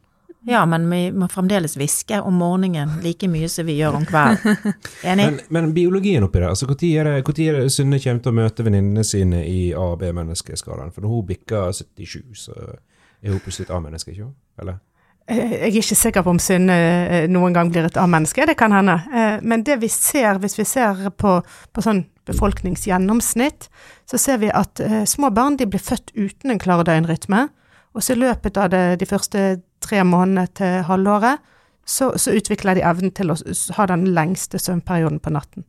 Ja, 0.49 0.65
men 0.65 0.89
vi 0.89 1.11
må 1.13 1.27
fremdeles 1.29 1.75
hviske 1.77 2.17
om 2.25 2.39
morgenen 2.41 2.95
like 3.03 3.27
mye 3.29 3.49
som 3.51 3.67
vi 3.67 3.75
gjør 3.77 3.99
om 3.99 4.05
kvelden. 4.09 4.57
Enig? 5.11 5.25
Men, 5.27 5.39
men 5.53 5.73
biologien 5.75 6.25
oppi 6.25 6.41
det, 6.41 6.49
altså 6.49 6.65
når 6.65 6.85
er 6.89 7.09
det, 7.09 7.17
hvor 7.27 7.35
tid 7.37 7.49
er 7.51 7.59
det 7.59 7.73
Synne 7.75 7.99
kommer 8.01 8.23
til 8.25 8.33
å 8.33 8.39
møte 8.39 8.65
venninnene 8.65 9.05
sine 9.05 9.43
i 9.45 9.59
A- 9.73 9.91
og 9.91 9.99
B-menneskeskalaen? 10.01 10.89
For 10.95 11.05
når 11.05 11.13
hun 11.13 11.27
bikker 11.29 11.75
77, 11.77 12.23
så 12.47 12.57
er 12.57 13.35
hun 13.35 13.43
plutselig 13.43 13.69
et 13.69 13.75
A-menneske, 13.77 14.15
ikke 14.15 14.25
sant? 14.25 14.39
Eller? 14.63 14.81
Eh, 15.29 15.51
Jeg 15.51 15.61
er 15.69 15.79
ikke 15.83 16.01
sikker 16.01 16.25
på 16.25 16.33
om 16.33 16.41
Synne 16.41 16.73
eh, 17.05 17.29
noen 17.29 17.53
gang 17.53 17.69
blir 17.69 17.85
et 17.85 18.01
A-menneske, 18.01 18.49
det 18.49 18.57
kan 18.57 18.73
hende. 18.73 18.97
Eh, 19.13 19.37
Men 19.45 19.61
det 19.67 19.77
vi 19.85 19.93
ser, 19.93 20.41
hvis 20.41 20.57
vi 20.57 20.65
ser 20.65 21.05
på, 21.21 21.37
på 21.45 21.85
sånn 21.85 22.07
befolkningsgjennomsnitt, 22.25 23.69
så 24.09 24.17
ser 24.17 24.41
vi 24.41 24.49
at 24.49 24.81
små 25.09 25.29
barn 25.33 25.55
de 25.57 25.65
blir 25.69 25.81
født 25.81 26.11
uten 26.15 26.51
en 26.53 26.59
klar 26.61 26.81
døgnrytme. 26.85 27.47
Og 27.93 28.03
så 28.03 28.13
i 28.13 28.21
løpet 28.21 28.57
av 28.57 28.69
det, 28.71 28.99
de 29.01 29.07
første 29.09 29.61
tre 29.81 30.03
måneder 30.07 30.51
til 30.57 30.81
halvåret, 30.87 31.41
så, 31.85 32.11
så 32.17 32.33
utvikler 32.37 32.77
de 32.77 32.85
evnen 32.85 33.11
til 33.15 33.33
å 33.33 33.37
ha 33.77 33.87
den 33.89 34.05
lengste 34.15 34.59
søvnperioden 34.61 35.19
på 35.23 35.33
natten. 35.33 35.65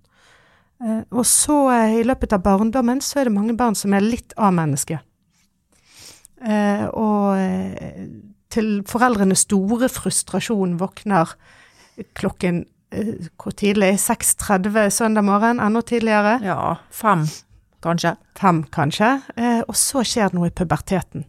Eh, 0.83 1.03
Og 1.11 1.25
så 1.27 1.57
eh, 1.73 2.01
i 2.01 2.05
løpet 2.07 2.35
av 2.37 2.45
barndommen 2.45 3.01
så 3.05 3.21
er 3.21 3.29
det 3.29 3.37
mange 3.37 3.57
barn 3.59 3.77
som 3.79 3.95
er 3.95 4.05
litt 4.05 4.35
A-menneske. 4.37 5.01
Eh, 6.43 6.85
og 6.99 7.39
til 8.53 8.83
foreldrenes 8.91 9.47
store 9.47 9.89
frustrasjon 9.89 10.77
våkner 10.81 11.37
klokken 12.19 12.65
hvor 13.41 13.55
tidlig? 13.57 13.95
6.30 14.03 14.91
søndag 14.93 15.25
morgen? 15.25 15.63
Enda 15.65 15.81
tidligere? 15.81 16.35
Ja, 16.45 16.75
fem, 16.93 17.23
kanskje. 17.81 18.19
Fem, 18.37 18.59
kanskje. 18.69 19.15
Og 19.65 19.79
så 19.81 20.03
skjer 20.05 20.29
det 20.29 20.37
noe 20.37 20.51
i 20.51 20.53
puberteten. 20.53 21.25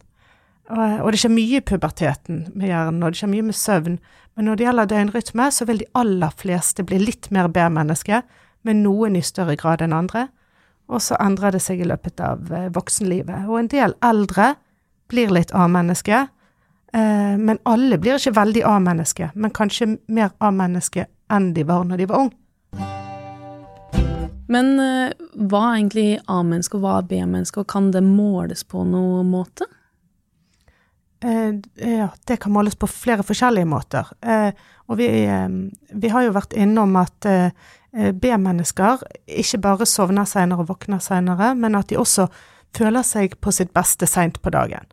Og, 0.72 1.10
det 1.12 1.20
skjer 1.20 1.32
mye 1.34 1.58
i 1.58 1.64
puberteten 1.64 2.46
med 2.56 2.70
hjernen, 2.70 3.02
og 3.04 3.12
det 3.12 3.20
skjer 3.20 3.32
mye 3.34 3.48
med 3.50 3.56
søvn. 3.58 3.98
Men 4.34 4.48
når 4.48 4.56
det 4.56 4.64
gjelder 4.64 4.88
døgnrytme, 4.90 5.48
så 5.52 5.66
vil 5.68 5.82
de 5.82 5.90
aller 6.00 6.32
fleste 6.40 6.86
bli 6.88 7.02
litt 7.02 7.28
mer 7.34 7.50
B-menneske, 7.52 8.22
men 8.64 8.80
noen 8.82 9.18
i 9.18 9.22
større 9.24 9.58
grad 9.60 9.84
enn 9.84 9.92
andre. 9.92 10.28
Og 10.88 11.02
så 11.04 11.18
endrer 11.20 11.52
det 11.52 11.60
seg 11.64 11.80
i 11.80 11.88
løpet 11.88 12.20
av 12.24 12.48
eh, 12.52 12.70
voksenlivet. 12.72 13.44
Og 13.48 13.60
en 13.60 13.68
del 13.72 13.96
eldre 14.04 14.54
blir 15.12 15.32
litt 15.36 15.52
A-menneske, 15.52 16.22
eh, 16.96 17.36
men 17.36 17.60
alle 17.68 18.00
blir 18.00 18.16
ikke 18.16 18.36
veldig 18.40 18.64
A-menneske, 18.68 19.30
men 19.34 19.52
kanskje 19.52 19.94
mer 20.08 20.32
A-menneske 20.40 21.06
enn 21.32 21.52
de 21.56 21.64
var 21.68 21.84
når 21.84 22.00
de 22.00 22.08
var 22.08 22.24
unge. 22.24 22.40
Men 24.48 24.74
eh, 24.80 25.12
hva 25.48 25.62
er 25.68 25.78
egentlig 25.78 26.08
A-menneske, 26.24 26.76
og 26.76 26.84
hva 26.84 26.98
er 27.00 27.08
B-menneske, 27.12 27.60
og 27.60 27.68
kan 27.72 27.92
det 27.92 28.04
måles 28.04 28.64
på 28.64 28.84
noen 28.88 29.28
måte? 29.32 29.68
Eh, 31.24 31.54
ja, 31.88 32.08
det 32.24 32.36
kan 32.36 32.52
måles 32.52 32.74
på 32.76 32.86
flere 32.86 33.24
forskjellige 33.24 33.64
måter. 33.64 34.08
Eh, 34.20 34.50
og 34.86 34.98
vi, 35.00 35.06
eh, 35.24 35.48
vi, 35.90 36.08
har 36.08 36.26
jo 36.26 36.34
vært 36.36 36.52
innom 36.52 36.96
at 37.00 37.28
B-mennesker 37.94 39.04
ikke 39.40 39.60
bare 39.62 39.86
sovner 39.86 40.26
senere 40.26 40.64
og 40.64 40.72
våkner 40.72 40.98
senere, 40.98 41.52
men 41.54 41.76
at 41.78 41.88
de 41.88 41.96
også 42.00 42.26
føler 42.74 43.06
seg 43.06 43.36
på 43.40 43.52
sitt 43.54 43.70
beste 43.72 44.06
seint 44.10 44.40
på 44.42 44.50
dagen. 44.50 44.90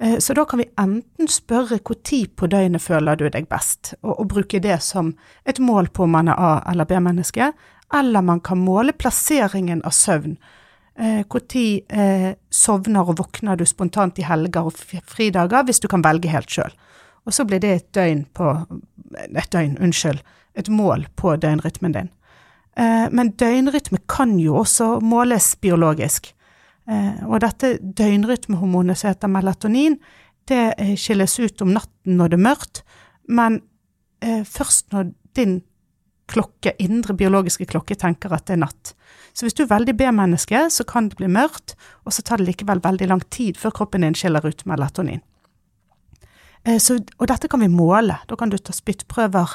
Så 0.00 0.32
da 0.32 0.46
kan 0.48 0.62
vi 0.62 0.70
enten 0.80 1.28
spørre 1.28 1.76
når 1.76 2.30
på 2.32 2.46
døgnet 2.48 2.80
føler 2.80 3.18
du 3.20 3.26
deg 3.28 3.44
best, 3.50 3.92
og, 4.00 4.14
og, 4.20 4.28
bruke 4.28 4.58
det 4.58 4.78
som 4.80 5.12
et 5.44 5.60
mål 5.60 5.90
på 5.92 6.06
om 6.06 6.16
man 6.16 6.28
er 6.28 6.40
A- 6.40 6.62
eller 6.72 6.88
B-menneske, 6.88 7.52
eller 7.92 8.22
man 8.22 8.40
kan 8.40 8.64
måle 8.64 8.96
plasseringen 8.96 9.84
av 9.84 9.92
søvn. 9.92 10.38
Når 10.98 11.42
eh, 11.54 11.82
eh, 11.88 12.34
sovner 12.50 13.08
og 13.08 13.18
våkner 13.18 13.56
du 13.56 13.64
spontant 13.64 14.18
i 14.18 14.26
helger 14.26 14.66
og 14.66 14.74
fridager, 15.06 15.64
hvis 15.64 15.80
du 15.80 15.88
kan 15.88 16.02
velge 16.02 16.28
helt 16.28 16.50
sjøl. 16.50 16.72
Og 17.26 17.32
så 17.32 17.44
blir 17.44 17.60
det 17.60 17.70
et 17.70 17.92
døgn 17.94 18.26
på 18.34 18.66
Et 19.10 19.50
døgn, 19.50 19.76
unnskyld. 19.82 20.20
Et 20.54 20.68
mål 20.68 21.06
på 21.16 21.34
døgnrytmen 21.36 21.92
din. 21.92 22.10
Eh, 22.76 23.08
men 23.10 23.32
døgnrytme 23.34 23.98
kan 24.08 24.38
jo 24.38 24.56
også 24.56 25.00
måles 25.00 25.56
biologisk. 25.56 26.34
Og 27.26 27.40
dette 27.40 27.78
døgnrytmehormonet 27.78 28.98
som 28.98 29.10
heter 29.10 29.30
melatonin, 29.30 30.00
det 30.48 30.74
skilles 30.98 31.38
ut 31.38 31.62
om 31.62 31.74
natten 31.76 32.16
når 32.18 32.32
det 32.32 32.38
er 32.38 32.42
mørkt, 32.42 32.80
men 33.28 33.60
først 34.42 34.90
når 34.90 35.12
din 35.38 35.60
klokke, 36.30 36.74
indre 36.82 37.16
biologiske 37.18 37.66
klokke 37.70 37.96
tenker 37.98 38.32
at 38.34 38.46
det 38.48 38.56
er 38.56 38.62
natt. 38.64 38.92
Så 39.34 39.46
hvis 39.46 39.56
du 39.58 39.64
er 39.64 39.72
veldig 39.72 39.94
B-menneske, 39.98 40.66
så 40.72 40.86
kan 40.88 41.10
det 41.10 41.18
bli 41.20 41.28
mørkt, 41.30 41.76
og 42.06 42.14
så 42.14 42.24
tar 42.26 42.40
det 42.40 42.48
likevel 42.48 42.82
veldig 42.84 43.10
lang 43.10 43.24
tid 43.34 43.58
før 43.60 43.74
kroppen 43.80 44.06
din 44.06 44.16
skiller 44.18 44.46
ut 44.46 44.64
melatonin. 44.68 45.22
Eh, 46.64 46.78
så, 46.82 46.98
og 47.18 47.28
dette 47.30 47.50
kan 47.50 47.62
vi 47.62 47.70
måle. 47.72 48.18
Da 48.28 48.38
kan 48.38 48.52
du 48.52 48.58
ta 48.58 48.74
spyttprøver, 48.76 49.54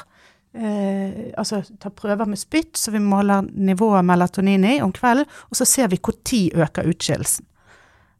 eh, 0.56 1.34
altså 1.38 1.62
ta 1.82 1.92
prøver 1.92 2.28
med 2.28 2.40
spytt, 2.40 2.76
så 2.80 2.94
vi 2.94 3.02
måler 3.02 3.46
nivået 3.52 4.06
melatonin 4.06 4.64
i 4.64 4.78
om 4.84 4.94
kvelden, 4.96 5.28
og 5.50 5.60
så 5.60 5.68
ser 5.68 5.92
vi 5.92 6.00
når 6.00 6.64
øker 6.66 6.88
utskillelsen. 6.88 7.46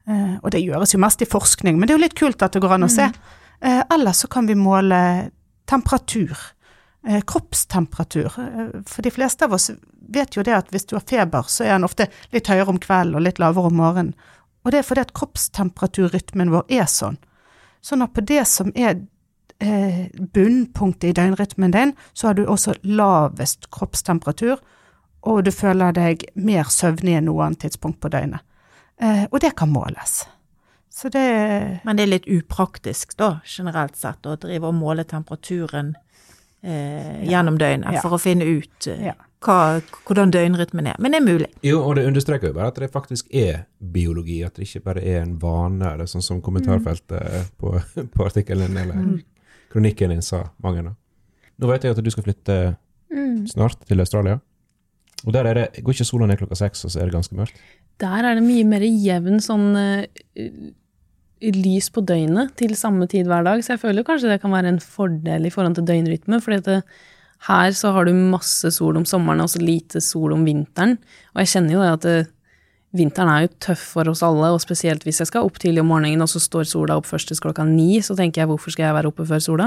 Eh, 0.07 0.37
og 0.43 0.53
det 0.55 0.63
gjøres 0.63 0.95
jo 0.95 1.03
mest 1.03 1.23
i 1.23 1.27
forskning, 1.31 1.79
men 1.79 1.89
det 1.89 1.95
er 1.95 1.99
jo 1.99 2.05
litt 2.05 2.19
kult 2.19 2.43
at 2.43 2.55
det 2.55 2.63
går 2.63 2.77
an 2.77 2.87
å 2.87 2.93
se. 2.93 3.09
Mm. 3.11 3.33
Eh, 3.67 3.83
eller 3.97 4.15
så 4.15 4.29
kan 4.31 4.47
vi 4.47 4.55
måle 4.55 5.31
temperatur. 5.67 6.37
Eh, 7.09 7.21
kroppstemperatur. 7.21 8.25
Eh, 8.39 8.83
for 8.87 9.03
de 9.03 9.11
fleste 9.11 9.45
av 9.45 9.53
oss 9.53 9.71
vet 10.09 10.37
jo 10.37 10.43
det 10.43 10.57
at 10.57 10.71
hvis 10.75 10.89
du 10.91 10.97
har 10.97 11.05
feber, 11.07 11.47
så 11.47 11.63
er 11.63 11.77
den 11.77 11.87
ofte 11.87 12.09
litt 12.35 12.49
høyere 12.51 12.73
om 12.73 12.81
kvelden 12.83 13.15
og 13.15 13.23
litt 13.23 13.39
lavere 13.39 13.71
om 13.71 13.77
morgenen. 13.79 14.15
Og 14.67 14.73
det 14.75 14.81
er 14.81 14.87
fordi 14.89 15.05
at 15.05 15.13
kroppstemperaturrytmen 15.15 16.51
vår 16.51 16.65
er 16.67 16.89
sånn. 16.91 17.21
Sånn 17.79 18.03
at 18.03 18.11
på 18.17 18.25
det 18.27 18.43
som 18.51 18.73
er 18.75 18.97
eh, 19.63 20.09
bunnpunktet 20.35 21.13
i 21.13 21.15
døgnrytmen 21.15 21.75
din, 21.77 21.93
så 22.11 22.33
har 22.33 22.41
du 22.41 22.43
også 22.43 22.75
lavest 22.83 23.69
kroppstemperatur, 23.71 24.59
og 25.23 25.45
du 25.47 25.53
føler 25.55 25.95
deg 25.95 26.25
mer 26.35 26.67
søvnig 26.75 27.15
enn 27.21 27.31
noe 27.31 27.45
annet 27.45 27.63
tidspunkt 27.69 28.01
på 28.03 28.11
døgnet. 28.11 28.43
Og 29.31 29.41
det 29.43 29.51
kan 29.59 29.69
måles. 29.69 30.25
Det 31.13 31.81
Men 31.85 31.99
det 31.99 32.03
er 32.03 32.13
litt 32.13 32.29
upraktisk, 32.31 33.17
da, 33.19 33.41
generelt 33.45 33.99
sett, 33.99 34.27
å 34.27 34.39
drive 34.41 34.71
og 34.71 34.79
måle 34.79 35.05
temperaturen 35.05 35.95
eh, 36.67 37.23
gjennom 37.31 37.59
døgnet 37.61 37.97
ja. 37.97 38.03
for 38.05 38.17
å 38.17 38.21
finne 38.21 38.47
ut 38.49 38.89
eh, 38.91 39.15
hva, 39.45 39.59
hvordan 40.09 40.33
døgnrytmen 40.35 40.89
er. 40.91 40.99
Men 41.03 41.15
det 41.15 41.21
er 41.21 41.27
mulig. 41.27 41.49
Jo, 41.67 41.81
og 41.85 41.97
det 41.99 42.07
understreker 42.09 42.51
jo 42.51 42.57
bare 42.57 42.73
at 42.73 42.81
det 42.83 42.91
faktisk 42.95 43.31
er 43.35 43.65
biologi, 43.79 44.41
at 44.47 44.59
det 44.59 44.67
ikke 44.67 44.85
bare 44.89 45.05
er 45.05 45.23
en 45.23 45.37
vane, 45.43 45.95
det 45.99 46.07
er 46.07 46.13
sånn 46.13 46.25
som 46.25 46.43
kommentarfeltet 46.45 47.23
mm. 47.23 47.55
på, 47.61 47.77
på, 48.17 48.27
artikkelen 48.27 48.77
eller 48.77 49.03
mm. 49.03 49.15
kronikken 49.73 50.15
din 50.15 50.25
sa, 50.25 50.47
mange. 50.65 50.85
Da. 50.89 50.97
Nå 51.63 51.73
vet 51.73 51.87
jeg 51.87 51.97
at 51.97 52.05
du 52.05 52.13
skal 52.13 52.27
flytte 52.27 52.59
mm. 53.13 53.47
snart 53.55 53.87
til 53.89 54.03
Australia. 54.05 54.41
Og 55.25 55.33
der 55.35 55.49
er 55.49 55.59
det, 55.59 55.69
går 55.83 55.97
ikke 55.97 56.07
sola 56.07 56.29
ned 56.29 56.39
klokka 56.41 56.59
seks, 56.59 56.85
og 56.85 56.93
så 56.93 57.01
er 57.01 57.09
det 57.09 57.17
ganske 57.17 57.37
mørkt? 57.39 57.63
Der 58.03 58.27
er 58.29 58.37
det 58.37 58.45
mye 58.45 58.67
mer 58.69 58.85
jevn 58.85 59.41
sånn 59.41 59.71
uh, 59.73 60.05
lys 61.43 61.91
på 61.93 62.01
døgnet 62.07 62.55
til 62.57 62.73
samme 62.79 63.09
tid 63.11 63.29
hver 63.29 63.45
dag, 63.45 63.61
så 63.61 63.75
jeg 63.75 63.83
føler 63.83 64.07
kanskje 64.07 64.31
det 64.33 64.41
kan 64.41 64.55
være 64.55 64.73
en 64.73 64.81
fordel 64.81 65.47
i 65.47 65.53
forhold 65.53 65.77
til 65.77 65.89
døgnrytme. 65.89 66.41
fordi 66.41 66.63
det, 66.65 66.81
her 67.45 67.75
så 67.77 67.93
har 67.93 68.07
du 68.07 68.15
masse 68.17 68.71
sol 68.75 68.97
om 68.97 69.05
sommeren 69.05 69.45
og 69.45 69.51
så 69.53 69.61
lite 69.61 70.01
sol 70.01 70.33
om 70.35 70.45
vinteren. 70.47 70.97
Og 71.35 71.43
jeg 71.43 71.53
kjenner 71.53 71.77
jo 71.77 71.83
det 71.83 71.93
at 71.93 72.07
det, 72.07 72.17
vinteren 72.97 73.29
er 73.29 73.45
jo 73.45 73.53
tøff 73.61 73.83
for 73.93 74.09
oss 74.09 74.23
alle, 74.25 74.55
og 74.55 74.63
spesielt 74.63 75.05
hvis 75.05 75.21
jeg 75.21 75.31
skal 75.31 75.45
opp 75.45 75.59
tidlig 75.61 75.83
om 75.83 75.91
morgenen 75.93 76.25
og 76.25 76.31
så 76.33 76.41
står 76.41 76.65
sola 76.71 76.97
opp 76.97 77.09
først 77.09 77.29
til 77.29 77.41
klokka 77.43 77.67
ni, 77.69 78.01
så 78.01 78.17
tenker 78.17 78.43
jeg 78.43 78.51
hvorfor 78.51 78.73
skal 78.73 78.89
jeg 78.89 78.97
være 78.97 79.11
oppe 79.11 79.27
før 79.29 79.43
sola? 79.43 79.67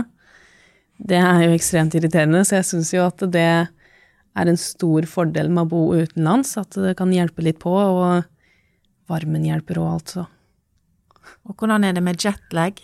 Det 0.98 1.20
er 1.20 1.44
jo 1.46 1.54
ekstremt 1.56 1.94
irriterende, 1.96 2.42
så 2.44 2.58
jeg 2.58 2.68
syns 2.72 2.90
jo 2.96 3.06
at 3.06 3.22
det 3.32 3.46
er 3.46 4.50
en 4.50 4.60
stor 4.60 5.06
fordel 5.08 5.52
med 5.54 5.68
å 5.68 5.70
bo 5.70 5.84
utenlands, 5.94 6.58
at 6.60 6.76
det 6.76 6.98
kan 7.00 7.14
hjelpe 7.14 7.46
litt 7.46 7.62
på, 7.62 7.72
og 7.72 8.26
varmen 9.10 9.46
hjelper 9.46 9.80
og 9.80 9.94
alt, 9.94 10.10
altså. 10.10 10.26
Og 11.48 11.56
hvordan 11.56 11.86
er 11.88 11.98
det 11.98 12.04
med 12.06 12.20
jetlag? 12.22 12.80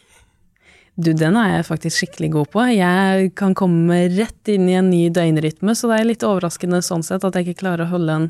Du, 0.96 1.12
den 1.12 1.36
er 1.36 1.58
jeg 1.58 1.68
faktisk 1.68 2.00
skikkelig 2.00 2.32
god 2.38 2.52
på. 2.54 2.66
Jeg 2.72 3.32
kan 3.36 3.56
komme 3.58 4.06
rett 4.16 4.52
inn 4.52 4.70
i 4.72 4.78
en 4.80 4.90
ny 4.90 5.10
døgnrytme, 5.14 5.76
så 5.76 5.92
det 5.92 6.00
er 6.00 6.10
litt 6.12 6.24
overraskende 6.24 6.80
sånn 6.86 7.04
sett 7.04 7.26
at 7.28 7.36
jeg 7.36 7.50
ikke 7.50 7.66
klarer 7.66 7.84
å 7.84 7.94
holde 7.98 8.20
en 8.22 8.30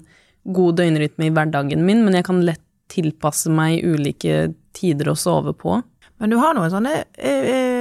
god 0.55 0.79
døgnrytme 0.79 1.27
i 1.27 1.33
hverdagen 1.33 1.85
min, 1.85 2.01
men 2.05 2.17
jeg 2.17 2.25
kan 2.25 2.41
lett 2.45 2.63
tilpasse 2.89 3.49
meg 3.53 3.85
ulike 3.85 4.53
tider 4.77 5.09
å 5.11 5.17
sove 5.17 5.53
på. 5.57 5.77
Men 6.21 6.31
du 6.31 6.37
har 6.39 6.55
noen 6.55 6.71
sånne 6.71 6.93
eh, 7.17 7.47
eh 7.53 7.74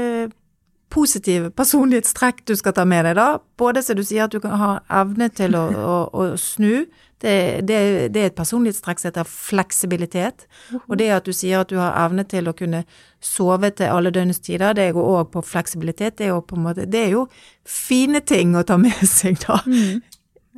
positive 0.95 1.51
personlighetstrekk 1.59 2.45
du 2.47 2.55
skal 2.59 2.75
ta 2.77 2.85
med 2.89 3.09
deg, 3.09 3.17
da? 3.19 3.41
Både 3.59 3.83
så 3.83 3.97
du 3.99 4.05
sier 4.07 4.27
at 4.27 4.35
du 4.35 4.41
kan 4.43 4.55
ha 4.61 4.71
evne 5.03 5.29
til 5.35 5.57
å, 5.59 5.65
å, 5.95 5.97
å 6.15 6.29
snu, 6.41 6.85
det, 7.25 7.65
det, 7.65 7.79
det, 8.13 8.21
er 8.21 8.29
et 8.29 8.37
personlighetstrekk 8.37 9.01
som 9.01 9.09
heter 9.09 9.29
fleksibilitet. 9.31 10.45
Og 10.85 10.99
det 11.01 11.09
at 11.15 11.27
du 11.27 11.33
sier 11.33 11.63
at 11.63 11.71
du 11.73 11.79
har 11.81 11.97
evne 12.05 12.27
til 12.29 12.51
å 12.51 12.55
kunne 12.57 12.83
sove 13.25 13.71
til 13.73 13.89
alle 13.89 14.13
døgnets 14.13 14.43
tider, 14.45 14.77
det 14.77 14.91
går 14.97 15.11
òg 15.15 15.33
på 15.33 15.45
fleksibilitet. 15.49 16.19
Det 16.21 16.29
er 16.29 16.43
på 16.45 16.59
en 16.59 16.67
måte 16.67 16.85
Det 16.91 17.07
er 17.07 17.15
jo 17.15 17.27
fine 17.65 18.21
ting 18.21 18.53
å 18.59 18.65
ta 18.67 18.77
med 18.81 19.01
seg, 19.09 19.41
da. 19.47 19.63
Mm. 19.65 20.03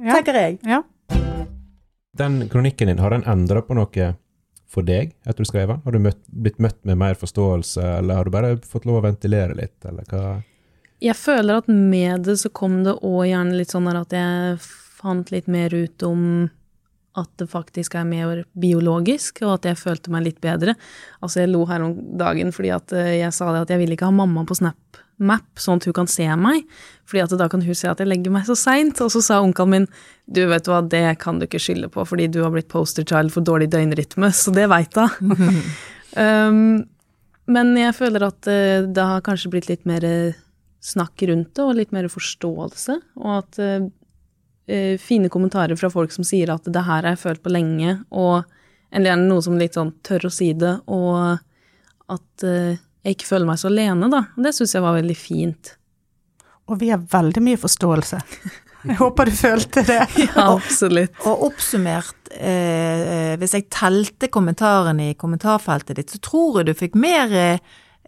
Ja. 0.03 0.19
Tenker 0.19 0.41
jeg. 0.43 0.59
Ja. 0.67 0.83
Den 2.17 2.41
kronikken 2.51 2.91
din, 2.91 2.99
har 2.99 3.15
den 3.15 3.27
endra 3.29 3.63
på 3.63 3.77
noe 3.77 4.15
for 4.77 4.87
deg 4.87 5.15
etter 5.25 5.43
du 5.43 5.49
skrev 5.49 5.73
den? 5.73 5.81
Har 5.85 5.97
du 5.97 6.03
møtt, 6.03 6.21
blitt 6.29 6.61
møtt 6.63 6.79
med 6.89 7.01
mer 7.01 7.17
forståelse, 7.19 7.85
eller 8.01 8.21
har 8.21 8.29
du 8.29 8.35
bare 8.35 8.57
fått 8.61 8.87
lov 8.89 9.01
å 9.01 9.07
ventilere 9.09 9.57
litt, 9.57 9.79
eller 9.89 10.07
hva? 10.11 10.37
Jeg 11.03 11.17
føler 11.19 11.61
at 11.61 11.67
med 11.69 12.25
det 12.25 12.39
så 12.41 12.51
kom 12.57 12.83
det 12.87 12.97
òg 13.05 13.27
gjerne 13.29 13.57
litt 13.59 13.73
sånn 13.75 13.89
at 13.93 14.15
jeg 14.17 14.61
fant 14.97 15.33
litt 15.33 15.49
mer 15.53 15.75
ut 15.75 16.07
om 16.07 16.23
at 17.17 17.31
det 17.41 17.49
faktisk 17.49 17.97
er 17.97 18.05
mer 18.09 18.43
biologisk, 18.61 19.41
og 19.45 19.55
at 19.57 19.71
jeg 19.71 19.81
følte 19.81 20.13
meg 20.13 20.27
litt 20.27 20.41
bedre. 20.45 20.75
Altså, 21.23 21.43
jeg 21.43 21.53
lo 21.53 21.63
her 21.69 21.85
om 21.85 21.95
dagen 22.21 22.53
fordi 22.53 22.73
at 22.77 22.93
eh, 22.93 23.15
jeg 23.23 23.33
sa 23.33 23.49
det 23.55 23.65
at 23.65 23.73
jeg 23.73 23.81
ville 23.81 23.97
ikke 23.97 24.11
ha 24.11 24.17
mamma 24.17 24.45
på 24.49 24.57
Snap 24.59 25.01
Map, 25.17 25.47
sånn 25.57 25.81
at 25.81 25.87
hun 25.89 25.95
kan 25.97 26.09
se 26.11 26.27
meg, 26.37 26.67
fordi 27.09 27.23
at 27.25 27.35
da 27.41 27.47
kan 27.49 27.63
hun 27.65 27.77
se 27.79 27.89
at 27.89 28.01
jeg 28.03 28.11
legger 28.11 28.35
meg 28.35 28.45
så 28.49 28.57
seint. 28.59 29.01
Og 29.01 29.13
så 29.15 29.23
sa 29.25 29.41
onkelen 29.41 29.73
min 29.73 29.87
du 30.27 30.43
vet 30.51 30.69
hva, 30.69 30.83
det 30.83 31.05
kan 31.23 31.39
du 31.39 31.47
ikke 31.47 31.63
skylde 31.63 31.89
på, 31.93 32.05
fordi 32.09 32.27
du 32.33 32.43
har 32.43 32.53
blitt 32.53 32.69
poster 32.73 33.07
child 33.07 33.33
for 33.33 33.47
dårlig 33.47 33.71
døgnrytme, 33.73 34.33
så 34.35 34.53
det 34.55 34.67
veit 34.73 34.99
hun. 34.99 35.61
um, 36.25 36.59
men 37.47 37.77
jeg 37.79 37.95
føler 37.97 38.27
at 38.27 38.51
uh, 38.51 38.89
det 38.91 39.07
har 39.13 39.25
kanskje 39.25 39.53
blitt 39.55 39.71
litt 39.71 39.87
mer 39.89 40.05
snakk 40.85 41.23
rundt 41.31 41.55
det, 41.55 41.63
og 41.65 41.79
litt 41.79 41.95
mer 41.95 42.11
forståelse, 42.11 42.99
og 43.23 43.31
at 43.39 43.61
uh, 43.63 43.87
uh, 43.87 44.95
fine 45.01 45.31
kommentarer 45.33 45.79
fra 45.79 45.91
folk 45.95 46.13
som 46.15 46.27
sier 46.27 46.53
at 46.53 46.67
det 46.67 46.85
her 46.85 47.07
har 47.07 47.15
jeg 47.15 47.23
følt 47.23 47.45
på 47.47 47.55
lenge, 47.55 48.01
og 48.11 48.43
eller 48.91 49.13
gjerne 49.13 49.31
noe 49.31 49.43
som 49.43 49.57
litt 49.59 49.77
sånn 49.79 49.95
tør 50.07 50.29
å 50.29 50.33
si 50.33 50.53
det, 50.57 50.77
og 50.87 51.39
at 52.13 52.45
jeg 53.07 53.17
ikke 53.17 53.29
føler 53.29 53.47
meg 53.47 53.59
så 53.63 53.71
alene, 53.71 54.11
da. 54.11 54.25
Det 54.35 54.51
syns 54.57 54.75
jeg 54.75 54.83
var 54.83 54.97
veldig 54.99 55.17
fint. 55.19 55.77
og 56.67 56.81
vi 56.81 56.89
har 56.91 56.99
veldig 56.99 57.43
mye 57.47 57.59
forståelse. 57.63 58.19
Jeg 58.87 58.99
håper 58.99 59.29
du 59.31 59.35
følte 59.35 59.83
det. 59.87 60.03
Ja, 60.27 60.49
absolutt. 60.53 61.15
Og 61.27 61.47
oppsummert, 61.49 62.31
eh, 62.35 63.35
hvis 63.39 63.55
jeg 63.55 63.69
telte 63.71 64.31
kommentarene 64.33 65.11
i 65.13 65.17
kommentarfeltet 65.19 65.99
ditt, 65.99 66.11
så 66.15 66.23
tror 66.23 66.61
jeg 66.61 66.69
du 66.69 66.75
fikk 66.79 66.99
mer 66.99 67.33
eh, 67.35 67.63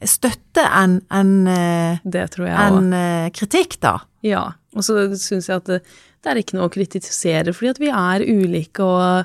støtte 0.07 0.62
enn 0.66 1.01
en, 1.14 1.32
eh, 1.51 1.99
eh, 2.03 3.30
kritikk, 3.34 3.78
da. 3.82 3.99
Ja. 4.26 4.44
Og 4.76 4.86
så 4.86 5.09
syns 5.18 5.49
jeg 5.51 5.62
at 5.62 5.70
det, 5.70 5.80
det 6.22 6.30
er 6.30 6.42
ikke 6.42 6.59
noe 6.59 6.68
å 6.68 6.74
kritisere, 6.74 7.55
fordi 7.55 7.72
at 7.72 7.82
vi 7.82 7.90
er 7.94 8.26
ulike, 8.26 8.82
og 8.82 9.24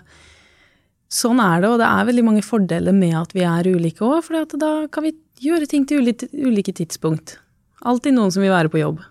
sånn 1.13 1.41
er 1.43 1.61
det. 1.61 1.73
Og 1.73 1.81
det 1.81 1.89
er 1.89 2.09
veldig 2.09 2.25
mange 2.29 2.45
fordeler 2.45 2.95
med 2.97 3.17
at 3.19 3.33
vi 3.37 3.45
er 3.45 3.69
ulike 3.69 4.05
òg, 4.05 4.23
for 4.25 4.57
da 4.57 4.73
kan 4.93 5.05
vi 5.05 5.13
gjøre 5.43 5.67
ting 5.69 5.87
til 5.89 6.03
ulike, 6.03 6.29
ulike 6.33 6.73
tidspunkt. 6.75 7.37
Alltid 7.83 8.15
noen 8.15 8.31
som 8.31 8.43
vil 8.43 8.53
være 8.53 8.71
på 8.71 8.79
jobb. 8.81 9.01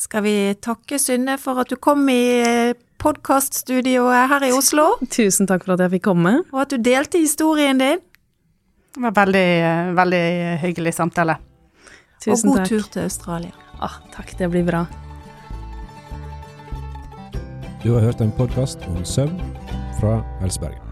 Skal 0.00 0.24
vi 0.24 0.34
takke 0.60 0.98
Synne 1.00 1.36
for 1.40 1.60
at 1.62 1.70
du 1.72 1.78
kom 1.80 2.02
i 2.12 2.74
podkaststudioet 3.00 4.28
her 4.32 4.46
i 4.48 4.52
Oslo, 4.56 4.94
Tusen 5.16 5.48
takk 5.50 5.66
for 5.66 5.76
at 5.76 5.84
jeg 5.84 5.96
fikk 5.98 6.06
komme. 6.10 6.36
og 6.52 6.60
at 6.64 6.74
du 6.74 6.80
delte 6.80 7.20
historien 7.20 7.80
din. 7.80 8.02
Det 8.94 9.02
var 9.02 9.16
veldig, 9.16 9.48
eh, 9.68 9.90
veldig 9.96 10.24
hyggelig 10.62 10.94
samtale. 10.94 11.38
Tusen 12.22 12.48
og 12.48 12.54
god 12.54 12.60
takk. 12.62 12.68
tur 12.68 12.92
til 12.94 13.02
Australia. 13.08 13.52
Ah, 13.82 13.98
takk, 14.14 14.36
det 14.38 14.50
blir 14.52 14.64
bra. 14.64 14.84
Du 17.82 17.92
har 17.92 18.00
hørt 18.00 18.22
en 18.24 18.32
podkast 18.32 18.86
om 18.88 19.04
søvn 19.04 19.36
fra 19.98 20.22
Helsebergen. 20.40 20.83